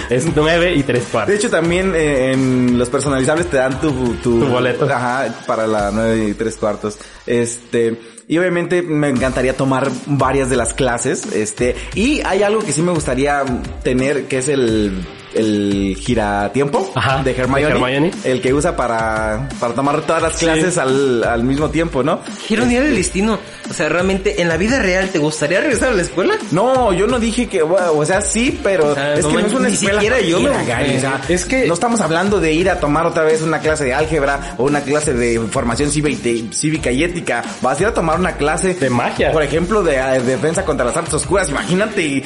[0.10, 1.36] es 9 y 3 De cuartos.
[1.36, 4.86] hecho, también eh, en los personalizables te dan tu, tu, Tu boleto.
[4.86, 6.98] Ajá, para la nueve y tres cuartos.
[7.26, 11.34] Este, y obviamente me encantaría tomar varias de las clases.
[11.34, 13.44] Este, y hay algo que sí me gustaría
[13.84, 15.04] tener, que es el,
[15.36, 18.12] el giratiempo Ajá, de Hermione, de Hermione.
[18.24, 20.46] El que usa para, para tomar todas las Sí.
[20.46, 22.22] clases al, al mismo tiempo, ¿no?
[22.48, 23.40] Qué ironía del destino.
[23.70, 26.34] O sea, realmente, en la vida real, ¿te gustaría regresar a la escuela?
[26.52, 29.42] No, yo no dije que, bueno, o sea, sí, pero O sea, es no que
[29.42, 31.74] no es una ni escuela siquiera yo me- cualquiera, Gary, o sea, Es que- no
[31.74, 35.14] estamos hablando de ir a tomar otra vez una clase de álgebra o una clase
[35.14, 37.44] de formación cívica y, ética.
[37.62, 39.32] Vas a ir a tomar una clase De magia.
[39.32, 41.50] por ejemplo, de, eh, defensa contra las artes oscuras.
[41.50, 42.24] Imagínate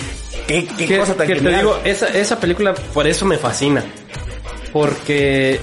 [0.47, 1.61] qué, qué que, cosa tan que te genial.
[1.61, 3.83] digo, esa, esa película por eso me fascina.
[4.73, 5.59] Porque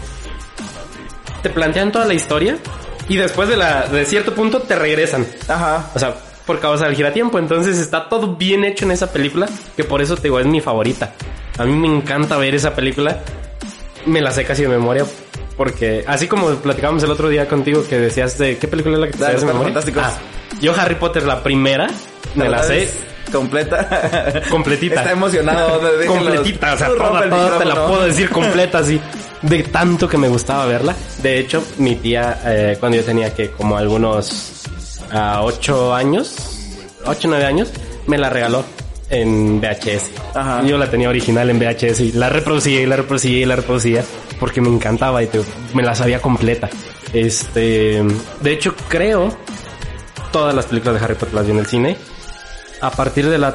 [1.43, 2.57] te plantean toda la historia
[3.09, 5.27] y después de la de cierto punto te regresan.
[5.49, 5.91] Ajá.
[5.95, 6.15] O sea,
[6.47, 7.39] por causa del giratiempo.
[7.39, 10.61] Entonces está todo bien hecho en esa película, que por eso te digo, es mi
[10.61, 11.13] favorita.
[11.59, 13.21] A mí me encanta ver esa película.
[14.07, 15.05] Me la sé casi de memoria.
[15.57, 19.07] Porque así como platicábamos el otro día contigo que decías de qué película es la
[19.07, 19.73] que te sabes de memoria.
[19.97, 20.13] Ah,
[20.61, 21.89] yo Harry Potter la primera
[22.35, 22.91] me la sé
[23.33, 24.43] completa.
[24.51, 24.97] completita.
[24.97, 25.81] Está emocionado.
[26.07, 29.01] completita, o sea, toda, toda te la puedo decir completa así.
[29.43, 30.95] De tanto que me gustaba verla.
[31.23, 34.63] De hecho, mi tía, eh, cuando yo tenía que como algunos
[35.13, 36.35] ah, ocho años,
[37.05, 37.71] ocho, nueve años,
[38.07, 38.65] me la regaló
[39.11, 40.11] en VHS.
[40.35, 40.63] Ajá.
[40.65, 44.03] Yo la tenía original en VHS y la reproducía y la reproducía y la reproducía
[44.41, 45.43] porque me encantaba y te-
[45.75, 46.71] me la sabía completa.
[47.13, 48.03] Este,
[48.41, 49.29] de hecho, creo
[50.33, 51.97] todas las películas de Harry Potter las vi en el cine.
[52.81, 53.55] A partir de la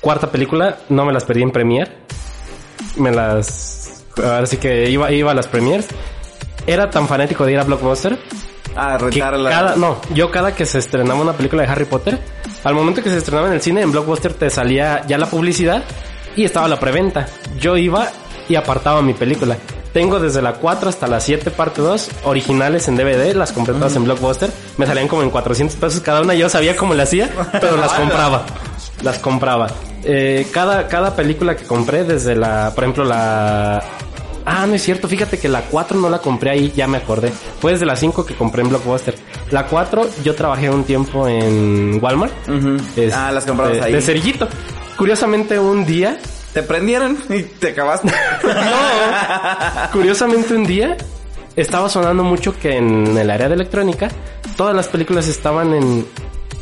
[0.00, 1.90] cuarta película no me las perdí en Premiere.
[2.96, 4.04] Me las...
[4.16, 5.88] Ahora sí que iba, iba a las premiers.
[6.66, 8.18] Era tan fanático de ir a Blockbuster
[8.76, 9.50] Ah, que rentar la...
[9.50, 9.76] cada...
[9.76, 12.18] No, yo cada que se estrenaba una película de Harry Potter,
[12.64, 15.82] al momento que se estrenaba en el cine, en Blockbuster te salía ya la publicidad
[16.36, 17.26] y estaba la preventa.
[17.58, 18.08] Yo iba
[18.48, 19.56] y apartaba mi película.
[19.94, 23.94] Tengo desde la 4 hasta la 7 parte 2 originales en DVD, las compré todas
[23.96, 24.50] en Blockbuster.
[24.76, 26.34] Me salían como en 400 pesos cada una.
[26.34, 28.44] Yo sabía cómo la hacía, pero las compraba.
[29.02, 29.68] Las compraba.
[30.02, 33.82] Eh, cada, cada película que compré desde la, por ejemplo, la...
[34.46, 37.32] Ah, no es cierto, fíjate que la 4 no la compré ahí, ya me acordé.
[37.60, 39.14] Fue desde la 5 que compré en Blockbuster.
[39.52, 42.32] La 4 yo trabajé un tiempo en Walmart.
[42.96, 43.92] Este, Ah, las comprabas ahí.
[43.92, 44.48] De cerillito.
[44.98, 46.18] Curiosamente un día,
[46.54, 48.12] Te prendieron y te acabaste.
[49.92, 50.96] curiosamente un día,
[51.56, 54.08] estaba sonando mucho que en el área de electrónica,
[54.56, 56.06] todas las películas estaban en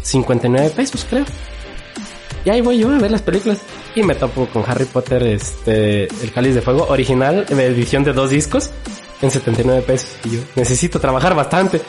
[0.03, 1.27] 59 pesos, creo.
[2.45, 3.59] Y ahí voy yo a ver las películas.
[3.95, 8.15] Y me topo con Harry Potter, este, el cáliz de fuego original, en edición de
[8.15, 8.71] dos discos,
[9.21, 10.17] en 79 pesos.
[10.25, 11.83] Y yo, necesito trabajar bastante.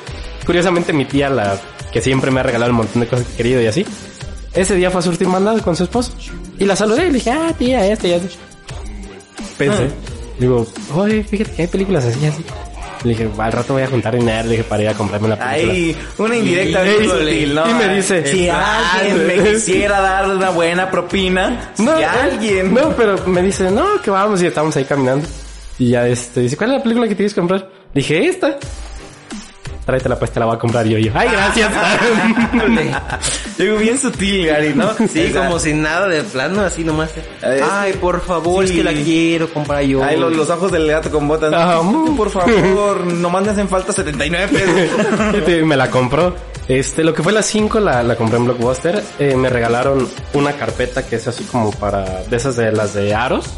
[0.45, 1.58] Curiosamente mi tía, la
[1.91, 3.86] que siempre me ha regalado un montón de cosas que he querido y así,
[4.56, 6.14] ese día fue a surtir mandado con su esposo.
[6.60, 8.22] Y la saludé y le dije, ah, tía, este y.
[9.58, 9.89] Pensé.
[10.39, 12.43] Digo, oye, fíjate que hay películas así, así.
[13.04, 15.38] Le dije, al rato voy a juntar dinero, le dije, para ir a comprarme una
[15.38, 15.74] película.
[15.74, 17.70] Ahí, una indirecta Y- y- ¿no?
[17.70, 22.73] y me dice, si alguien me quisiera dar una buena propina, si No, eh, alguien...
[22.73, 25.27] No, pero me dice, no, que vamos y estamos ahí caminando.
[25.77, 27.69] Y ya este, dice, ¿cuál es la película que tienes que comprar?
[27.94, 28.57] Dije, esta.
[29.85, 30.97] Tráetela pues, te la voy a comprar yo.
[30.97, 31.72] Y yo, ay, gracias.
[33.57, 34.93] Digo, bien sutil, Gary, ¿no?
[35.07, 37.11] Sí, como sin nada de plano, así nomás.
[37.41, 38.73] Ay, por favor, sí.
[38.73, 40.03] es que la quiero comprar yo.
[40.03, 41.53] Ay, los, los ojos del gato con botas.
[41.53, 42.15] Ah, mm.
[42.15, 45.64] por favor, nomás me hacen falta 79 pesos.
[45.65, 46.34] Me la compró.
[46.68, 49.03] Este, lo que fue la 5 la, la compré en Blockbuster.
[49.19, 53.14] Eh, me regalaron una carpeta que es así como para, de esas de las de
[53.14, 53.49] aros.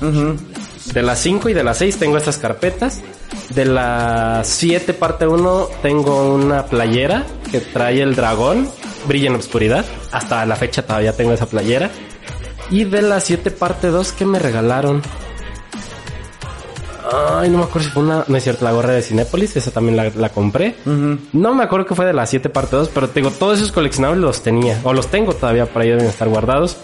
[0.93, 3.01] De las 5 y de las 6 tengo estas carpetas.
[3.49, 8.69] De la 7 parte 1 tengo una playera que trae el dragón,
[9.07, 9.85] brilla en la oscuridad.
[10.11, 11.89] Hasta la fecha todavía tengo esa playera.
[12.69, 15.01] Y de la 7 parte 2 que me regalaron.
[17.11, 18.25] Ay, no me acuerdo si fue una...
[18.27, 20.75] No es cierto, la gorra de Cinépolis, esa también la, la compré.
[20.85, 23.71] No me acuerdo que fue de la 7 parte 2, pero te digo, todos esos
[23.71, 24.79] coleccionables los tenía.
[24.83, 26.77] O los tengo todavía, por ahí deben estar guardados.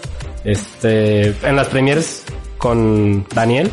[0.44, 2.24] Este, en las premieres
[2.58, 3.70] con Daniel,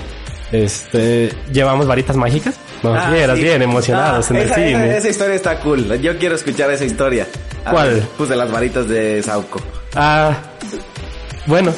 [0.51, 2.55] este, llevamos varitas mágicas.
[2.83, 3.43] Nos Ah, vieras sí.
[3.43, 4.85] bien emocionados Ah, en el cine.
[4.87, 5.99] Esa, esa historia está cool.
[6.01, 7.27] Yo quiero escuchar esa historia.
[7.65, 7.93] A ¿Cuál?
[7.95, 9.59] ver, Pues de las varitas de Sauco.
[9.95, 10.31] Ah,
[11.45, 11.73] bueno,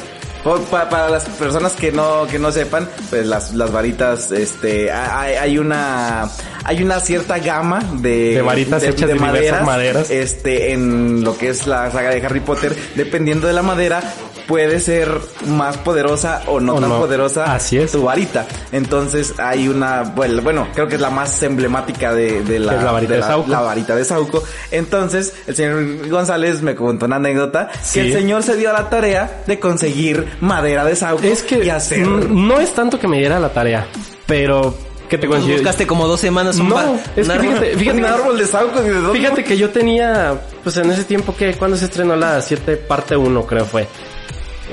[0.70, 5.58] para las personas que no que no sepan, pues las, las varitas, este, hay, hay
[5.58, 6.28] una
[6.64, 10.10] hay una cierta gama de, De varitas hechas de diversas maderas.
[10.10, 14.02] este, en lo que es la saga de Harry Potter, dependiendo de la madera
[14.46, 15.10] puede ser
[15.46, 16.98] más poderosa o no O tan no.
[16.98, 17.92] poderosa Así es.
[17.92, 18.46] tu varita.
[18.72, 22.92] Entonces hay una, bueno, bueno, creo que es la más emblemática de, de la, la
[22.92, 23.50] varita de Sauco.
[23.50, 24.42] la varita de Sauco.
[24.70, 28.00] Entonces, el señor González me contó una anécdota Sí.
[28.00, 31.64] que el señor se dio a la tarea de conseguir madera de Sauco es que
[31.64, 32.06] y hacer.
[32.06, 33.86] no es tanto que me diera la tarea,
[34.26, 34.74] pero
[35.12, 35.52] ¿qué te consigo?
[35.52, 38.80] buscaste como dos semanas un No, es que fíjate, fíjate un que- árbol de Sauco
[38.80, 39.18] ¿de dónde?
[39.18, 43.14] Fíjate que yo tenía, pues en ese tiempo que, cuando se estrenó la 7 parte
[43.14, 43.86] 1 creo fue.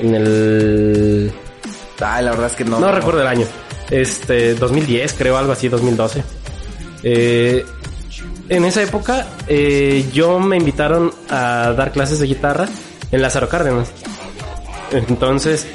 [0.00, 1.30] En el...
[2.00, 2.80] Ay, la verdad es que no.
[2.80, 3.46] No recuerdo el año.
[3.90, 6.24] Este, 2010 creo, algo así, 2012.
[7.02, 7.66] Eh,
[8.48, 12.66] en esa época eh, yo me invitaron a dar clases de guitarra
[13.12, 13.90] en Lázaro Cárdenas.
[14.90, 15.66] Entonces,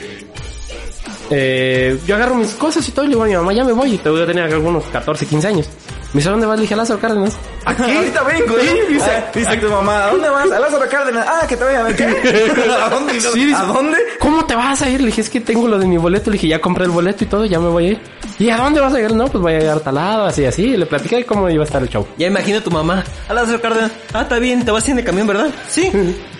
[1.29, 3.71] eh, yo agarro mis cosas y todo y le digo a mi mamá, ya me
[3.73, 3.93] voy.
[3.95, 5.69] Y te voy a tener algunos 14, 15 años.
[6.13, 6.55] Me dice, ¿a dónde vas?
[6.57, 7.33] Le dije, a Lázaro Cárdenas.
[7.65, 7.91] Aquí.
[7.91, 8.55] Ahorita vengo.
[8.59, 10.49] Sí, dice- Ah, dice tu mamá, ¿a dónde vas?
[10.51, 11.25] A Lázaro Cárdenas.
[11.27, 11.95] Ah, que te vayan a ver.
[11.95, 12.05] ¿Qué?
[12.81, 13.19] ¿A dónde?
[13.19, 13.97] Sí, dice, ¿A dónde?
[14.19, 15.01] ¿Cómo te vas a ir?
[15.01, 16.29] Le dije, es que tengo lo de mi boleto.
[16.29, 17.99] Le dije, ya compré el boleto y todo, ya me voy a ir.
[18.39, 19.13] ¿Y a dónde vas a ir?
[19.13, 20.63] No, pues voy a llegar a tal lado, así, así.
[20.63, 22.07] Y le platiqué cómo iba a estar el show.
[22.17, 23.03] Ya imagino a tu mamá.
[23.27, 23.91] A Lázaro Cárdenas.
[24.13, 25.47] Ah, está bien, te vas en el camión, ¿verdad?
[25.69, 25.91] Sí.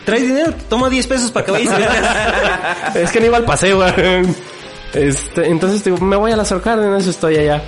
[0.06, 1.74] Traes dinero, toma 10 pesos para que vayas
[2.96, 3.92] es que no iba al paseo, güey.
[4.96, 7.62] Este, entonces digo, me voy a Lázaro Cárdenas, estoy allá.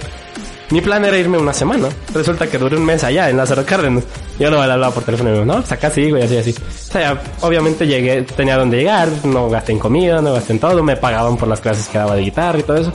[0.69, 1.89] Mi plan era irme una semana.
[2.13, 4.05] Resulta que duré un mes allá en Lázaro Cárdenas.
[4.39, 6.51] Yo no le hablaba por teléfono y no, pues acá sí, güey, así, así.
[6.51, 10.81] O sea, obviamente llegué, tenía donde llegar, no gasté en comida, no gasté en todo,
[10.83, 12.93] me pagaban por las clases que daba de guitarra y todo eso.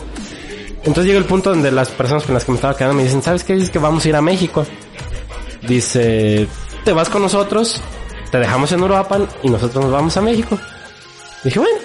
[0.78, 3.22] Entonces llega el punto donde las personas con las que me estaba quedando me dicen,
[3.22, 3.54] ¿sabes qué?
[3.54, 4.66] Dices que vamos a ir a México.
[5.66, 6.48] Dice,
[6.84, 7.80] te vas con nosotros,
[8.30, 10.58] te dejamos en Uruapan y nosotros nos vamos a México.
[11.44, 11.78] Dije, bueno,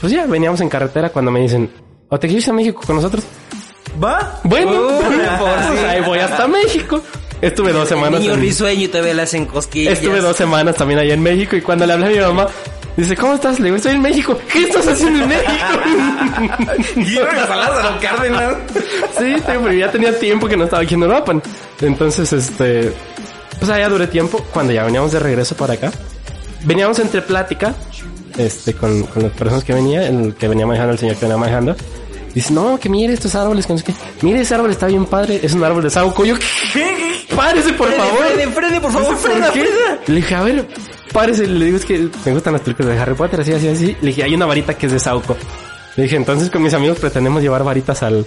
[0.00, 1.70] pues ya, veníamos en carretera cuando me dicen,
[2.08, 3.24] ¿o te quieres a México con nosotros?
[4.02, 4.40] ¿Va?
[4.44, 7.02] Bueno, Uh, pues ahí voy hasta México.
[7.40, 8.20] Estuve dos semanas.
[8.20, 9.94] Niño en- risueño y todavía le hacen cosquillas.
[9.94, 12.48] Estuve dos semanas también allá en México y cuando le hablé a mi mamá,
[12.96, 13.58] dice, ¿cómo estás?
[13.60, 14.36] Le digo, estoy en México.
[14.52, 15.52] ¿Qué estás haciendo en México?
[16.96, 18.54] Llegas a Lázaro Cárdenas.
[19.18, 21.32] sí, pero ya tenía tiempo que no estaba aquí en Europa.
[21.80, 22.92] Entonces, este,
[23.58, 24.44] pues allá duré tiempo.
[24.52, 25.92] Cuando ya veníamos de regreso para acá,
[26.64, 27.74] veníamos entre plática,
[28.36, 31.36] este, con, con las personas que venía, el que venía manejando, el señor que venía
[31.36, 31.76] manejando.
[32.34, 33.94] Dice, no, que mire estos árboles, que no sé qué.
[34.22, 35.40] Mire, ese árbol está bien padre.
[35.42, 36.24] Es un árbol de sauco.
[36.24, 36.34] Yo,
[36.72, 37.24] ¿qué?
[37.34, 38.26] Párese, por favor.
[38.26, 39.60] frene, frene, por favor, Dice, ¿por frena, qué?
[39.60, 39.98] frena.
[40.06, 40.68] Le dije, a ver,
[41.12, 41.46] párese.
[41.46, 43.96] Le digo, es que me gustan las películas de Harry Potter, así, así, así.
[44.00, 45.36] Le dije, hay una varita que es de Sauco.
[45.96, 48.24] Le dije, entonces con mis amigos pretendemos llevar varitas al,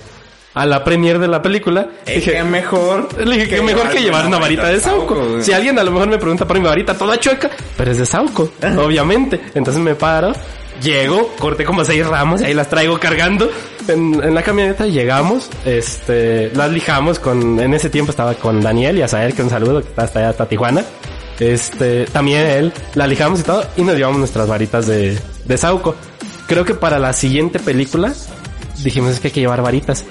[0.53, 1.87] a la premiere de la película.
[2.05, 3.07] Le dije, qué mejor.
[3.25, 5.41] Le dije, que mejor que llevar una varita de Sauco.
[5.41, 8.05] Si alguien a lo mejor me pregunta por mi varita toda chueca, pero es de
[8.05, 9.39] Sauco, obviamente.
[9.53, 10.33] Entonces me paro,
[10.81, 13.49] llego, corté como seis ramos y ahí las traigo cargando
[13.87, 14.85] en, en la camioneta.
[14.85, 19.49] Llegamos, este, las lijamos con, en ese tiempo estaba con Daniel y Azael, que un
[19.49, 20.83] saludo, que está hasta allá, hasta Tijuana.
[21.39, 25.95] Este, también él, la lijamos y todo, y nos llevamos nuestras varitas de, de Sauco.
[26.45, 28.13] Creo que para la siguiente película
[28.83, 30.05] dijimos es que hay que llevar varitas.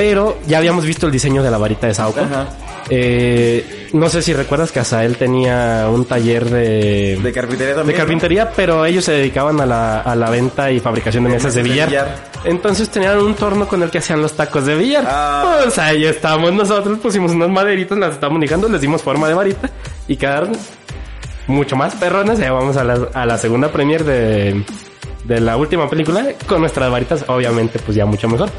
[0.00, 2.20] Pero ya habíamos visto el diseño de la varita de Sauco.
[2.20, 2.48] Ajá.
[2.88, 7.98] Eh, no sé si recuerdas que Azael tenía un taller de, De carpintería de también.
[7.98, 11.54] carpintería, pero ellos se dedicaban a la, a la venta y fabricación de, De mesas
[11.54, 12.16] de de billar.
[12.44, 15.04] Entonces tenían un torno con el que hacían los tacos de billar.
[15.06, 15.58] Ah.
[15.64, 19.68] Pues ahí estábamos nosotros, pusimos unas maderitas, las estábamos ligando, les dimos forma de varita
[20.08, 20.52] y quedaron
[21.46, 22.38] mucho más perronas.
[22.38, 24.64] Ya vamos a la, a la segunda premier de,
[25.24, 28.50] de la última película con nuestras varitas, obviamente, pues ya mucho mejor.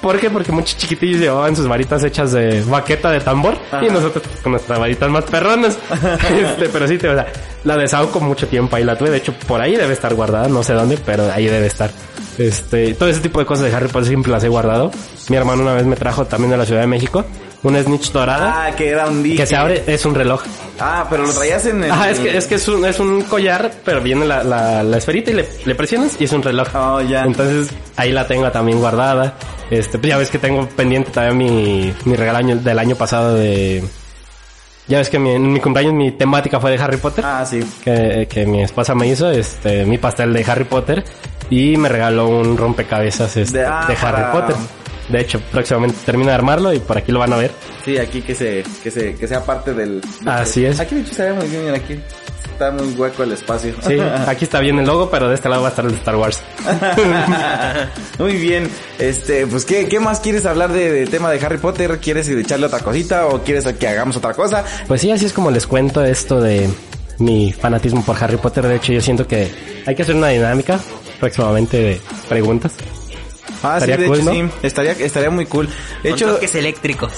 [0.00, 0.28] ¿Por qué?
[0.28, 4.52] Porque muchos chiquitillos llevaban sus varitas hechas de baqueta de tambor y nosotros pues, con
[4.52, 5.78] nuestras varitas más perronas.
[6.30, 7.26] este, pero sí, te, o sea,
[7.64, 9.08] la de Sauco mucho tiempo ahí la tuve.
[9.08, 11.90] De hecho, por ahí debe estar guardada, no sé dónde, pero ahí debe estar.
[12.36, 14.90] Este, todo ese tipo de cosas de Harry Potter siempre las he guardado.
[15.30, 17.24] Mi hermano una vez me trajo también de la Ciudad de México
[17.64, 19.38] una snitch dorada Ah, que era un dije.
[19.38, 20.42] que se abre, es un reloj.
[20.78, 21.90] Ah, pero lo traías en el...
[21.90, 24.96] Ajá, es que, es que es un, es un collar, pero viene la, la, la
[24.98, 26.68] esferita y le, le presionas y es un reloj.
[26.74, 27.24] Oh, ya.
[27.24, 29.34] Entonces ahí la tengo también guardada.
[29.70, 33.82] Este, pues ya ves que tengo pendiente también mi, mi regalo del año pasado de...
[34.86, 37.24] Ya ves que mi, en mi cumpleaños mi temática fue de Harry Potter.
[37.26, 37.60] Ah, sí.
[37.82, 41.02] Que, que mi esposa me hizo, este, mi pastel de Harry Potter.
[41.48, 44.56] y me regaló un rompecabezas este, De- de, ah, Harry para- Potter.
[45.08, 47.50] De hecho, próximamente termino de armarlo y por aquí lo van a ver.
[47.84, 50.00] Sí, aquí que se, que se, que sea parte del...
[50.24, 50.80] Así es.
[50.80, 52.00] Aquí de hecho estaría muy bien, aquí
[52.54, 53.74] está muy hueco el espacio.
[53.86, 55.98] Sí, aquí está bien el logo, pero de este lado va a estar el de
[55.98, 56.42] Star Wars.
[58.18, 61.98] Muy bien, este, pues ¿qué, qué más quieres hablar de, de tema de Harry Potter?
[61.98, 64.64] ¿Quieres echarle otra cosita o quieres que hagamos otra cosa?
[64.86, 66.68] Pues sí, así es como les cuento esto de
[67.18, 68.66] mi fanatismo por Harry Potter.
[68.66, 69.50] De hecho, yo siento que
[69.86, 70.78] hay que hacer una dinámica
[71.20, 72.72] próximamente de preguntas.
[73.64, 74.32] Ah, sí, Estaría de cool, hecho ¿no?
[74.32, 75.66] sí, estaría, estaría muy cool.
[76.02, 77.12] De Con hecho, toques eléctricos.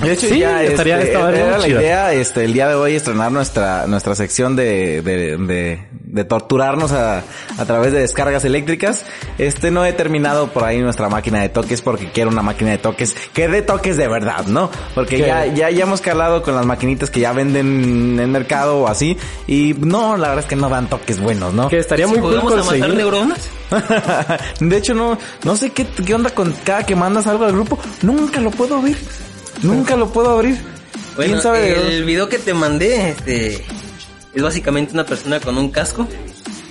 [0.00, 1.80] De hecho Sí, ya estaría- este, estaría era la chido.
[1.80, 6.92] idea, este, el día de hoy estrenar nuestra, nuestra sección de, de, de, de torturarnos
[6.92, 7.22] a,
[7.58, 9.04] a través de descargas eléctricas.
[9.38, 12.78] Este, no he terminado por ahí nuestra máquina de toques porque quiero una máquina de
[12.78, 14.70] toques que dé toques de verdad, ¿no?
[14.94, 15.26] Porque ¿Qué?
[15.26, 18.88] ya, ya, ya hemos calado con las maquinitas que ya venden en el mercado o
[18.88, 21.68] así y no, la verdad es que no dan toques buenos, ¿no?
[21.68, 22.96] Que estaría muy cool ¿Podemos amasar conseguir.
[22.96, 23.48] neuronas?
[24.60, 27.78] de hecho, no, no sé qué, qué onda con cada que mandas algo al grupo.
[28.02, 28.96] Nunca lo puedo abrir.
[29.62, 30.58] Nunca lo puedo abrir.
[31.16, 33.64] Bueno, ¿Quién sabe de el video que te mandé, este,
[34.34, 36.06] es básicamente una persona con un casco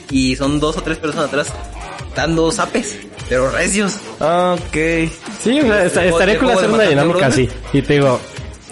[0.10, 1.54] y son dos o tres personas atrás
[2.16, 2.98] dando zapes,
[3.28, 3.98] pero recios.
[4.20, 5.10] Ok.
[5.44, 7.48] Sí, o sea, ¿De estaría cool hacer una dinámica así.
[7.74, 8.20] Y te digo,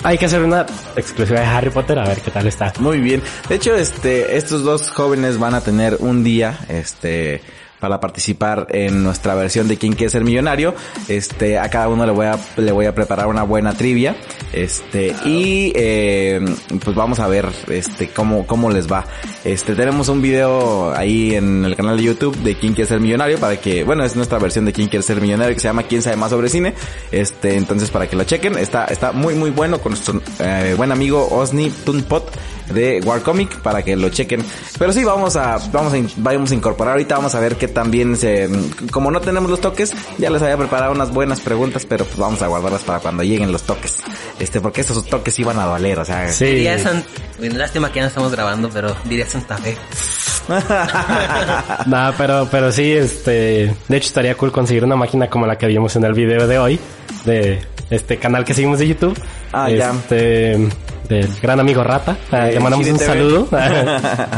[0.04, 0.66] hay que hacer una
[0.96, 2.74] exclusiva de Harry Potter a ver qué tal está.
[2.80, 3.22] Muy bien.
[3.50, 7.42] De hecho, este, estos dos jóvenes van a tener un día, este,
[7.80, 10.74] para participar en nuestra versión de quién quiere ser millonario.
[11.08, 14.16] Este, a cada uno le voy a, le voy a preparar una buena trivia.
[14.54, 16.44] Este, y, eh,
[16.84, 19.06] pues vamos a ver, este, cómo, cómo les va.
[19.44, 23.38] Este, tenemos un video ahí en el canal de YouTube de quién quiere ser millonario
[23.38, 26.02] para que, bueno, es nuestra versión de quién quiere ser millonario que se llama quién
[26.02, 26.74] sabe más sobre cine.
[27.12, 30.92] Este, entonces para que lo chequen, está, está muy, muy bueno con nuestro eh, buen
[30.92, 32.32] amigo Osni Tunpot
[32.70, 34.44] de War Comic para que lo chequen.
[34.78, 38.16] Pero sí, vamos a, vamos a, vamos a incorporar ahorita, vamos a ver que también
[38.16, 38.50] se,
[38.92, 42.42] como no tenemos los toques, ya les había preparado unas buenas preguntas, pero pues vamos
[42.42, 43.98] a guardarlas para cuando lleguen los toques.
[44.40, 46.30] Este, porque estos toques iban a doler, o sea.
[46.32, 46.46] Sí.
[46.46, 47.04] Diría San...
[47.38, 49.78] Bueno, lástima que ya no estamos grabando, pero diría Santa Fe.
[51.86, 55.68] Nah, pero, pero sí, este, de hecho estaría cool conseguir una máquina como la que
[55.68, 56.80] vimos en el video de hoy,
[57.26, 59.20] de este canal que seguimos de YouTube.
[59.52, 59.92] Ah, ya.
[59.92, 60.70] este,
[61.08, 62.18] del gran amigo Rata.
[62.32, 63.48] Ah, le mandamos un saludo.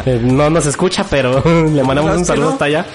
[0.06, 2.52] Eh, no nos escucha, pero le mandamos ¿Sabes un saludo no?
[2.54, 2.86] hasta allá.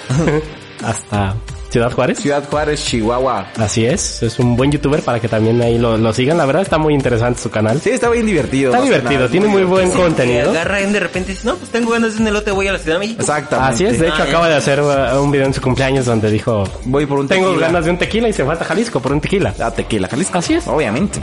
[0.84, 1.34] hasta
[1.74, 2.18] Ciudad Juárez.
[2.20, 3.48] Ciudad Juárez, Chihuahua.
[3.58, 6.38] Así es, es un buen youtuber para que también ahí lo, lo sigan.
[6.38, 7.80] La verdad está muy interesante su canal.
[7.80, 8.70] Sí, está bien divertido.
[8.72, 10.50] Está divertido, nada, tiene muy buen Que contenido.
[10.50, 12.78] agarra de repente y dice, no, pues tengo ganas de un elote, voy a la
[12.78, 13.20] Ciudad de México.
[13.22, 13.74] Exactamente.
[13.74, 16.30] Así es, de hecho Ah, acaba de hacer uh, un video en su cumpleaños donde
[16.30, 17.66] dijo, Voy por un tengo tequila.
[17.66, 19.52] ganas de un tequila y se fue hasta Jalisco por un tequila.
[19.58, 20.38] Ah, tequila, Jalisco.
[20.38, 20.68] Así es.
[20.68, 21.18] Obviamente.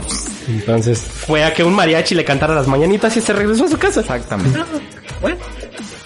[0.48, 3.78] Entonces fue a que un mariachi le cantara las mañanitas y se regresó a su
[3.78, 4.00] casa.
[4.00, 4.58] Exactamente.
[5.22, 5.36] Bueno,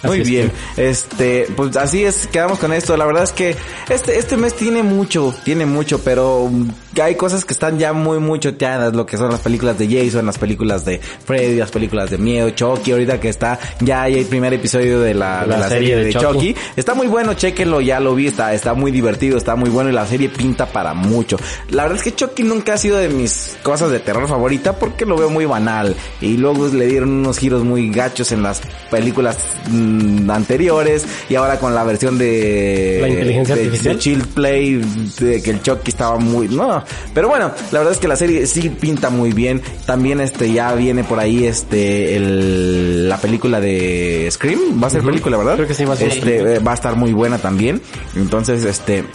[0.07, 2.95] Muy Así es bien, este, pues así es, quedamos con esto.
[2.97, 3.55] La verdad es que
[3.89, 6.49] este, este mes tiene mucho, tiene mucho, pero
[6.97, 9.87] mm, hay cosas que están ya muy, muy choteadas, lo que son las películas de
[9.87, 14.19] Jason, las películas de Freddy, las películas de miedo, Chucky, ahorita que está, ya hay
[14.19, 16.55] el primer episodio de la, de la serie, de, Chucky.
[16.75, 19.93] Está muy bueno, chequenlo, ya lo vi, está, está muy divertido, está muy bueno y
[19.93, 21.37] la serie pinta para mucho.
[21.69, 25.05] La verdad es que Chucky nunca ha sido de mis cosas de terror favorita porque
[25.05, 28.61] lo veo muy banal y luego le dieron unos giros muy gachos en las
[28.91, 29.37] películas
[29.69, 33.93] mm, anteriores y ahora con la versión de La inteligencia de- artificial.
[33.95, 34.75] de Chill Play
[35.19, 36.83] de que el Chucky estaba muy no
[37.13, 39.61] pero bueno la verdad es que la serie sí pinta muy bien.
[39.85, 44.81] También este ya viene por ahí este el la película de Scream.
[44.81, 46.75] Va a ser película verdad Creo que sí va a ser este eh, va a
[46.75, 47.81] estar muy buena también.
[48.15, 49.05] Entonces este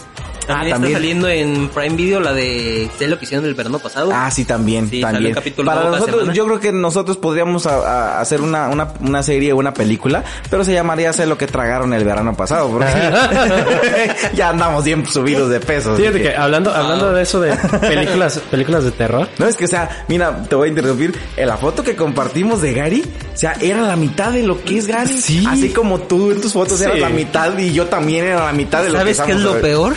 [0.47, 4.11] también, está saliendo en Prime Video la de sé lo que hicieron el verano pasado.
[4.13, 5.35] Ah, sí, también, Sí, también.
[5.65, 6.33] Para nosotros, semana.
[6.33, 7.75] yo creo que nosotros podríamos a-
[8.17, 11.47] a- hacer una, una, una serie o una película, pero se llamaría Sé lo que
[11.47, 12.87] tragaron el verano pasado, porque
[14.35, 15.93] ya andamos bien subidos de peso.
[15.93, 19.27] así Fíjate que- que hablando, hablando de eso de películas, películas de terror.
[19.37, 21.17] No, es que, o sea, mira, te voy a interrumpir.
[21.37, 23.03] En la foto que compartimos de Gary,
[23.33, 25.21] o sea, era la mitad de lo que es Gary.
[25.21, 25.45] Sí.
[25.47, 26.85] Así como tú en tus fotos Sí.
[26.85, 29.39] eras la mitad y yo también era la mitad de lo que ¿Sabes qué es
[29.39, 29.95] lo peor?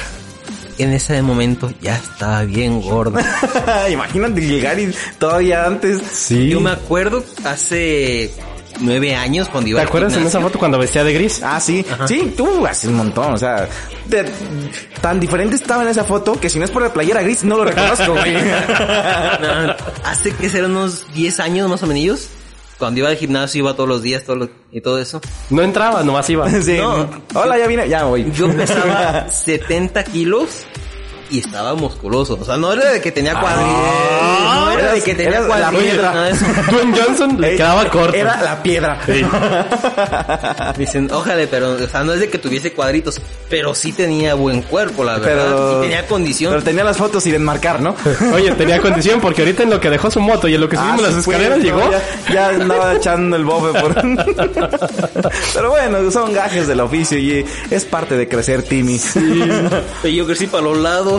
[0.78, 3.18] En ese momento ya estaba bien gordo.
[3.90, 6.02] Imagínate que el Gary todavía antes.
[6.12, 6.50] Sí.
[6.50, 8.30] Yo me acuerdo hace
[8.80, 11.40] nueve años cuando iba ¿Te acuerdas en esa foto cuando vestía de gris?
[11.42, 13.66] Ah, sí, sí, tú haces un montón, o sea,
[14.06, 14.30] de-
[15.00, 17.56] tan diferente estaba en esa foto que si no es por la playera gris no
[17.56, 18.34] lo reconozco, güey.
[19.40, 19.74] No,
[20.04, 22.28] hace que serán unos 10 años más o menos.
[22.78, 25.20] Cuando iba al gimnasio iba todos los días todo lo- y todo eso.
[25.50, 26.48] No entraba, nomás iba.
[26.62, 26.76] Sí.
[26.78, 27.08] No.
[27.34, 28.30] Hola, ya vine, ya voy.
[28.32, 30.64] Yo pesaba 70 kilos
[31.30, 32.38] y estaba musculoso.
[32.40, 33.74] O sea, no era de que tenía cuadritos,
[34.54, 36.12] no era de que tenía era la cuadritos, piedra.
[36.12, 36.44] nada de eso.
[36.70, 38.16] Dwayne Johnson le quedaba corto.
[38.16, 38.98] Era la piedra.
[40.76, 44.62] Dicen, ojalá, pero, o sea, no es de que tuviese cuadritos, pero sí tenía buen
[44.62, 45.46] cuerpo, la verdad.
[45.50, 46.52] Pero, y tenía condición.
[46.52, 47.94] Pero tenía las fotos sin enmarcar, ¿no?
[48.34, 50.76] Oye, tenía condición porque ahorita en lo que dejó su moto y en lo que
[50.76, 51.90] subimos Ah, las sí, pues, escaleras no, llegó.
[51.90, 53.94] Ya, ya andaba echando el bofe por...
[55.54, 59.00] Pero bueno, son gajes del oficio y es parte de crecer, Timmy.
[60.04, 61.15] Y yo crecí para los lados.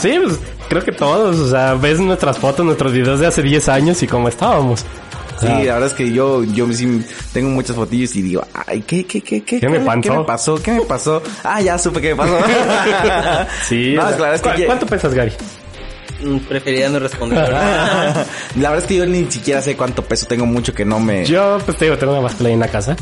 [0.00, 0.38] Sí, pues
[0.68, 4.06] creo que todos, o sea, ves nuestras fotos, nuestros videos de hace 10 años y
[4.06, 4.84] cómo estábamos.
[5.40, 9.04] Sí, la verdad es que yo, yo sí tengo muchas fotillos y digo, ay, ¿qué,
[9.06, 9.60] qué, qué, qué?
[9.60, 10.00] ¿Qué me pasó?
[10.00, 10.62] ¿Qué me pasó?
[10.62, 11.22] ¿Qué me pasó?
[11.44, 12.38] Ah, ya supe qué me pasó.
[13.68, 14.50] sí, No, o es que la verdad es que...
[14.50, 15.32] ¿cu- ya- ¿Cuánto pesas, Gary?
[16.24, 17.38] Mm, Preferiría no responder.
[17.50, 18.26] La
[18.56, 21.24] verdad es que yo ni siquiera sé cuánto peso tengo mucho que no me...
[21.24, 22.96] Yo, pues te digo, tengo una báscula ahí en la casa.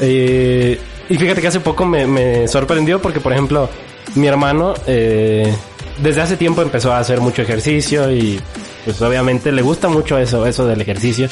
[0.00, 0.78] Eh,
[1.08, 3.70] y fíjate que hace poco me, me sorprendió porque, por ejemplo,
[4.14, 5.54] mi hermano eh,
[5.98, 8.40] desde hace tiempo empezó a hacer mucho ejercicio y
[8.84, 11.28] pues obviamente le gusta mucho eso, eso del ejercicio.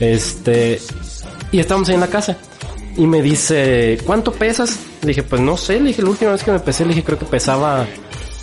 [0.00, 0.80] Este,
[1.52, 2.36] y estábamos ahí en la casa.
[2.96, 4.78] Y me dice, ¿cuánto pesas?
[5.02, 7.04] Le dije, pues no sé, le dije, la última vez que me pesé, le dije,
[7.04, 7.86] creo que pesaba,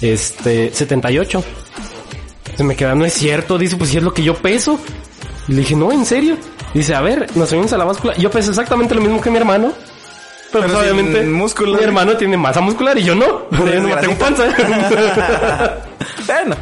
[0.02, 1.44] este, 78.
[2.58, 4.80] Se me queda, no es cierto, dice, pues si es lo que yo peso.
[5.48, 6.38] Y le dije, no, en serio.
[6.74, 8.16] Dice, a ver, nos subimos a la báscula.
[8.18, 9.74] Yo peso exactamente lo mismo que mi hermano.
[10.52, 11.78] Pero, pues, Pero sin obviamente, músculo.
[11.78, 13.46] mi hermano tiene masa muscular y yo no.
[13.50, 14.44] Porque yo no tengo panza.
[16.28, 16.56] bueno,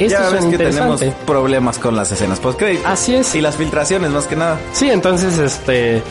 [0.00, 3.36] Esto ya es ves que tenemos problemas con las escenas post Así es.
[3.36, 4.58] Y las filtraciones, más que nada.
[4.72, 6.02] Sí, entonces este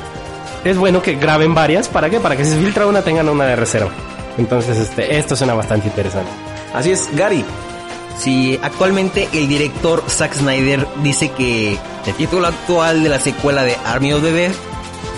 [0.64, 2.22] es bueno que graben varias, ¿para qué?
[2.22, 3.92] Para que si se filtra una tengan una de reserva.
[4.38, 6.32] Entonces, este, esto suena bastante interesante.
[6.74, 7.44] Así es, Gary.
[8.18, 13.76] Sí, actualmente el director Zack Snyder dice que el título actual de la secuela de
[13.86, 14.54] Army of the Dead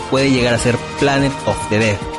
[0.09, 2.14] puede llegar a ser Planet of the Dead.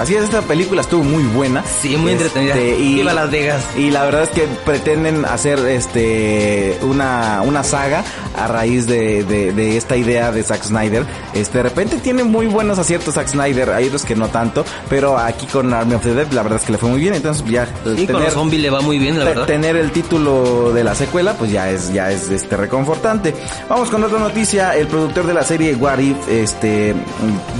[0.00, 1.62] Así es, esta película estuvo muy buena.
[1.82, 2.54] Sí, muy entretenida.
[2.54, 3.62] Este, y, Viva Las Vegas.
[3.76, 8.02] Y la verdad es que pretenden hacer este una, una saga
[8.34, 11.04] a raíz de, de, de esta idea de Zack Snyder.
[11.34, 15.18] Este, de repente tiene muy buenos aciertos Zack Snyder, hay otros que no tanto, pero
[15.18, 17.44] aquí con Army of the Dead la verdad es que le fue muy bien, entonces
[17.46, 19.44] ya Y con los zombies le va muy bien, la verdad.
[19.44, 23.34] tener el título de la secuela, pues ya es, ya es este reconfortante.
[23.68, 24.74] Vamos con otra noticia.
[24.76, 26.94] El productor de la serie What If, este,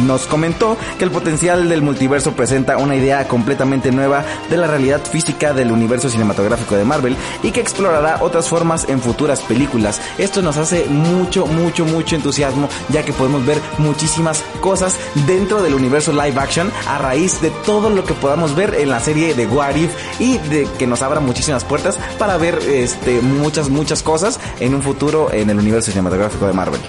[0.06, 5.00] nos comentó que el potencial del multiverso presenta una idea completamente nueva de la realidad
[5.02, 10.00] física del universo cinematográfico de Marvel y que explorará otras formas en futuras películas.
[10.18, 14.96] Esto nos hace mucho, mucho, mucho entusiasmo, ya que podemos ver muchísimas cosas
[15.26, 19.00] dentro del universo live action a raíz de todo lo que podamos ver en la
[19.00, 23.68] serie de What If y de que nos abra muchísimas puertas para ver este muchas
[23.68, 26.80] muchas cosas en un futuro en el universo cinematográfico de Marvel.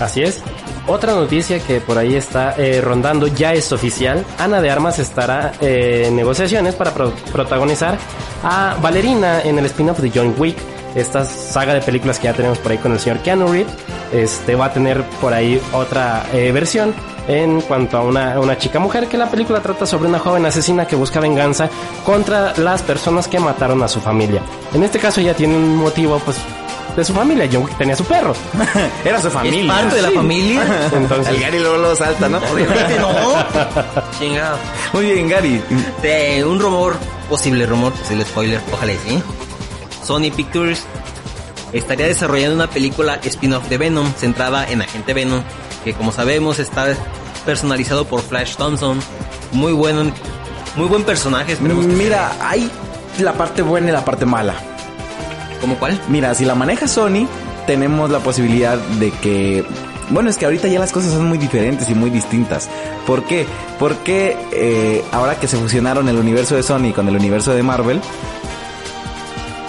[0.00, 0.42] Así es.
[0.86, 4.24] Otra noticia que por ahí está eh, rondando ya es oficial.
[4.38, 7.96] Ana de Armas estará eh, en negociaciones para pro- protagonizar
[8.42, 10.56] a Valerina en el spin-off de John Wick.
[10.94, 13.72] Esta saga de películas que ya tenemos por ahí con el señor Keanu Reeves.
[14.12, 16.92] Este va a tener por ahí otra eh, versión
[17.28, 20.86] en cuanto a una, una chica mujer que la película trata sobre una joven asesina
[20.86, 21.68] que busca venganza
[22.04, 24.40] contra las personas que mataron a su familia.
[24.74, 26.38] En este caso ya tiene un motivo pues
[26.96, 27.46] de su familia.
[27.58, 28.34] Wick tenía su perro.
[29.04, 29.72] Era su Es familia.
[29.74, 30.14] parte de la Sí.
[30.14, 30.88] familia.
[30.92, 32.38] Entonces, El Gary luego lo salta, ¿no?
[32.52, 33.10] Obviamente no.
[34.18, 34.56] Chingado.
[34.92, 35.62] Muy bien, Gary.
[36.02, 36.96] De un rumor,
[37.28, 39.22] posible rumor, posible spoiler, ojalá y sí.
[40.04, 40.84] Sony Pictures
[41.72, 45.42] estaría desarrollando una película spin-off de Venom centrada en Agente Venom,
[45.84, 46.86] que como sabemos está
[47.46, 49.00] personalizado por Flash Thompson.
[49.52, 50.10] Muy bueno,
[50.76, 52.70] muy buen personaje, Mira, hay
[53.18, 54.54] la parte buena y la parte mala.
[55.60, 56.00] ¿Cómo cuál?
[56.08, 57.26] Mira, si la maneja Sony,
[57.66, 59.64] tenemos la posibilidad de que...
[60.10, 62.68] Bueno, es que ahorita ya las cosas son muy diferentes y muy distintas.
[63.06, 63.46] ¿Por qué?
[63.78, 68.00] Porque eh, ahora que se fusionaron el universo de Sony con el universo de Marvel,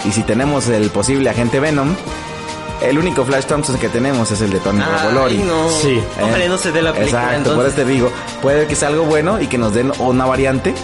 [0.04, 1.94] y si tenemos el posible agente Venom,
[2.82, 5.38] el único Flash Thompson que tenemos es el de Tony Ay, Revolori.
[5.38, 5.68] no.
[5.70, 6.00] Sí.
[6.20, 8.10] Ojalá no se dé la película Exacto, por eso te digo,
[8.40, 10.74] puede que sea algo bueno y que nos den una variante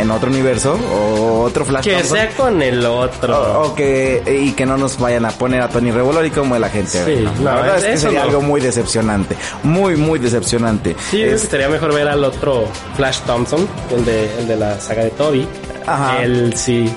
[0.00, 2.16] en otro universo o otro Flash que Thompson.
[2.16, 3.36] sea con el otro.
[3.62, 6.64] O, o que y que no nos vayan a poner a Tony Revolori como el
[6.64, 7.04] agente.
[7.04, 7.44] Sí, Venom.
[7.44, 8.24] la no, verdad es que sería no.
[8.26, 10.96] algo muy decepcionante, muy muy decepcionante.
[11.10, 12.64] Sí, Es- sería mejor ver al otro
[12.96, 15.46] Flash Thompson, el de, el de la saga de Toby.
[15.86, 16.22] Ajá.
[16.22, 16.92] Él sí.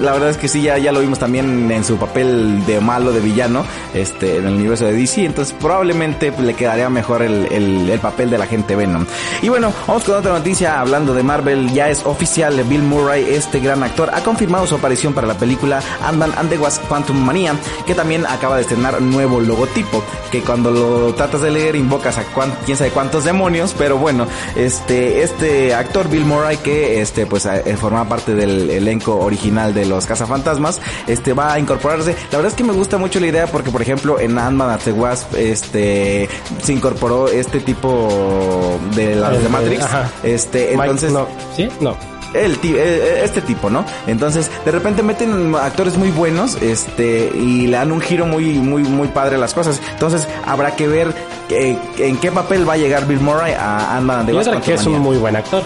[0.00, 3.12] La verdad es que sí, ya, ya lo vimos también en su papel de malo,
[3.12, 7.90] de villano, este, en el universo de DC, entonces probablemente le quedaría mejor el, el,
[7.90, 9.04] el papel del agente Venom.
[9.42, 13.60] Y bueno, vamos con otra noticia hablando de Marvel, ya es oficial, Bill Murray, este
[13.60, 16.56] gran actor, ha confirmado su aparición para la película Ant-Man and the
[16.88, 17.54] Quantum Manía,
[17.86, 20.02] que también acaba de estrenar nuevo logotipo,
[20.32, 24.26] que cuando lo tratas de leer invocas a cuán- quién sabe cuántos demonios, pero bueno,
[24.56, 29.89] este, este actor Bill Murray, que este, pues eh, formaba parte del elenco original de
[29.90, 32.14] los cazafantasmas, este va a incorporarse.
[32.32, 34.80] La verdad es que me gusta mucho la idea porque, por ejemplo, en Ant-Man and
[34.82, 36.28] the Wasp, este,
[36.62, 40.10] se incorporó este tipo de las El de de- Matrix, ajá.
[40.22, 41.26] este, Mike- entonces, no,
[41.56, 41.68] ¿Sí?
[41.80, 41.96] No.
[42.32, 43.84] el ti- eh, este tipo, ¿no?
[44.06, 48.82] Entonces, de repente meten actores muy buenos, este, y le dan un giro muy, muy,
[48.84, 49.80] muy padre a las cosas.
[49.92, 51.12] Entonces, habrá que ver
[51.50, 54.60] eh, en qué papel va a llegar Bill Murray a Ant-Man and the Yo creo
[54.62, 55.64] que es un muy buen actor.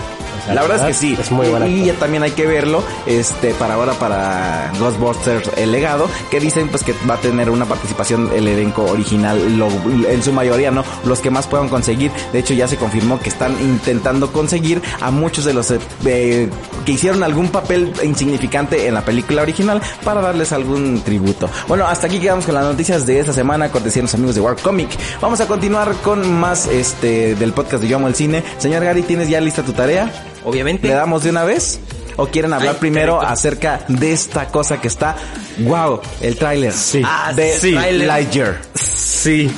[0.52, 1.16] La verdad es que sí.
[1.18, 5.72] Es muy buen Y ya también hay que verlo, este, para ahora para Ghostbusters El
[5.72, 9.68] Legado, que dicen pues que va a tener una participación el elenco original, lo-
[10.08, 10.84] en su mayoría, ¿no?
[11.04, 12.10] Los que más puedan conseguir.
[12.32, 16.48] De hecho, ya se confirmó que están intentando conseguir a muchos de los eh, eh,
[16.84, 21.48] que hicieron algún papel insignificante en la película original para darles algún tributo.
[21.68, 24.40] Bueno, hasta aquí quedamos con las noticias de esta semana, cortesía de los amigos de
[24.42, 24.90] War Comic.
[25.20, 28.42] Vamos a continuar con más este del podcast de Yo Amo el Cine.
[28.58, 30.10] Señor Gary, ¿tienes ya lista tu tarea?
[30.44, 30.88] Obviamente.
[30.88, 31.80] ¿Le damos de una vez?
[32.16, 33.32] ¿O quieren hablar Ay, primero perfecto.
[33.32, 35.16] acerca de esta cosa que está,
[35.58, 37.02] wow, el tráiler Sí.
[37.04, 38.06] Ah, de sí, tráiler.
[38.06, 38.60] Lightyear?
[38.74, 39.50] Sí.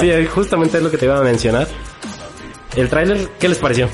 [0.00, 1.68] sí, justamente es lo que te iba a mencionar.
[2.76, 3.88] El tráiler, ¿qué les pareció?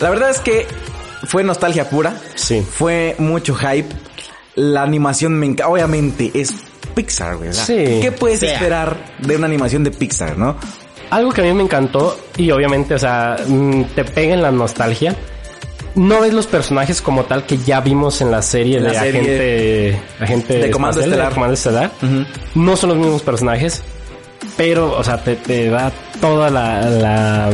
[0.00, 0.66] La verdad es que
[1.26, 2.14] fue nostalgia pura.
[2.34, 2.60] Sí.
[2.70, 3.88] Fue mucho hype.
[4.56, 5.68] La animación me encanta.
[5.68, 6.52] Obviamente es
[6.94, 7.64] Pixar, ¿verdad?
[7.64, 8.00] Sí.
[8.02, 8.46] ¿Qué puedes Sí.
[8.46, 10.56] esperar de una animación de Pixar, no?
[11.10, 14.50] Algo que a mí me encantó y obviamente, o sea, mm, te pega en la
[14.50, 15.16] nostalgia.
[15.98, 19.20] No ves los personajes como tal que ya vimos en la serie la de serie
[19.20, 21.28] agente, agente de Comando Estelar.
[21.28, 21.90] de Comando Estelar.
[22.54, 23.82] No son los mismos personajes,
[24.56, 27.50] pero, o sea, te, te da toda la, la,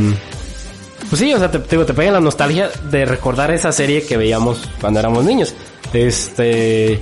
[1.08, 4.04] pues sí, o sea, te, te digo, te pega la nostalgia de recordar esa serie
[4.04, 5.54] que veíamos cuando éramos niños.
[5.94, 7.00] Este,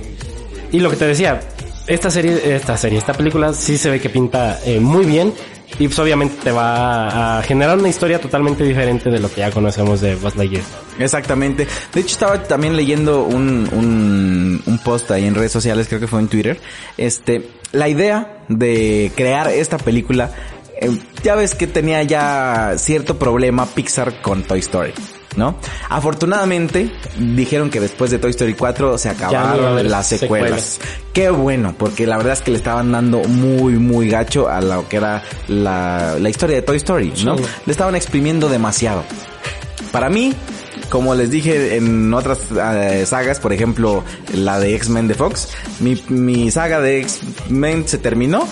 [0.71, 1.41] y lo que te decía,
[1.87, 5.33] esta serie, esta serie, esta película sí se ve que pinta eh, muy bien
[5.79, 9.51] y pues obviamente te va a generar una historia totalmente diferente de lo que ya
[9.51, 10.63] conocemos de Buzz Lightyear.
[10.99, 11.67] Exactamente.
[11.93, 16.19] De hecho, estaba también leyendo un, un, post ahí en redes sociales, creo que fue
[16.19, 16.59] en Twitter.
[16.97, 20.31] Este, la idea de crear esta película,
[20.79, 20.91] eh,
[21.23, 24.93] ya ves que tenía ya cierto problema Pixar con Toy Story.
[25.35, 25.55] ¿No?
[25.89, 30.61] Afortunadamente, dijeron que después de Toy Story 4 se acabaron las secuelas.
[30.61, 30.79] secuelas.
[31.13, 34.87] Qué bueno, porque la verdad es que le estaban dando muy, muy gacho a lo
[34.87, 37.37] que era la, la historia de Toy Story, ¿no?
[37.37, 37.43] Sí.
[37.65, 39.03] Le estaban exprimiendo demasiado.
[39.91, 40.33] Para mí,
[40.89, 44.03] como les dije en otras eh, sagas, por ejemplo,
[44.33, 45.49] la de X-Men de Fox,
[45.79, 48.47] mi, mi saga de X-Men se terminó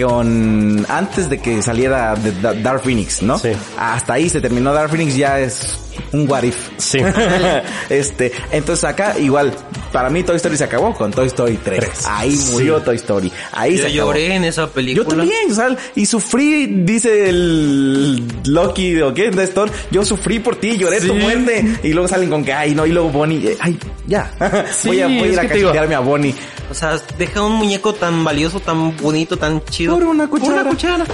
[0.00, 2.32] con antes de que saliera de
[2.62, 3.38] Dark Phoenix, ¿no?
[3.38, 3.50] Sí.
[3.78, 5.78] Hasta ahí se terminó Dark Phoenix, ya es
[6.12, 6.56] un what if.
[6.78, 6.98] Sí.
[7.90, 9.52] este, entonces acá igual,
[9.92, 11.78] para mí Toy Story se acabó con Toy Story 3.
[11.80, 11.90] Tres.
[12.06, 13.32] Ahí murió Toy Story.
[13.52, 14.12] Ahí Yo se acabó.
[14.12, 15.08] lloré en esa película.
[15.08, 20.38] Yo también, o sea, y sufrí, dice el Loki o qué, de Stone, yo sufrí
[20.38, 21.12] por ti, lloré tu Sí.
[21.12, 21.78] muerte.
[21.82, 24.30] Y luego salen con que, ay, no, y luego Bonnie, eh, ay, ya.
[24.72, 26.34] Sí, voy a, voy a ir a cachetearme a Bonnie.
[26.70, 29.94] O sea, deja un muñeco tan valioso, tan bonito, tan chido.
[29.94, 30.50] Por una cuchara.
[30.52, 31.04] Por una cuchara.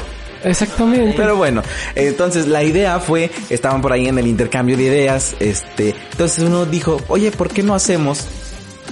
[0.44, 1.15] Exactamente.
[1.16, 1.62] Pero bueno,
[1.94, 6.66] entonces la idea fue, estaban por ahí en el intercambio de ideas, este, entonces uno
[6.66, 8.27] dijo, oye, ¿por qué no hacemos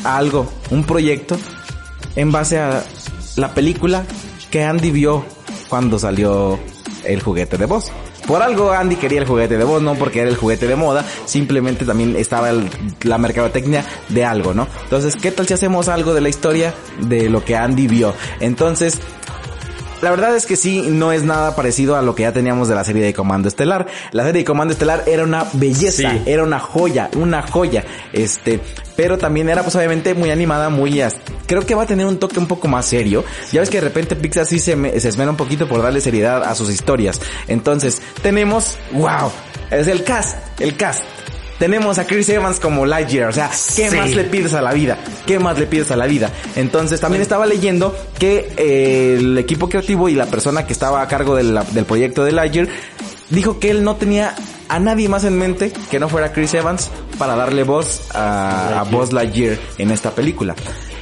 [0.04, 1.36] algo, un proyecto,
[2.14, 2.82] en base a
[3.36, 4.04] la película
[4.50, 5.24] que Andy vio
[5.68, 6.58] cuando salió
[7.04, 7.92] el juguete de voz.
[8.26, 11.04] Por algo Andy quería el juguete de voz, no porque era el juguete de moda,
[11.26, 12.50] simplemente también estaba
[13.02, 14.66] la mercadotecnia de algo, ¿no?
[14.82, 18.14] Entonces, ¿qué tal si hacemos algo de la historia de lo que Andy vio?
[18.40, 18.98] Entonces,
[20.02, 22.74] la verdad es que sí, no es nada parecido a lo que ya teníamos de
[22.74, 23.86] la serie de Comando Estelar.
[24.12, 26.22] La serie de Comando Estelar era una belleza, Sí.
[26.26, 27.84] era una joya, una joya.
[28.12, 28.60] Este,
[28.96, 31.02] pero también era pues obviamente muy animada, muy...
[31.46, 33.24] Creo que va a tener un toque un poco más serio.
[33.52, 36.00] Ya ves que de repente Pixar sí se, me- se esmera un poquito por darle
[36.00, 37.20] seriedad a sus historias.
[37.48, 38.76] Entonces, tenemos...
[38.92, 39.30] ¡Wow!
[39.70, 41.02] Es el cast, el cast.
[41.58, 43.96] Tenemos a Chris Evans como Lightyear, o sea, ¿qué Sí.
[43.96, 44.98] más le pides a la vida?
[45.26, 46.30] ¿Qué más le pides a la vida?
[46.54, 51.08] Entonces también estaba leyendo que eh, el equipo creativo y la persona que estaba a
[51.08, 52.68] cargo de la- del proyecto de Lightyear
[53.30, 54.34] dijo que él no tenía
[54.68, 58.82] a nadie más en mente que no fuera Chris Evans para darle voz a, a
[58.84, 60.54] Buzz Lightyear en esta película.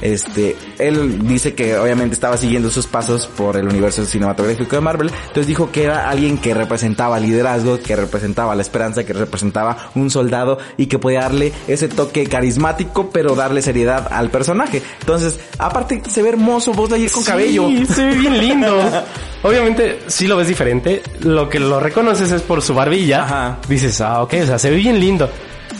[0.05, 5.09] Este, él dice que obviamente estaba siguiendo sus pasos por el universo cinematográfico de Marvel,
[5.09, 10.11] entonces dijo que era alguien que representaba liderazgo, que representaba la esperanza, que representaba un
[10.11, 14.83] soldado y que podía darle ese toque carismático, pero darle seriedad al personaje.
[14.99, 17.67] Entonces, aparte se ve hermoso Buzz Lightyear con Sí, cabello.
[17.89, 18.77] se ve bien lindo.
[19.41, 21.01] Obviamente, sí lo ves diferente.
[21.21, 23.23] Lo que lo reconoces es por su barbilla.
[23.23, 23.57] Ajá.
[23.67, 25.27] Dices, ah, ok, o sea, se ve bien lindo.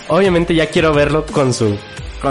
[0.07, 1.75] Obviamente ya quiero verlo con su,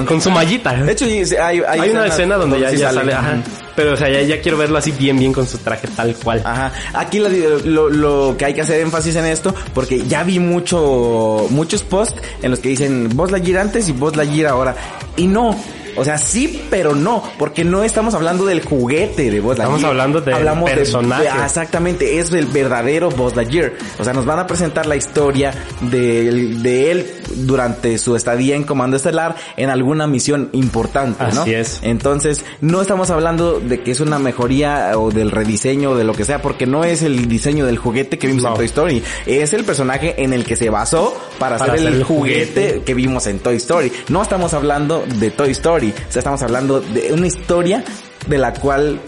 [0.00, 0.72] Con- con, su mallita.
[0.74, 2.98] De hecho, hay, hay, hay, una escena donde ya, sí ya sale.
[3.00, 3.32] sale, ajá.
[3.32, 3.42] Ujú.
[3.76, 6.42] Pero, o sea, ya, ya quiero verlo así bien, bien con su traje tal cual.
[6.44, 6.72] Ajá.
[6.92, 7.28] Aquí lo,
[7.64, 12.20] lo, lo que hay que hacer énfasis en esto, porque ya vi mucho, muchos posts
[12.42, 14.76] en los que dicen Buzz Lightyear antes y Buzz Lightyear ahora.
[15.16, 15.56] Y no.
[15.96, 19.76] O sea, sí, pero no, porque no estamos hablando del juguete de Buzz Lightyear.
[19.76, 21.22] Estamos hablando del Hablamos personaje.
[21.22, 23.72] de- ah, exactamente, es el verdadero Buzz Lightyear.
[24.00, 28.64] O sea, nos van a presentar la historia de, de él durante su estadía en
[28.64, 31.42] Comando Estelar en alguna misión importante, ¿no?
[31.42, 31.80] Así es.
[31.82, 36.12] Entonces, no estamos hablando de que es una mejoría o del rediseño o de lo
[36.14, 38.50] que sea, porque no es el diseño del juguete que vimos No.
[38.50, 39.02] en Toy Story.
[39.26, 42.44] Es el personaje en el que se basó para, Para hacer el, hacer el juguete,
[42.68, 42.82] juguete.
[42.84, 43.92] que vimos en Toy Story.
[44.08, 47.84] No estamos hablando de Toy Story, o sea, estamos hablando de una historia
[48.26, 49.00] de la cual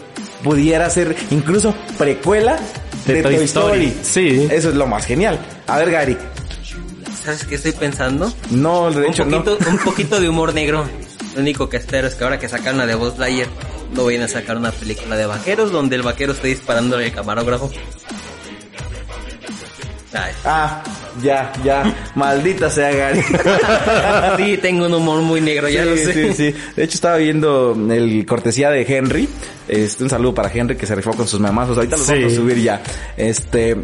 [0.43, 2.59] pudiera ser incluso precuela
[3.07, 3.85] de, De Toy, Toy Story.
[3.87, 3.99] Story.
[4.03, 4.49] Sí.
[4.51, 5.39] Eso es lo más genial.
[5.67, 6.17] A ver, Gary.
[7.27, 8.33] ¿Sabes qué estoy pensando?
[8.51, 9.43] No, de Un hecho no.
[9.45, 10.89] poquito, un poquito de humor negro.
[11.35, 13.49] Lo único que espero es que ahora que sacaron la de Buzz Lightyear,
[13.95, 17.71] no vayan a sacar una película de vaqueros donde el vaquero esté disparando al camarógrafo.
[20.13, 20.33] Ay.
[20.45, 20.83] Ah,
[21.23, 22.11] ya, ya.
[22.15, 23.21] Maldita sea Gary.
[24.37, 26.13] Sí, tengo un humor muy negro, ya sí, lo sé.
[26.13, 26.59] Sí, sí.
[26.77, 29.29] De hecho, estaba viendo el cortesía de Henry.
[29.69, 31.77] Este, un saludo para Henry que se rifó con sus mamazos.
[31.77, 32.13] Ahorita los Sí.
[32.15, 32.83] vamos a subir ya.
[33.17, 33.77] Este,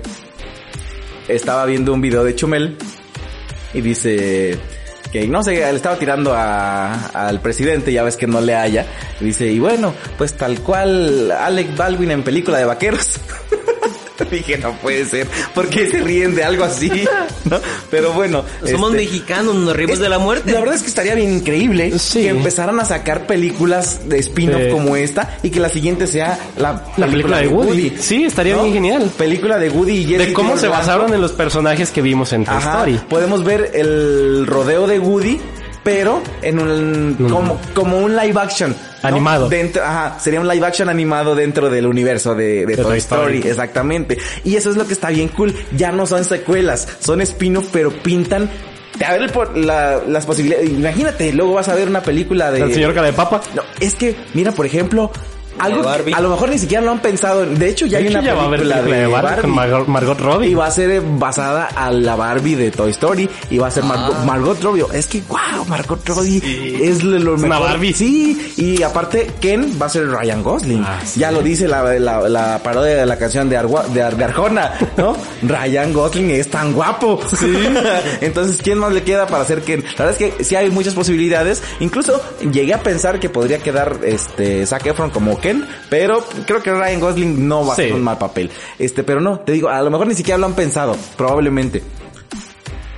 [1.29, 2.77] estaba viendo un video de Chumel
[3.75, 4.59] y dice
[5.13, 8.87] que no sé, le estaba tirando a, al presidente, ya ves que no le haya.
[9.21, 13.21] Y dice, y bueno, pues tal cual Alec Baldwin en película de vaqueros.
[14.31, 15.27] Dije, no puede ser.
[15.55, 16.91] ¿Por qué se ríen de algo así?
[17.45, 17.59] ¿No?
[17.91, 18.45] Pero bueno.
[18.69, 20.53] Somos este, mexicanos, nos rimos de la muerte.
[20.53, 22.23] la verdad es que estaría bien increíble Sí.
[22.23, 26.85] que empezaran a sacar películas de spin-off como esta y que la siguiente sea la,
[26.97, 27.95] La película de Woody.
[27.99, 29.11] Sí, estaría bien genial.
[29.17, 32.45] Película de Woody y Jessie De cómo se basaron en los personajes que vimos en
[32.45, 33.01] Toy Ajá, Story.
[33.09, 35.41] podemos ver el rodeo de Woody,
[35.83, 37.29] pero en un Mm.
[37.31, 38.71] como, como un live action.
[39.03, 39.09] ¿no?
[39.09, 39.49] Animado.
[39.49, 43.37] Dentro, ajá, sería un live action animado dentro del universo de, de Toy, Story.
[43.39, 43.51] Story.
[43.51, 44.19] exactamente.
[44.45, 45.55] Y eso es lo que está bien cool.
[45.77, 48.49] Ya no son secuelas, son spin-off, pero pintan
[49.05, 50.71] a ver por la- las posibilidades.
[50.71, 53.41] Imagínate, luego vas a ver una película de El señor cara de papa.
[53.55, 55.11] no, es que, mira, por ejemplo,
[55.59, 56.13] algo Barbie.
[56.13, 57.45] que a lo mejor ni siquiera lo han pensado.
[57.47, 59.51] De hecho, ya De hay hecho, una ya va a haber película, de Barbie con
[59.51, 60.49] Margot, Margot Robbie.
[60.49, 63.29] Y va a ser eh, basada a la Barbie de Toy Story.
[63.51, 64.25] Y va a ser Margot, Ah.
[64.25, 64.85] Margot Robbie.
[64.93, 67.69] Es que, wow, Margot Robbie es lo, lo Es una mejor.
[67.69, 67.93] Barbie.
[67.93, 70.83] Sí, y aparte, Ken va a ser Ryan Gosling.
[70.87, 71.21] Ah, sí.
[71.21, 74.25] Ya lo dice la, la, la parodia de la canción de, Argua- de, Ar- de
[74.25, 75.17] Arjona, ¿no?
[75.43, 77.21] Ryan Gosling es tan guapo.
[78.21, 79.83] Entonces, ¿quién más le queda para hacer Ken?
[79.99, 81.63] La verdad es que sí hay muchas posibilidades.
[81.81, 82.21] Incluso
[82.51, 87.01] llegué a pensar que podría quedar este Zac Efron como Ken, pero creo que Ryan
[87.01, 87.83] Gosling no va a Sí.
[87.83, 88.51] hacer un mal papel.
[88.79, 91.83] Este, pero no, te digo, a lo mejor ni siquiera lo han pensado, probablemente.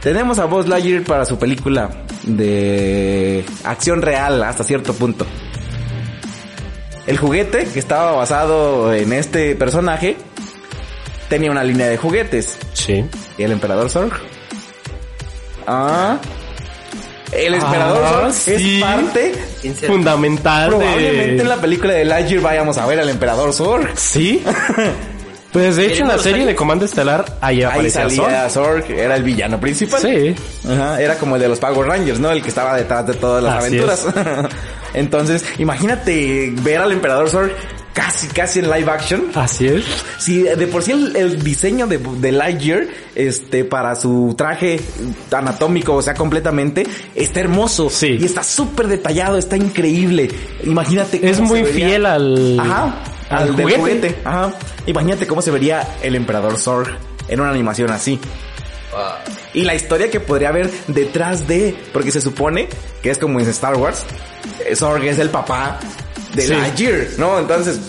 [0.00, 1.90] Tenemos a Buzz Lightyear para su película
[2.24, 5.26] de acción real hasta cierto punto.
[7.06, 10.16] El juguete que estaba basado en este personaje
[11.28, 12.58] tenía una línea de juguetes.
[12.74, 13.04] Sí.
[13.38, 14.12] ¿Y el emperador Zorg?
[15.66, 16.18] Ah.
[17.34, 18.76] El emperador Ah, Zorg sí.
[18.76, 19.32] es parte.
[19.86, 21.40] Fundamental Probablemente de...
[21.42, 23.90] en la película de Lightyear vayamos a ver al emperador Zorg.
[23.96, 24.42] Sí.
[25.52, 28.82] Pues de hecho en la serie de Comando Estelar ahí Ahí aparecía salía Zorg.
[28.86, 30.00] Zorg, era el villano principal.
[30.00, 30.34] Sí.
[30.68, 32.32] Ajá, era como el de los Power Rangers, ¿no?
[32.32, 34.04] El que estaba detrás de todas las Así aventuras.
[34.94, 37.52] Entonces, imagínate ver al emperador Zorg
[37.94, 39.30] casi, casi en live action.
[39.34, 39.84] Así es.
[40.18, 44.80] Sí, de por sí el, el diseño de, de Lightyear, este, para su traje
[45.32, 47.88] anatómico, o sea, completamente, está hermoso.
[47.88, 48.18] Sí.
[48.20, 50.28] Y está súper detallado, está increíble.
[50.64, 52.60] Imagínate Es cómo muy se vería- fiel al...
[52.60, 52.94] Ajá.
[53.30, 53.78] al Al, del juguete.
[53.80, 54.16] juguete.
[54.24, 54.52] Ajá.
[54.86, 56.88] Imagínate cómo se vería el emperador Zorg
[57.28, 58.18] en una animación así.
[59.54, 62.68] Y la historia que podría haber detrás de, porque se supone
[63.02, 64.04] que es como en Star Wars,
[64.64, 65.80] eh, Zorg es el papá
[66.34, 66.52] de Sí.
[66.54, 67.38] Lightyear, ¿no?
[67.38, 67.80] Entonces,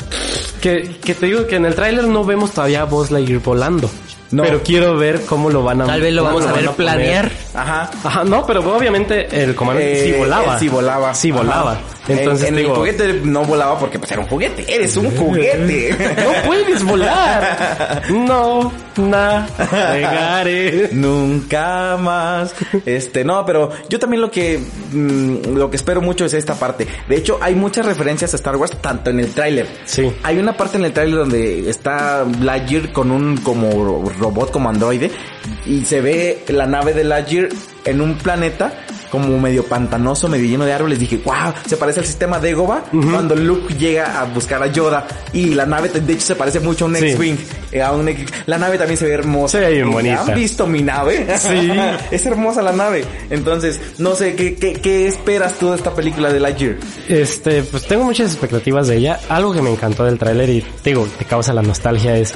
[0.61, 3.89] Que, que te digo que en el tráiler no vemos todavía a Buzz Lightyear volando.
[4.31, 4.41] No.
[4.43, 5.85] Pero quiero ver cómo lo van a...
[5.85, 7.31] Tal vez lo vamos a ver planear.
[7.53, 7.91] ajá.
[8.03, 10.59] Ajá, no, pero obviamente el comandante sí Eh, volaba.
[10.59, 11.13] sí volaba.
[11.13, 11.71] Sí volaba.
[11.73, 11.81] Ajá.
[12.07, 14.65] Entonces en, en digo, el juguete no volaba porque pues era un juguete.
[14.73, 15.95] Eres un juguete.
[16.17, 18.03] no puedes volar.
[18.09, 20.89] No, navegaré.
[20.91, 22.53] Nunca más.
[22.85, 24.59] Este, no, pero yo también lo que
[24.91, 26.87] mm, lo que espero mucho es esta parte.
[27.07, 29.67] De hecho, hay muchas referencias a Star Wars tanto en el tráiler.
[29.85, 30.11] Sí.
[30.23, 35.11] Hay una parte en el tráiler donde está Lightyear con un como robot como androide
[35.65, 37.49] y se ve la nave de Lightyear
[37.85, 38.73] en un planeta
[39.17, 40.99] como medio pantanoso, medio lleno de árboles.
[40.99, 45.07] Dije, wow, se parece al sistema de Egoba cuando Luke llega a buscar a Yoda
[45.33, 46.95] y la nave de hecho se parece mucho a un.
[46.97, 47.37] X-Wing.
[47.71, 49.57] eh, a un X- La nave también se ve hermosa.
[49.59, 50.21] Se ve bien ¿Y bonita.
[50.27, 51.25] ¿Han visto mi nave?
[51.37, 51.71] Sí.
[52.11, 53.05] es hermosa la nave.
[53.29, 56.75] Entonces, no sé, ¿qué, qué, qué esperas tú de esta película de Lightyear?
[57.07, 59.19] Este, pues tengo muchas expectativas de ella.
[59.29, 62.33] Algo que me encantó del tráiler y te digo, te causa la nostalgia es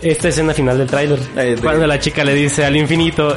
[0.00, 1.18] esta escena final del tráiler.
[1.36, 3.36] Eh, Cuando la chica le dice al infinito,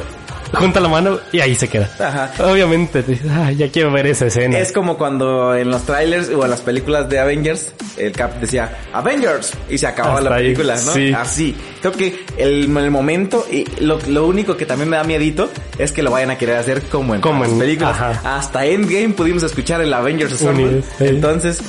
[0.52, 1.90] junta la mano y ahí se queda.
[1.98, 2.30] Ajá.
[2.44, 4.58] Obviamente, "Ah, ya quiero ver esa escena.
[4.58, 8.76] Es como cuando en los trailers o en las películas de Avengers, el Cap decía
[8.92, 10.92] Avengers y se acababa Hasta la ahí, película, ¿no?
[10.92, 11.12] sí.
[11.12, 11.56] Así.
[11.80, 15.92] Creo que el, el momento y lo, lo único que también me da miedito es
[15.92, 17.92] que lo vayan a querer hacer como en Como las en- películas.
[18.00, 18.36] ajá.
[18.38, 20.40] Hasta Endgame pudimos escuchar el Avengers.
[20.42, 21.04] Unidos, sí.
[21.06, 21.60] Entonces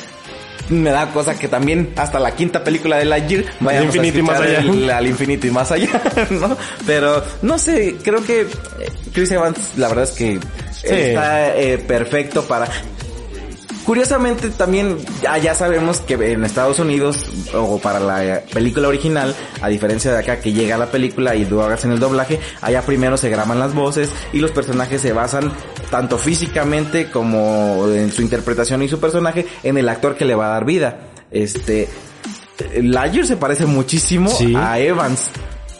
[0.69, 4.23] me da cosa que también hasta la quinta película de Lightyear vayamos infinito a y
[4.23, 4.59] más allá.
[4.59, 6.57] el- al infinito y más allá, ¿no?
[6.85, 8.47] Pero no sé, creo que eh,
[9.13, 10.39] Chris Evans la verdad es que
[10.83, 12.67] está eh, perfecto para
[13.87, 19.69] Curiosamente también ya, ya sabemos que en Estados Unidos o para la película original, a
[19.69, 23.15] diferencia de acá que llega la película y tú hagas en el doblaje, allá primero
[23.15, 25.53] se graban las voces y los personajes se basan
[25.89, 30.47] tanto físicamente como en su interpretación y su personaje en el actor que le va
[30.47, 30.99] a dar vida.
[31.31, 31.87] Este
[32.75, 34.53] Lightyear se parece muchísimo Sí.
[34.53, 35.29] a Evans.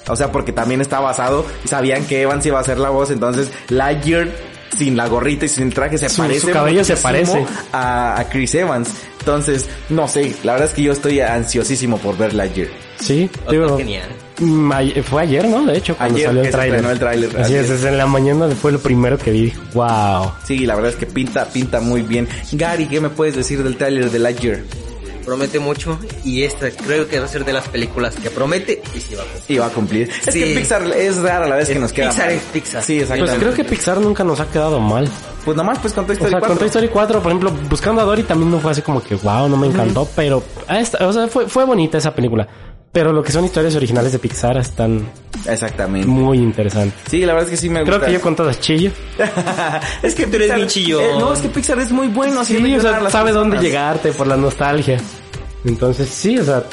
[0.07, 3.51] O sea, porque también está basado, sabían que Evans iba a ser la voz, entonces
[3.67, 4.29] Lightyear
[4.77, 7.45] sin la gorrita y sin el traje se Su- parece su cabello se parece.
[7.71, 8.89] a, a Chris Evans.
[9.19, 12.69] Entonces, no sé, la verdad es que yo estoy ansiosísimo por ver Lightyear.
[12.99, 14.07] Sí, digo, genial.
[14.39, 15.65] mm, ayer- fue ayer, ¿no?
[15.65, 16.75] De hecho, cuando Ayer salió el se tráiler.
[16.75, 17.71] estrenó el tráiler, Así es, es.
[17.79, 19.53] es, en la mañana fue lo primero que vi.
[19.73, 20.31] Wow.
[20.45, 22.27] Sí, la verdad es que pinta, pinta muy bien.
[22.53, 24.59] Gary, ¿qué me puedes decir del tráiler de Lightyear?
[25.27, 28.99] Promete mucho y esta creo que va a ser de las películas que promete y
[29.01, 29.43] sí va a cumplir.
[29.49, 30.09] Y va a cumplir.
[30.25, 30.39] Es Sí.
[30.41, 32.35] que Pixar es rara la vez que nos queda Pixar mal.
[32.35, 32.81] es Pixar.
[32.83, 33.39] Sí, Pues exactamente.
[33.45, 35.05] creo que Pixar nunca nos ha quedado mal.
[35.43, 36.59] Pues nomás pues con Toy O Story sea, con 4.
[36.59, 39.49] Toy Story 4, por ejemplo, Buscando a Dory también no fue así como que wow,
[39.49, 42.47] no me encantó, pero esta- o sea, fue, fue bonita esa película.
[42.97, 45.07] Pero lo que son historias originales de Pixar están
[45.47, 46.07] Exactamente.
[46.07, 46.99] muy interesantes.
[47.07, 47.95] Sí, la verdad es que sí me gusta.
[47.97, 48.89] Creo que yo con todas chillo.
[50.01, 51.03] es que Tú eres bien chillón.
[51.03, 54.25] eh, no, es que Pixar es muy bueno Sí, o sea, sabe dónde llegarte por
[54.25, 54.97] la nostalgia.
[55.63, 56.63] Entonces, sí, o sea,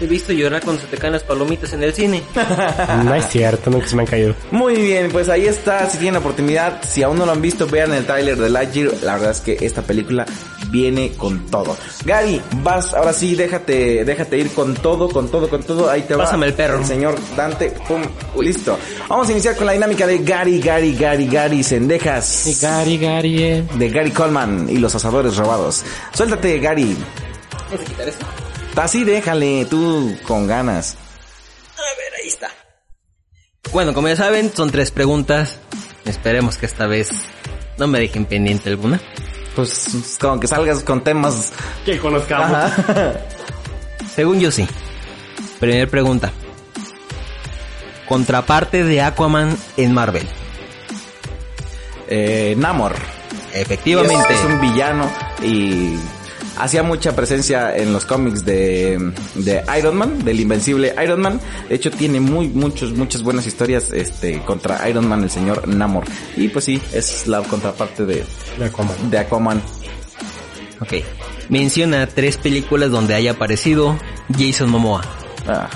[0.00, 2.22] He visto llorar cuando se te caen las palomitas en el cine.
[3.04, 4.34] no es cierto, nunca se me han caído.
[4.50, 5.88] Muy bien, pues ahí está.
[5.88, 8.92] Si tienen oportunidad, si aún no lo han visto, vean el tráiler de Lightyear.
[9.02, 10.26] La verdad es que esta película
[10.70, 11.76] viene con todo.
[12.04, 15.88] Gary, vas, ahora sí, déjate, déjate ir con todo, con todo, con todo.
[15.88, 16.24] Ahí te va.
[16.24, 16.84] Pásame el perro.
[16.84, 18.02] señor Dante, pum,
[18.42, 18.76] listo.
[19.08, 22.58] Vamos a iniciar con la dinámica de Gary, Gary, Gary, Gary, Sendejas.
[22.60, 23.64] Gary, Gary, eh.
[23.74, 25.84] De Gary Coleman y los asadores robados.
[26.12, 26.96] Suéltate, Gary.
[27.70, 28.18] ¿Vamos a quitar eso?
[28.76, 30.96] Así déjale, tú con ganas.
[31.76, 32.50] A ver, ahí está.
[33.72, 35.58] Bueno, como ya saben, son tres preguntas.
[36.04, 37.10] Esperemos que esta vez
[37.78, 39.00] no me dejen pendiente alguna.
[39.54, 41.52] Pues como que salgas con temas.
[41.84, 42.50] Que conozcamos.
[42.50, 43.20] Ajá.
[44.14, 44.66] Según yo sí.
[45.60, 46.32] Primera pregunta.
[48.08, 50.28] Contraparte de Aquaman en Marvel.
[52.08, 52.96] Eh, Namor.
[53.52, 54.34] Efectivamente.
[54.34, 55.10] Es, es un villano
[55.42, 55.96] y
[56.58, 61.40] hacía mucha presencia en los cómics de, de Iron Man, del invencible Iron Man.
[61.68, 66.04] De hecho tiene muy muchos muchas buenas historias este contra Iron Man el señor Namor.
[66.36, 68.24] Y pues sí, es la contraparte de,
[68.58, 69.10] De Aquaman.
[69.10, 69.62] de Aquaman.
[70.80, 70.94] Ok.
[71.48, 73.98] Menciona tres películas donde haya aparecido
[74.36, 75.02] Jason Momoa.
[75.46, 75.68] Ah.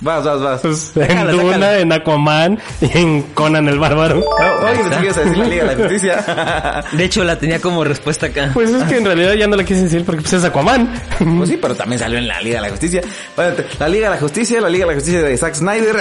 [0.00, 0.60] Vas, vas, vas.
[0.60, 1.78] Pues, en Sácala, Duna, sácala.
[1.78, 4.16] en Aquaman y en Conan el Bárbaro.
[4.16, 6.84] No, oye, me ibas a decir la Liga de la Justicia.
[6.92, 8.50] De hecho, la tenía como respuesta acá.
[8.52, 10.92] Pues es que en realidad ya no la quise decir porque pues es Aquaman.
[11.38, 13.00] Pues sí, pero también salió en la Liga de la Justicia.
[13.34, 15.96] Bueno, te- la Liga de la Justicia, la Liga de la Justicia de Zack Snyder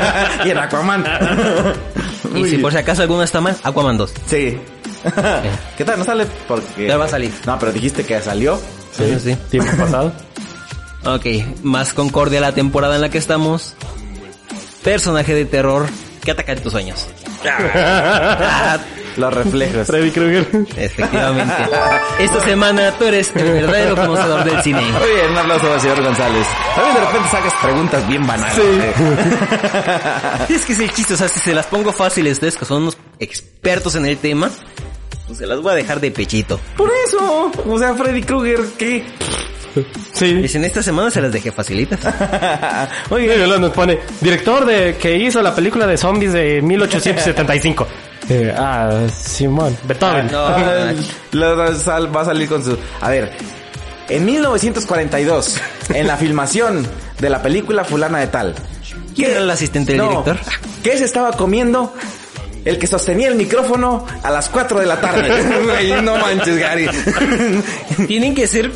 [0.44, 1.04] y en Aquaman.
[2.34, 4.12] Y si por si acaso alguna está mal, Aquaman 2.
[4.26, 4.56] Sí.
[5.76, 5.98] ¿Qué tal?
[5.98, 6.26] ¿No sale?
[6.46, 6.86] Porque...
[6.86, 7.32] Ya va a salir.
[7.44, 8.60] No, pero dijiste que salió.
[8.92, 9.36] Sí, sí.
[9.50, 10.12] Tiempo pasado.
[11.04, 11.26] Ok,
[11.62, 13.74] más concordia la temporada en la que estamos.
[14.82, 15.86] Personaje de terror
[16.22, 17.06] que ataca en tus sueños.
[19.16, 19.86] Los reflejos.
[19.88, 20.46] Freddy Krueger.
[20.76, 21.54] Efectivamente.
[22.20, 24.80] Esta semana tú eres el verdadero conocedor del cine.
[24.82, 26.46] Muy bien, un aplauso al señor González.
[26.76, 28.58] También de repente sacas preguntas bien banales.
[28.58, 28.92] eh.
[30.54, 32.82] Es que es el chiste, o sea, si se las pongo fáciles, ustedes que son
[32.82, 34.48] unos expertos en el tema,
[35.26, 36.60] pues se las voy a dejar de pechito.
[36.76, 37.50] Por eso.
[37.66, 39.04] O sea, Freddy Krueger, ¿qué?
[40.12, 40.34] Sí.
[40.34, 42.00] Dicen, esta semana se las dejé facilitas.
[43.10, 43.48] Muy bien.
[43.60, 47.86] nos pone, director de que hizo la película de zombies de 1875.
[48.28, 50.30] Eh, ah, Simón, Beethoven.
[50.30, 52.78] No, sal- va a salir con su...
[53.00, 53.32] A ver,
[54.08, 55.56] en 1942,
[55.94, 56.86] en la filmación
[57.18, 58.54] de la película fulana de tal.
[59.16, 60.38] ¿Quién era el asistente del No, director?
[60.84, 61.92] ¿Qué se estaba comiendo?
[62.64, 66.02] El que sostenía el micrófono a las 4 de la tarde.
[66.02, 66.88] No manches, Gary.
[68.06, 68.70] Tienen que ser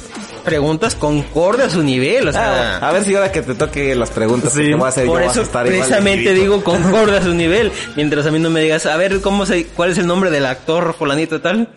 [0.45, 2.79] preguntas concorde a su nivel, o sea...
[2.81, 5.07] Ah, a ver si ahora que te toque las preguntas que te voy a hacer
[5.07, 8.39] Por yo vas a eso estar precisamente digo concorde a su nivel, mientras a mí
[8.39, 11.41] no me digas, a ver, ¿cómo se, cuál es el nombre del actor fulanito y
[11.41, 11.69] tal?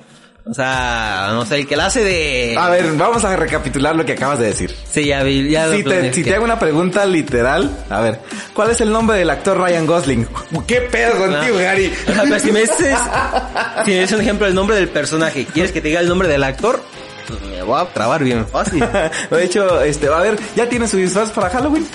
[0.49, 2.55] O sea, no sé, el que la hace de...
[2.57, 4.73] A ver, vamos a recapitular lo que acabas de decir.
[4.89, 6.13] Sí, ya vi, ya Si te, planeé.
[6.13, 8.19] si te hago una pregunta literal, a ver,
[8.53, 10.25] ¿cuál es el nombre del actor Ryan Gosling?
[10.65, 11.63] ¿Qué pedo contigo, Ah.
[11.63, 11.91] Gary?
[12.07, 12.97] O sea, pero si me dices,
[13.85, 16.29] si me dices un ejemplo del nombre del personaje, ¿quieres que te diga el nombre
[16.29, 16.81] del actor?
[17.27, 18.83] Pues me voy a trabar bien fácil.
[19.29, 21.87] De hecho, este, a ver, ¿ya tiene su disfraz para Halloween?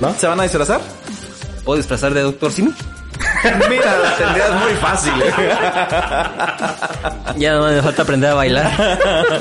[0.00, 0.14] ¿No?
[0.14, 0.80] ¿Se van a disfrazar?
[1.64, 2.72] ¿Puedo disfrazar de Doctor Simi?
[3.68, 5.12] Mira, la tendrías muy fácil.
[5.22, 5.32] ¿eh?
[7.38, 9.40] Ya no me falta aprender a bailar.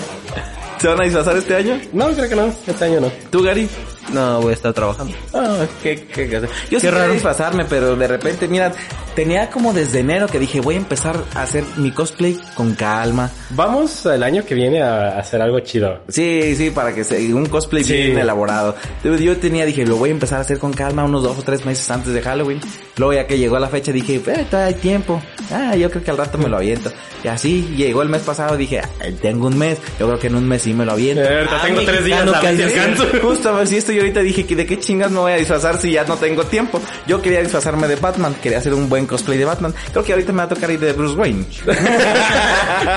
[0.79, 1.79] ¿Se van a disfrazar este año?
[1.93, 2.53] No, creo que no.
[2.67, 3.11] Este año no.
[3.29, 3.69] ¿Tú, Gary?
[4.13, 5.13] No, voy a estar trabajando.
[5.33, 7.11] Ah, qué, qué, qué- Yo sí raro.
[7.13, 8.71] disfrazarme, pero de repente, mira,
[9.15, 13.31] tenía como desde enero que dije, voy a empezar a hacer mi cosplay con calma.
[13.51, 16.01] Vamos el año que viene a hacer algo chido.
[16.07, 17.93] Sí, sí, para que sea un cosplay Sí.
[17.93, 18.75] bien elaborado.
[19.03, 21.65] Yo, tenía, dije, lo voy a empezar a hacer con calma unos dos o tres
[21.65, 22.59] meses antes de Halloween.
[22.97, 25.21] Luego ya que llegó la fecha dije, eh, todavía hay tiempo.
[25.51, 26.91] Ah, yo creo que al rato me lo aviento.
[27.23, 28.87] Y así llegó el mes pasado, dije, "Ah,
[29.21, 29.79] tengo un mes.
[29.99, 31.23] Yo creo que en un mes sí me lo aviento.
[31.23, 33.05] Eh, Ah, tengo tres días a que alcanzo.
[33.21, 35.35] Justo, a ver si esto yo ahorita dije que de qué chingas me voy a
[35.35, 36.81] disfrazar si ya no tengo tiempo.
[37.07, 39.73] Yo quería disfrazarme de Batman, quería hacer un buen cosplay de Batman.
[39.91, 41.45] Creo que ahorita me va a tocar ir de Bruce Wayne.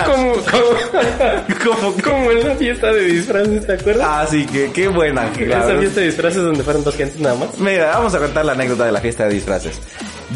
[0.06, 0.32] como,
[1.64, 4.06] como, como en la fiesta de disfraces, ¿te acuerdas?
[4.08, 5.26] Ah, sí, que qué buena.
[5.28, 5.78] Esa claro.
[5.78, 7.58] fiesta de disfraces donde fueron dos gentes nada más.
[7.58, 9.80] Mira, vamos a contar la anécdota de la fiesta de disfraces.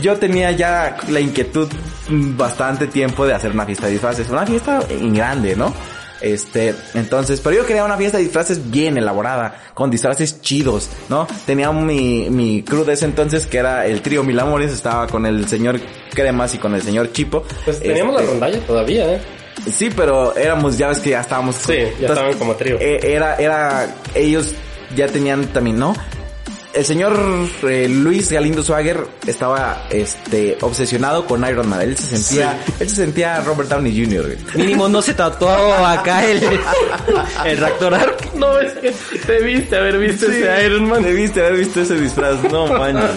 [0.01, 1.69] Yo tenía ya la inquietud
[2.09, 4.29] mm, bastante tiempo de hacer una fiesta de disfraces.
[4.31, 5.75] Una fiesta en grande, ¿no?
[6.23, 11.27] Este, entonces, pero yo quería una fiesta de disfraces bien elaborada, con disfraces chidos, ¿no?
[11.47, 15.27] Tenía mi, mi crew de ese entonces que era el trío Mil Amores, estaba con
[15.27, 15.81] el señor
[16.15, 17.45] Cremas y con el señor Chipo.
[17.65, 19.21] Pues teníamos Este, la rondalla todavía, ¿eh?
[19.71, 21.57] Sí, pero éramos, ya ves que ya estábamos.
[21.57, 22.79] Sí, ya estaban como trío.
[22.81, 24.53] eh, Era, era, ellos
[24.97, 25.95] ya tenían también, ¿no?
[26.75, 27.15] El señor
[27.65, 31.83] eh, Luis Galindo Swagger estaba, este, obsesionado con Iron Man.
[31.83, 34.37] Él se sentía, él se sentía Robert Downey Jr.
[34.55, 36.43] Mínimo no se tatuó acá el,
[37.45, 38.35] el Raptor Arc.
[38.35, 38.95] No, es que
[39.27, 41.03] debiste haber visto ese Iron Man.
[41.03, 43.11] Debiste haber visto ese disfraz, no manches.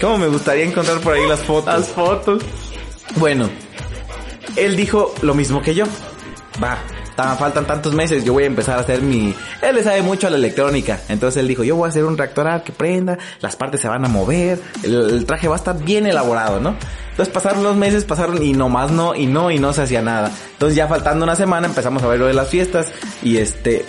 [0.00, 1.72] ¿Cómo me gustaría encontrar por ahí las fotos?
[1.72, 2.42] Las fotos.
[3.14, 3.48] Bueno,
[4.56, 5.84] él dijo lo mismo que yo.
[6.62, 6.78] Va,
[7.16, 9.34] tan- faltan tantos meses, yo voy a empezar a hacer mi...
[9.62, 11.00] Él le sabe mucho a la electrónica.
[11.08, 14.04] Entonces él dijo, yo voy a hacer un reactor que prenda, las partes se van
[14.04, 16.76] a mover, el, el traje va a estar bien elaborado, ¿no?
[17.10, 20.30] Entonces pasaron los meses, pasaron y nomás no, y no, y no se hacía nada.
[20.52, 23.84] Entonces ya faltando una semana empezamos a ver lo de las fiestas y este...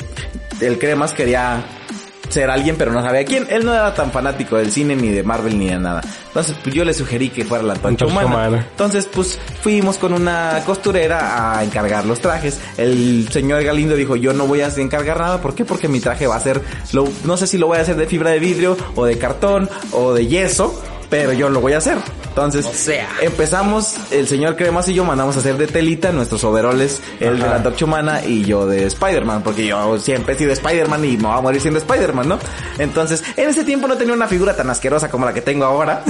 [0.59, 1.63] El Cremas quería
[2.29, 3.47] ser alguien, pero no sabía quién.
[3.49, 6.01] Él no era tan fanático del cine, ni de Marvel, ni de nada.
[6.27, 8.27] Entonces, pues yo le sugerí que fuera la antorcha humana.
[8.71, 12.59] Entonces, pues fuimos con una costurera a encargar los trajes.
[12.77, 15.41] El señor Galindo dijo, yo no voy a encargar nada.
[15.41, 15.65] ¿Por qué?
[15.65, 16.61] Porque mi traje va a ser,
[16.93, 19.69] lo- no sé si lo voy a hacer de fibra de vidrio, o de cartón,
[19.91, 21.97] o de yeso, pero yo lo voy a hacer.
[22.29, 23.09] Entonces, O sea.
[23.21, 27.47] empezamos, el señor Cremas y yo mandamos a hacer de telita nuestros overoles, el de
[27.47, 31.27] la antorcha humana y yo de Spider-Man, porque yo siempre he sido Spider-Man y me
[31.27, 32.39] voy a morir siendo Spider-Man, ¿no?
[32.77, 36.03] Entonces, en ese tiempo no tenía una figura tan asquerosa como la que tengo ahora.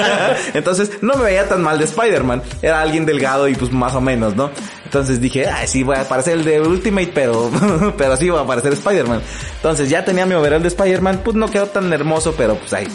[0.54, 2.42] Entonces, no me veía tan mal de Spider-Man.
[2.62, 4.50] Era alguien delgado y pues más o menos, ¿no?
[4.84, 7.50] Entonces dije, ay, sí, voy a parecer el de Ultimate, pero,
[7.96, 9.22] pero sí voy a parecer Spider-Man.
[9.56, 12.86] Entonces, ya tenía mi overall de Spider-Man, pues no quedó tan hermoso, pero pues ahí.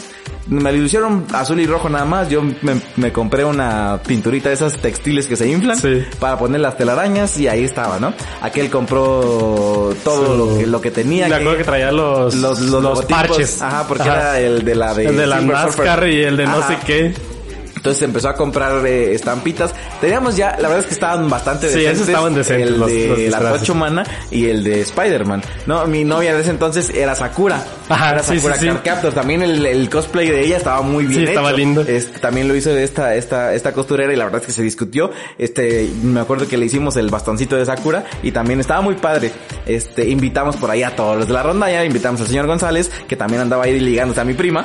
[0.48, 2.28] Me lo hicieron azul y rojo nada más.
[2.28, 6.02] Yo me, me compré una pinturita de esas textiles que se inflan Sí.
[6.18, 8.12] para poner las telarañas y ahí estaba, ¿no?
[8.40, 11.28] Aquel compró todo lo, que, lo que tenía.
[11.28, 13.60] Me acuerdo que traía los, los, parches.
[13.62, 14.38] Ajá, porque Ajá.
[14.38, 16.68] era el de la de el de la NASCAR y el de no Ajá.
[16.68, 17.14] sé qué.
[17.78, 19.72] Entonces empezó a comprar eh, estampitas.
[20.00, 21.94] Teníamos ya, la verdad es que estaban bastante Sí, decentes.
[21.96, 25.42] esos estaban decentes, El los- de los la Mana y el de Spider-Man.
[25.66, 27.64] No, mi novia de ese entonces era Sakura.
[27.88, 28.76] Ajá, era sí, Sakura sí, sí.
[28.84, 29.12] Captor.
[29.14, 31.30] También el, el cosplay de ella estaba muy bien Sí, hecho.
[31.30, 31.82] estaba lindo.
[31.82, 35.10] Este, también lo hizo esta, esta, esta costurera y la verdad es que se discutió.
[35.38, 39.30] Este, me acuerdo que le hicimos el bastoncito de Sakura y también estaba muy padre.
[39.66, 42.90] Este, invitamos por ahí a todos los de la ronda, ya invitamos al señor González,
[43.06, 44.64] que también andaba ahí ligándose a mi prima.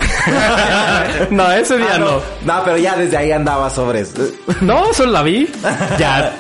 [1.30, 2.22] no, ese día Ah, no.
[2.46, 4.14] No, pero ya desde ahí andaba sobres.
[4.62, 5.50] No, solo la vi.
[6.00, 6.34] Ya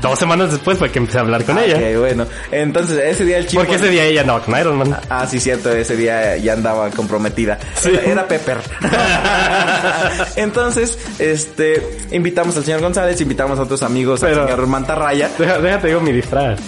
[0.00, 1.76] dos semanas después fue que empecé a hablar con ella.
[1.76, 2.26] Ok, bueno.
[2.52, 3.62] Entonces, ese día el chico...
[3.62, 4.96] Porque ese día ella andaba con Iron Man.
[5.08, 7.58] Ah, sí, cierto, ese día ya andaba comprometida.
[7.80, 7.88] Sí.
[7.90, 8.58] Era, era Pepper.
[10.36, 15.30] Entonces, este, invitamos al señor González, invitamos a otros amigos, Pero- al señor Mantarraya.
[15.38, 16.60] Deja- déjate digo mi disfraz.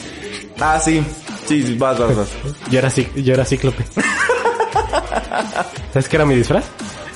[0.60, 1.04] Ah, sí.
[1.46, 2.28] Sí, sí, vas, vas, vas.
[2.70, 3.84] Yo era, yo era cíclope.
[5.92, 6.64] ¿Sabes qué era mi disfraz?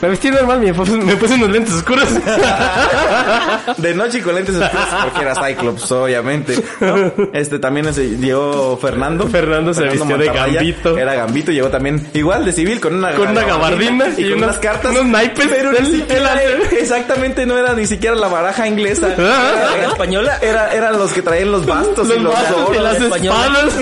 [0.02, 2.08] Me vestí normal, me puse, me puse unos lentes oscuros.
[3.76, 6.56] De noche y con lentes oscuros, porque era Cyclops, obviamente.
[6.80, 7.12] ¿no?
[7.32, 9.26] Este también se llegó Fernando.
[9.28, 10.26] Fernando se vistió de.
[10.26, 10.96] Gambito.
[10.96, 14.38] Era Gambito, llegó también igual de civil, con una, Con una gabardina y, y con
[14.38, 14.90] unos- unas cartas.
[14.92, 19.08] unos naipes Pero del- ni siquiera, del- exactamente no era ni siquiera la baraja inglesa.
[19.18, 20.38] ¿La española?
[20.40, 22.82] Era, eran los que traían los bastos y Los y oros.
[22.82, 23.74] las espadas.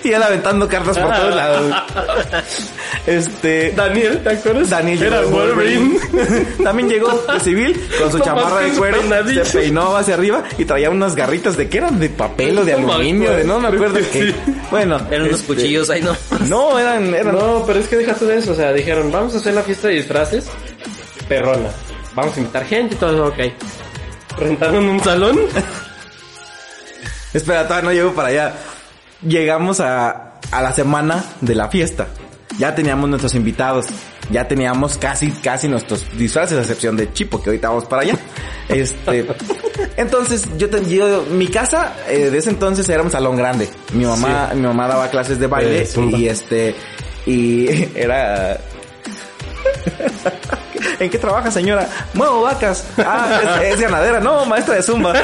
[0.04, 1.74] Y él aventando cartas por todos lados.
[3.06, 3.72] Este.
[3.72, 4.70] Daniel, ¿te acuerdas?
[4.70, 5.98] Daniel era llegó de Wolverine.
[6.64, 9.00] También llegó de civil con su No chamarra de cuero,
[9.44, 12.72] se peinó hacia arriba y traía unas garritas de que eran de papel o de
[12.72, 14.34] No aluminio, de no me acuerdo qué.
[14.70, 16.16] Bueno, Eran unos este, cuchillos ahí, ¿no?
[16.48, 18.52] No, eran eran No, pero es que deja todo eso.
[18.52, 20.46] O sea, dijeron, vamos a hacer la fiesta de disfraces
[21.28, 21.68] perrona.
[22.14, 23.38] Vamos a invitar gente y todo, ok.
[24.38, 25.38] Rentaron un salón.
[27.34, 28.54] Espera, todavía no llego para allá.
[29.22, 32.06] Llegamos a, a la semana de la fiesta.
[32.58, 33.86] Ya teníamos nuestros invitados.
[34.30, 38.14] Ya teníamos casi, casi nuestros disfraces, a excepción de Chipo, que ahorita vamos para allá.
[38.68, 39.26] Este,
[39.96, 43.68] entonces, yo, te- yo- mi casa, eh, de ese entonces era un salón grande.
[43.94, 46.18] Mi mamá, mi mamá daba clases de baile zumba.
[46.18, 46.74] y este,
[47.26, 47.68] y
[47.98, 48.58] era,
[51.00, 51.88] ¿En qué trabaja, señora?
[52.14, 52.84] Muevo vacas.
[52.98, 54.20] Ah, es, es ganadera.
[54.20, 55.14] No, maestra de zumba.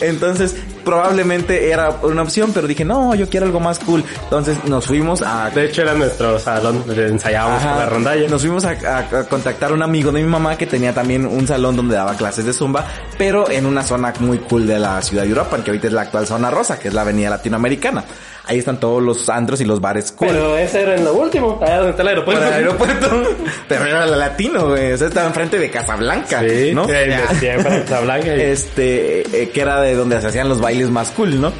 [0.00, 0.54] Entonces,
[0.84, 4.04] probablemente era una opción, pero dije, no, yo quiero algo más cool.
[4.24, 5.50] Entonces, nos fuimos a...
[5.50, 8.28] De hecho, era nuestro salón donde ensayábamos con la rondalla.
[8.28, 11.26] Nos fuimos a, a- a contactar a un amigo de mi mamá que tenía también
[11.26, 12.84] un salón donde daba clases de zumba,
[13.18, 16.02] pero en una zona muy cool de la ciudad de Europa, que ahorita es la
[16.02, 18.04] actual zona rosa, que es la avenida latinoamericana.
[18.44, 20.26] Ahí están todos los andros y los bares cool.
[20.28, 22.44] Pero ese era en lo último, allá donde está el aeropuerto.
[22.44, 23.22] El aeropuerto.
[23.68, 24.92] Pero era la latino, güey.
[24.92, 26.84] O sea, estaba enfrente de Casablanca, Sí, ¿no?
[26.86, 31.10] de siempre Casablanca y- Este, eh, que era de donde se hacían los bailes más
[31.10, 31.52] cool, ¿no?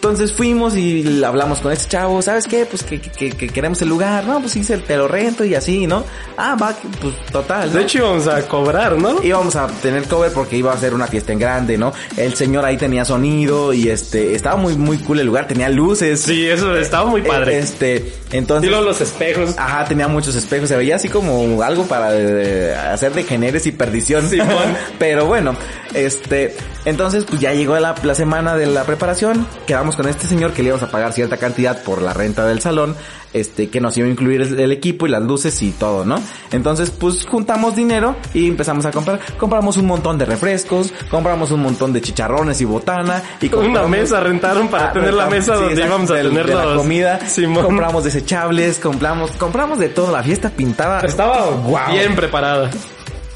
[0.00, 2.64] Entonces fuimos y hablamos con este chavo, ¿sabes qué?
[2.64, 5.86] Pues que, que, que queremos el lugar, no, pues sí, te lo rento y así,
[5.86, 6.04] ¿no?
[6.38, 7.68] Ah, va, pues total.
[7.70, 7.76] ¿no?
[7.76, 9.22] De hecho, íbamos a cobrar, ¿no?
[9.22, 11.92] íbamos a tener cover porque iba a ser una fiesta en grande, ¿no?
[12.16, 16.22] El señor ahí tenía sonido y este, estaba muy, muy cool el lugar, tenía luces.
[16.22, 17.56] Sí, eso estaba muy padre.
[17.56, 18.70] Eh, Este, y entonces.
[18.70, 19.50] luego los espejos.
[19.58, 23.72] Ajá, tenía muchos espejos, se veía así como algo para eh, hacer de generes y
[23.72, 24.26] perdición.
[24.30, 24.48] Simón.
[24.98, 25.54] Pero bueno,
[25.92, 30.52] este, entonces pues ya llegó la, la semana de la preparación, quedamos con este señor
[30.52, 32.96] que le íbamos a pagar cierta cantidad por la renta del salón,
[33.32, 36.16] este, que nos iba a incluir el, el equipo y las luces y todo, ¿no?
[36.52, 41.60] Entonces pues juntamos dinero y empezamos a comprar, compramos un montón de refrescos, compramos un
[41.62, 45.84] montón de chicharrones y botana y Una mesa rentaron para Ah, tener la mesa donde
[45.84, 47.64] íbamos a tener de la comida, Simón.
[47.64, 51.00] compramos desechables, compramos, compramos de todo, la fiesta pintaba.
[51.00, 51.46] Estaba
[51.92, 52.70] bien preparada.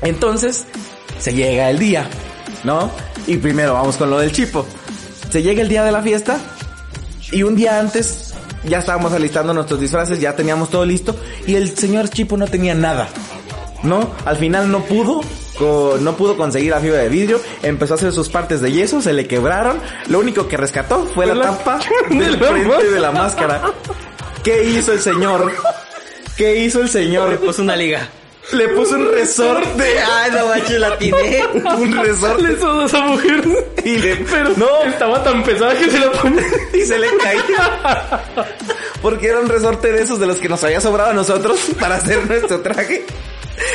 [0.03, 0.66] Entonces,
[1.19, 2.07] se llega el día,
[2.65, 2.91] ¿no?
[3.27, 4.67] Y primero vamos con lo del chipo.
[5.31, 6.39] Se llega el día de la fiesta
[7.33, 8.35] y un día antes
[8.65, 12.75] ya estábamos alistando nuestros disfraces, ya teníamos todo listo y el señor chipo no tenía
[12.75, 13.09] nada,
[13.83, 14.11] ¿no?
[14.25, 15.23] Al final no pudo.
[16.01, 19.13] No pudo conseguir la fibra de vidrio, empezó a hacer sus partes de yeso, se
[19.13, 19.79] le quebraron.
[20.09, 21.79] Lo único que rescató fue la La- tapa
[22.11, 23.63] de del frente de la máscara.
[24.43, 25.53] ¿Qué hizo el señor?
[26.37, 27.31] ¿Qué hizo el señor?
[27.31, 28.09] Le puso una liga.
[28.53, 29.99] Le puso un resorte.
[29.99, 31.45] Ay, no manches, la atiné.
[31.79, 32.43] Un resorte.
[32.43, 33.43] Le hizo a esa mujer.
[33.85, 36.43] Y le, Pero no, estaba tan pesada que se la pone.
[36.73, 38.23] y se le caía.
[39.03, 41.97] Porque era un resorte de esos de los que nos había sobrado a nosotros para
[41.97, 43.05] hacer nuestro traje.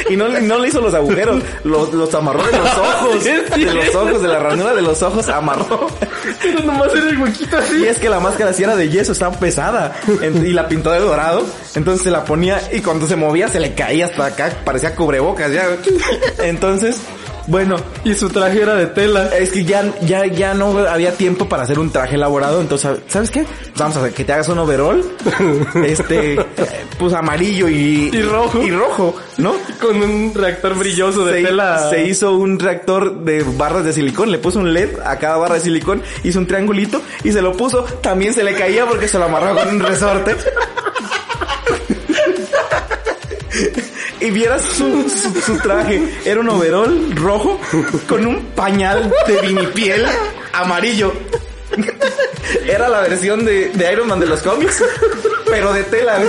[0.09, 3.23] Y no, le- no le hizo los agujeros, los, los amarró de los ojos.
[3.59, 5.87] De los ojos, de la ranura de los ojos, amarró.
[6.41, 7.77] Pero nomás era el huequito así.
[7.83, 9.95] Y es que la máscara sí era de yeso, estaba pesada.
[10.21, 11.43] Y la pintó de dorado.
[11.75, 15.51] Entonces se la ponía y cuando se movía se le caía hasta acá, parecía cubrebocas
[15.51, 15.67] ya.
[16.39, 16.97] Entonces,
[17.49, 19.27] bueno, Y su traje era de tela.
[19.35, 23.31] es que ya, ya, ya no había tiempo para hacer un traje elaborado, entonces, ¿sabes
[23.31, 23.45] qué?
[23.77, 25.03] Vamos a hacer que te hagas un overall,
[25.83, 26.39] este,
[26.97, 28.61] pues amarillo y, Y rojo.
[28.61, 29.53] y rojo, ¿no?
[29.81, 31.89] Con un reactor brilloso de se, tela.
[31.89, 35.55] se hizo un reactor de barras de silicón, le puso un LED a cada barra
[35.55, 39.17] de silicón, hizo un triangulito y se lo puso, también se le caía porque se
[39.17, 40.35] lo amarró con un resorte.
[44.21, 47.59] Y vieras su, su, su traje, era un overol rojo
[48.07, 50.05] con un pañal de vinipiel
[50.53, 51.13] amarillo.
[52.67, 54.83] Era la versión de, de Iron Man de los cómics,
[55.45, 56.19] pero de tela.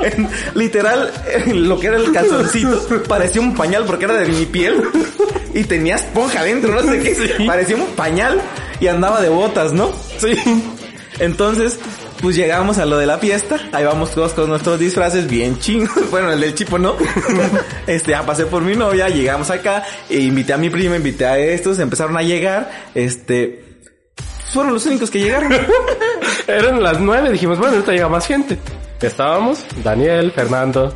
[0.00, 1.12] En- Literal,
[1.46, 4.82] en lo que era el calzoncito parecía un pañal porque era de vinipiel
[5.54, 7.44] y tenía esponja adentro, no sé qué.
[7.46, 8.40] Parecía un pañal
[8.80, 9.92] y andaba de botas, ¿no?
[10.18, 10.34] Sí.
[11.18, 11.78] Entonces,
[12.20, 13.58] pues llegamos a lo de la fiesta.
[13.72, 15.90] Ahí vamos todos con nuestros disfraces bien chingos.
[16.10, 16.96] Bueno, el del chipo no.
[17.86, 21.38] Este, ya pasé por mi novia, llegamos acá, e invité a mi prima, invité a
[21.38, 22.70] estos, empezaron a llegar.
[22.94, 23.64] Este,
[24.52, 25.52] fueron los únicos que llegaron.
[26.46, 28.58] Eran las nueve, dijimos, bueno, ahorita llega más gente.
[29.00, 30.94] Estábamos, Daniel, Fernando,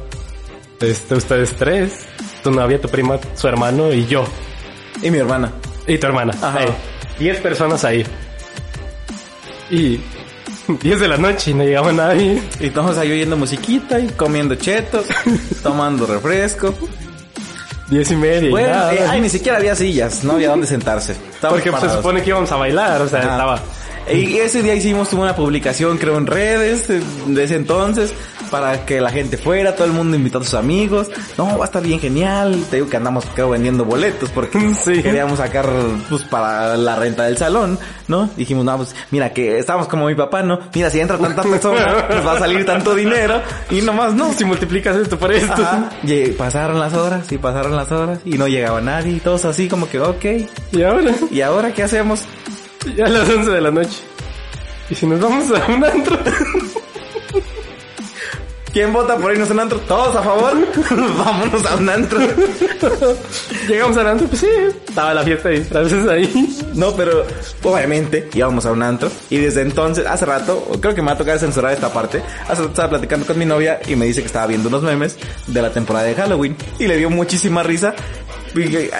[0.80, 2.06] este, ustedes tres,
[2.42, 4.24] tu novia, tu prima, su hermano y yo.
[5.02, 5.52] Y mi hermana.
[5.86, 6.32] Y tu hermana.
[6.40, 6.60] Ajá.
[6.60, 6.68] Ahí.
[7.18, 8.04] Diez personas ahí.
[9.70, 10.00] Y
[10.82, 12.42] diez de la noche y no llegaba nadie.
[12.60, 15.06] Y todos ahí oyendo musiquita y comiendo chetos,
[15.62, 16.74] tomando refresco.
[17.88, 18.48] Diez y media.
[18.48, 18.94] y Bueno, nada.
[18.94, 21.12] eh, ay, ni siquiera había sillas, no había dónde sentarse.
[21.12, 23.30] Estábamos Porque pues, se supone que íbamos a bailar, o sea, Ajá.
[23.32, 23.62] estaba...
[24.12, 28.12] Y ese día hicimos una publicación, creo, en redes eh, de ese entonces,
[28.50, 31.08] para que la gente fuera, todo el mundo invitó a sus amigos.
[31.38, 32.64] No, va a estar bien genial.
[32.70, 35.02] Te digo que andamos, creo, vendiendo boletos porque Sí.
[35.02, 35.66] queríamos sacar,
[36.08, 37.78] pues, para la renta del salón,
[38.08, 38.28] ¿no?
[38.36, 40.58] Dijimos, no, pues, mira, que estábamos como mi papá, ¿no?
[40.74, 43.40] Mira, si entra tanta persona, nos va a salir tanto dinero.
[43.70, 44.32] Y nomás, no.
[44.32, 45.52] Si multiplicas esto por esto.
[45.62, 45.90] Ajá.
[46.04, 49.68] Lle- pasaron las horas y pasaron las horas y no llegaba nadie y todos así
[49.68, 50.24] como que, ok.
[50.72, 52.22] Y ahora, ¿Y ahora qué hacemos?
[52.96, 53.98] ya a las once de la noche.
[54.88, 56.18] Y si nos vamos a un antro,
[58.72, 59.80] ¿Quién vota por irnos a un antro?
[59.80, 60.52] ¿Todos a favor?
[61.18, 62.20] Vámonos a un antro.
[63.68, 64.48] llegamos al antro, pues sí,
[64.88, 66.56] estaba la fiesta de disfraces ahí.
[66.74, 67.24] No, pero
[67.64, 71.18] obviamente íbamos a un antro y desde entonces, hace rato, creo que me va a
[71.18, 74.26] tocar censurar esta parte, hace rato estaba platicando con mi novia y me dice que
[74.26, 75.18] estaba viendo unos memes
[75.48, 77.94] de la temporada de Halloween y le dio muchísima risa.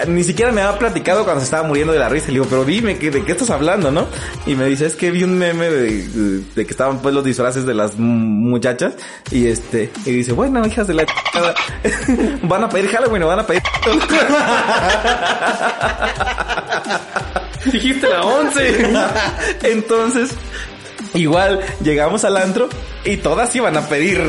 [0.07, 2.25] Ni siquiera me había platicado cuando se estaba muriendo de la risa.
[2.27, 4.07] Y le digo, pero dime, ¿qué- ¿de qué estás hablando, no?
[4.45, 7.23] Y me dice, es que vi un meme de, de- de que estaban pues los
[7.23, 8.93] disfraces de las muchachas.
[9.31, 11.53] Y este, y dice, bueno, hijas de la chingada,
[12.43, 13.61] van a pedir Halloween o van a pedir...
[17.71, 18.89] Dijiste la once.
[19.63, 20.31] Entonces,
[21.13, 22.69] igual llegamos al antro
[23.05, 24.21] y todas iban a pedir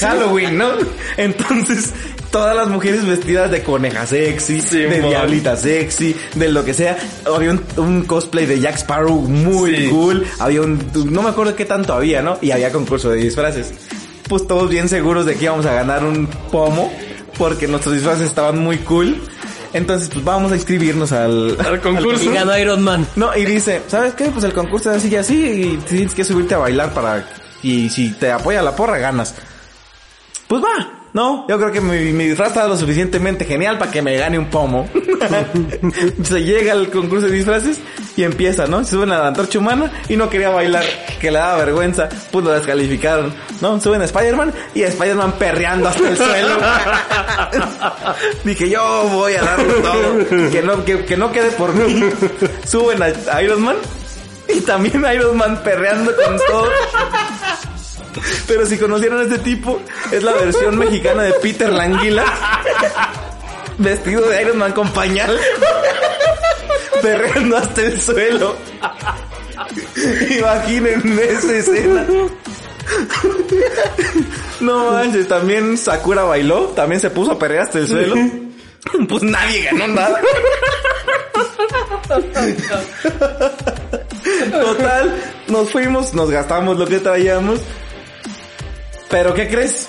[0.00, 0.70] Halloween, ¿no?
[1.16, 1.92] Entonces,
[2.30, 5.10] todas las mujeres vestidas de coneja sexy, Sí, de mon.
[5.10, 6.96] diablita sexy, de lo que sea.
[7.34, 9.88] Había un, un cosplay de Jack Sparrow muy Sí.
[9.90, 10.26] cool.
[10.38, 10.80] Había un,
[11.10, 12.38] no me acuerdo qué tanto había, ¿no?
[12.40, 13.72] Y había concurso de disfraces.
[14.28, 16.92] Pues todos bien seguros de que íbamos a ganar un pomo
[17.36, 19.20] porque nuestros disfraces estaban muy cool.
[19.72, 22.24] Entonces, pues vamos a inscribirnos al, Al concurso.
[22.30, 23.06] Y ganó Iron Man.
[23.16, 24.26] no, y dice, ¿sabes qué?
[24.26, 27.28] Pues el concurso es así y así y tienes que subirte a bailar para...
[27.62, 29.34] Y si te apoya la porra, ganas.
[30.48, 30.99] Pues va.
[31.12, 34.38] No, yo creo que mi, mi disfraz está lo suficientemente genial para que me gane
[34.38, 34.88] un pomo.
[36.22, 37.80] Se llega al concurso de disfraces
[38.16, 38.84] y empieza, ¿no?
[38.84, 40.84] Se suben a la antorcha humana y no quería bailar,
[41.20, 43.80] que le daba vergüenza, pues lo descalificaron, ¿no?
[43.80, 46.56] Suben a Spider-Man y a Spider-Man perreando hasta el suelo.
[48.44, 52.08] Dije, yo voy a darlo todo, que no, que, que no quede por mí.
[52.66, 53.76] Suben a, a Iron Man
[54.48, 56.68] y también a Iron Man perreando con todo.
[58.46, 59.80] Pero si conocieron a este tipo,
[60.10, 62.24] es la versión mexicana de Peter Languila.
[63.78, 65.38] Vestido de Iron Man con pañal.
[67.02, 68.56] Perreando hasta el suelo.
[70.30, 72.06] Imaginen esa escena.
[74.60, 78.16] No manches, también Sakura bailó, también se puso a perrear hasta el suelo.
[79.08, 80.20] Pues nadie ganó nada.
[84.50, 85.14] Total,
[85.48, 87.60] nos fuimos, nos gastamos lo que traíamos.
[89.10, 89.88] Pero ¿qué crees?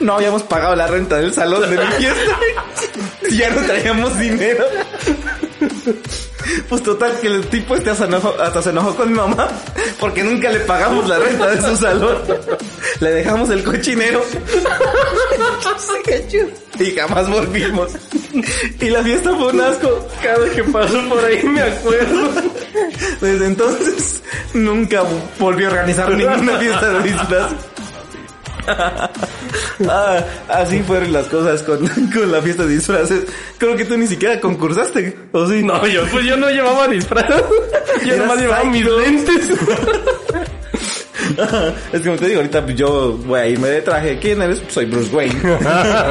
[0.00, 2.38] No habíamos pagado la renta del salón de mi fiesta.
[3.30, 4.64] ya no traíamos dinero.
[6.68, 9.48] Pues total que el tipo este hasta, enojó- hasta se enojó con mi mamá
[9.98, 12.16] porque nunca le pagamos la renta de su salón.
[13.00, 14.22] Le dejamos el cochinero.
[16.78, 17.90] y jamás volvimos.
[18.80, 20.06] Y la fiesta fue un asco.
[20.22, 22.30] Cada que paso por ahí me acuerdo.
[23.20, 24.22] Desde entonces
[24.54, 25.02] nunca
[25.38, 27.50] volví a organizar ninguna fiesta de disfraz.
[29.88, 33.24] Ah, así fueron las cosas con, con la fiesta de disfraces.
[33.58, 35.62] Creo que tú ni siquiera concursaste, ¿o sí?
[35.62, 37.26] No, yo, pues yo no llevaba disfraz.
[38.04, 39.50] Yo nomás llevaba mis lentes.
[41.92, 44.18] es como te digo, ahorita yo voy a irme de traje.
[44.20, 44.62] ¿Quién eres?
[44.68, 45.34] Soy Bruce Wayne.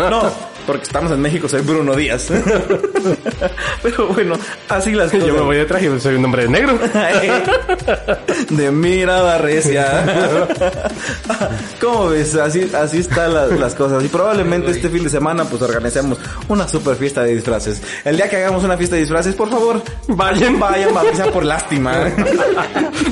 [0.10, 0.32] no,
[0.68, 2.28] porque estamos en México, soy Bruno Díaz.
[3.82, 4.36] Pero bueno,
[4.68, 5.28] así las cosas.
[5.28, 6.78] Yo me voy de traje, soy un hombre de negro.
[8.50, 10.38] de mirada recia.
[11.82, 12.36] ¿Cómo ves?
[12.36, 14.04] Así, así están las, las cosas.
[14.04, 16.20] Y probablemente este fin de semana pues organicemos
[16.50, 17.82] una super fiesta de disfraces.
[18.04, 20.60] El día que hagamos una fiesta de disfraces, por favor, Vayan.
[20.60, 22.12] vayan, sea por lástima.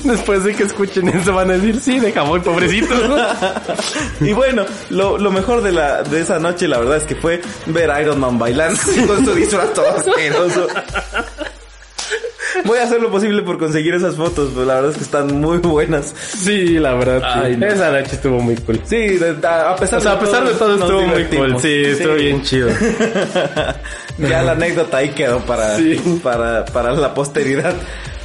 [0.03, 2.99] Después de que escuchen eso van a decir, sí, de jamón, pobrecitos.
[4.19, 7.41] y bueno, lo, lo mejor de la de esa noche, la verdad es que fue
[7.67, 10.67] ver Iron Man bailando con su disfraz todo asqueroso.
[12.63, 15.39] Voy a hacer lo posible por conseguir esas fotos, pero la verdad es que están
[15.41, 16.13] muy buenas.
[16.37, 17.19] Sí, la verdad.
[17.21, 17.39] sí.
[17.43, 17.65] Ay, no.
[17.65, 18.79] Esa noche estuvo muy cool.
[18.85, 21.59] Sí, de- a pesar O sea, a pesar de todo estuvo muy cool.
[21.59, 22.69] Sí, estuvo bien chido.
[24.17, 26.19] ya la anécdota ahí quedó para, Sí.
[26.23, 27.73] para, para la posteridad.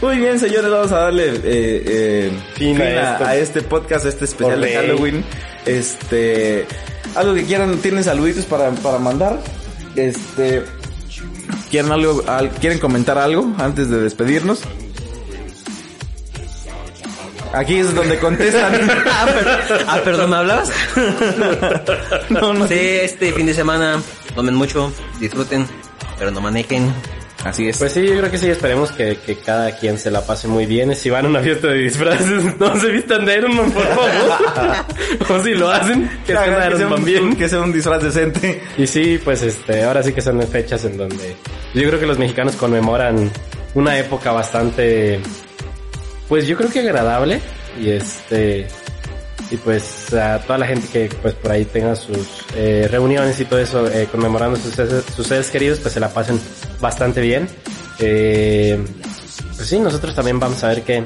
[0.01, 4.25] Muy bien, señores, vamos a darle eh, eh, Fin fin, a este podcast, a este
[4.25, 4.73] especial de.
[4.75, 5.25] Halloween.
[5.67, 6.65] Este,
[7.15, 9.39] algo que quieran, tienen saluditos para, para mandar.
[9.97, 10.63] Este,
[11.71, 14.61] quieren algo, al- quieren comentar algo antes de despedirnos.
[17.53, 18.75] Aquí es donde contestan.
[19.11, 20.71] ah, per- ah, perdón, ¿me hablabas?
[22.31, 24.01] no, no Sí, este fin de semana,
[24.35, 25.67] tomen mucho, disfruten,
[26.19, 26.95] pero no manejen.
[27.45, 27.79] Así es.
[27.79, 30.67] Pues sí, yo creo que sí, esperemos que, que cada quien se la pase muy
[30.67, 30.95] bien.
[30.95, 34.11] Si van a una fiesta de disfraces, no se vistan de Iron Man, por favor.
[35.41, 37.37] o si lo hacen, que Claro, de que, sea Iron un, bien.
[37.37, 38.63] que sea un disfraz decente.
[38.77, 41.37] Y sí, pues este, ahora sí que son fechas en donde
[41.75, 43.31] yo creo que los mexicanos conmemoran
[43.75, 45.21] una época bastante,
[46.29, 47.41] pues yo creo que agradable
[47.81, 48.67] y este,
[49.51, 53.45] y pues a toda la gente que pues por ahí tenga sus eh, reuniones y
[53.45, 54.75] todo eso eh, conmemorando sus,
[55.15, 56.41] sus seres queridos, pues se la pasen
[56.81, 57.49] bastante bien.
[57.99, 58.79] Eh,
[59.57, 61.05] pues sí, nosotros también vamos a ver que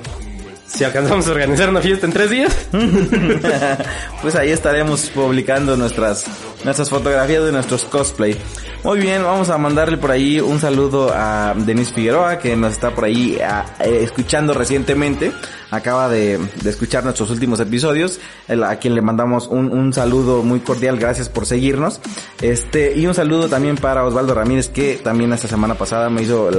[0.66, 2.54] si alcanzamos a organizar una fiesta en tres días.
[4.22, 6.24] pues ahí estaremos publicando nuestras
[6.64, 8.36] nuestras fotografías de nuestros cosplay.
[8.82, 12.90] Muy bien, vamos a mandarle por ahí un saludo a Denise Figueroa que nos está
[12.90, 15.32] por ahí eh, escuchando recientemente.
[15.70, 21.28] Acaba de, escuchar nuestros últimos episodios, a quien le mandamos un, saludo muy cordial, gracias
[21.28, 22.00] por seguirnos.
[22.40, 26.50] Este, y un saludo también para Osvaldo Ramírez que también esta semana pasada me hizo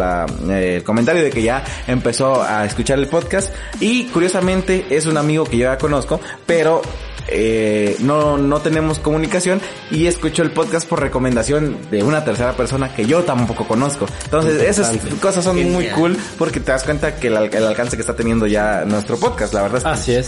[0.50, 5.18] eh, el comentario de que ya empezó a escuchar el podcast y curiosamente es un
[5.18, 6.82] amigo que yo ya conozco, pero
[7.28, 9.62] eh, no, no tenemos comunicación
[9.92, 14.06] y escucho el podcast por recomendación de una tercera persona que yo tampoco conozco.
[14.26, 17.96] Entonces, esas cosas son muy cool porque te das cuenta que el, al- el alcance
[17.96, 20.28] que está teniendo ya nuestro podcast, la verdad Así es.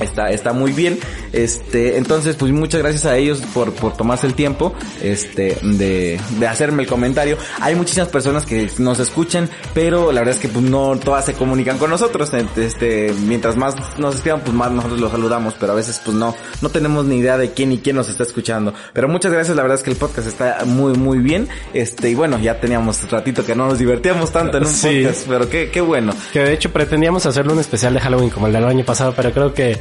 [0.00, 0.98] Está, está muy bien.
[1.32, 6.46] Este, entonces, pues muchas gracias a ellos por, por tomarse el tiempo, este, de, de
[6.48, 7.36] hacerme el comentario.
[7.60, 11.34] Hay muchísimas personas que nos escuchan, pero la verdad es que pues no todas se
[11.34, 12.30] comunican con nosotros.
[12.56, 16.34] Este, mientras más nos escriban, pues más nosotros los saludamos, pero a veces pues no,
[16.60, 18.74] no tenemos ni idea de quién y quién nos está escuchando.
[18.92, 21.48] Pero muchas gracias, la verdad es que el podcast está muy, muy bien.
[21.74, 25.02] Este, y bueno, ya teníamos ratito que no nos divertíamos tanto en un Sí.
[25.04, 26.12] podcast, pero qué, qué bueno.
[26.32, 29.32] Que de hecho pretendíamos hacerle un especial de Halloween como el del año pasado, pero
[29.32, 29.78] creo que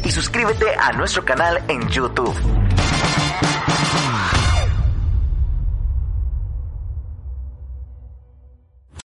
[0.03, 2.35] Y suscríbete a nuestro canal en YouTube.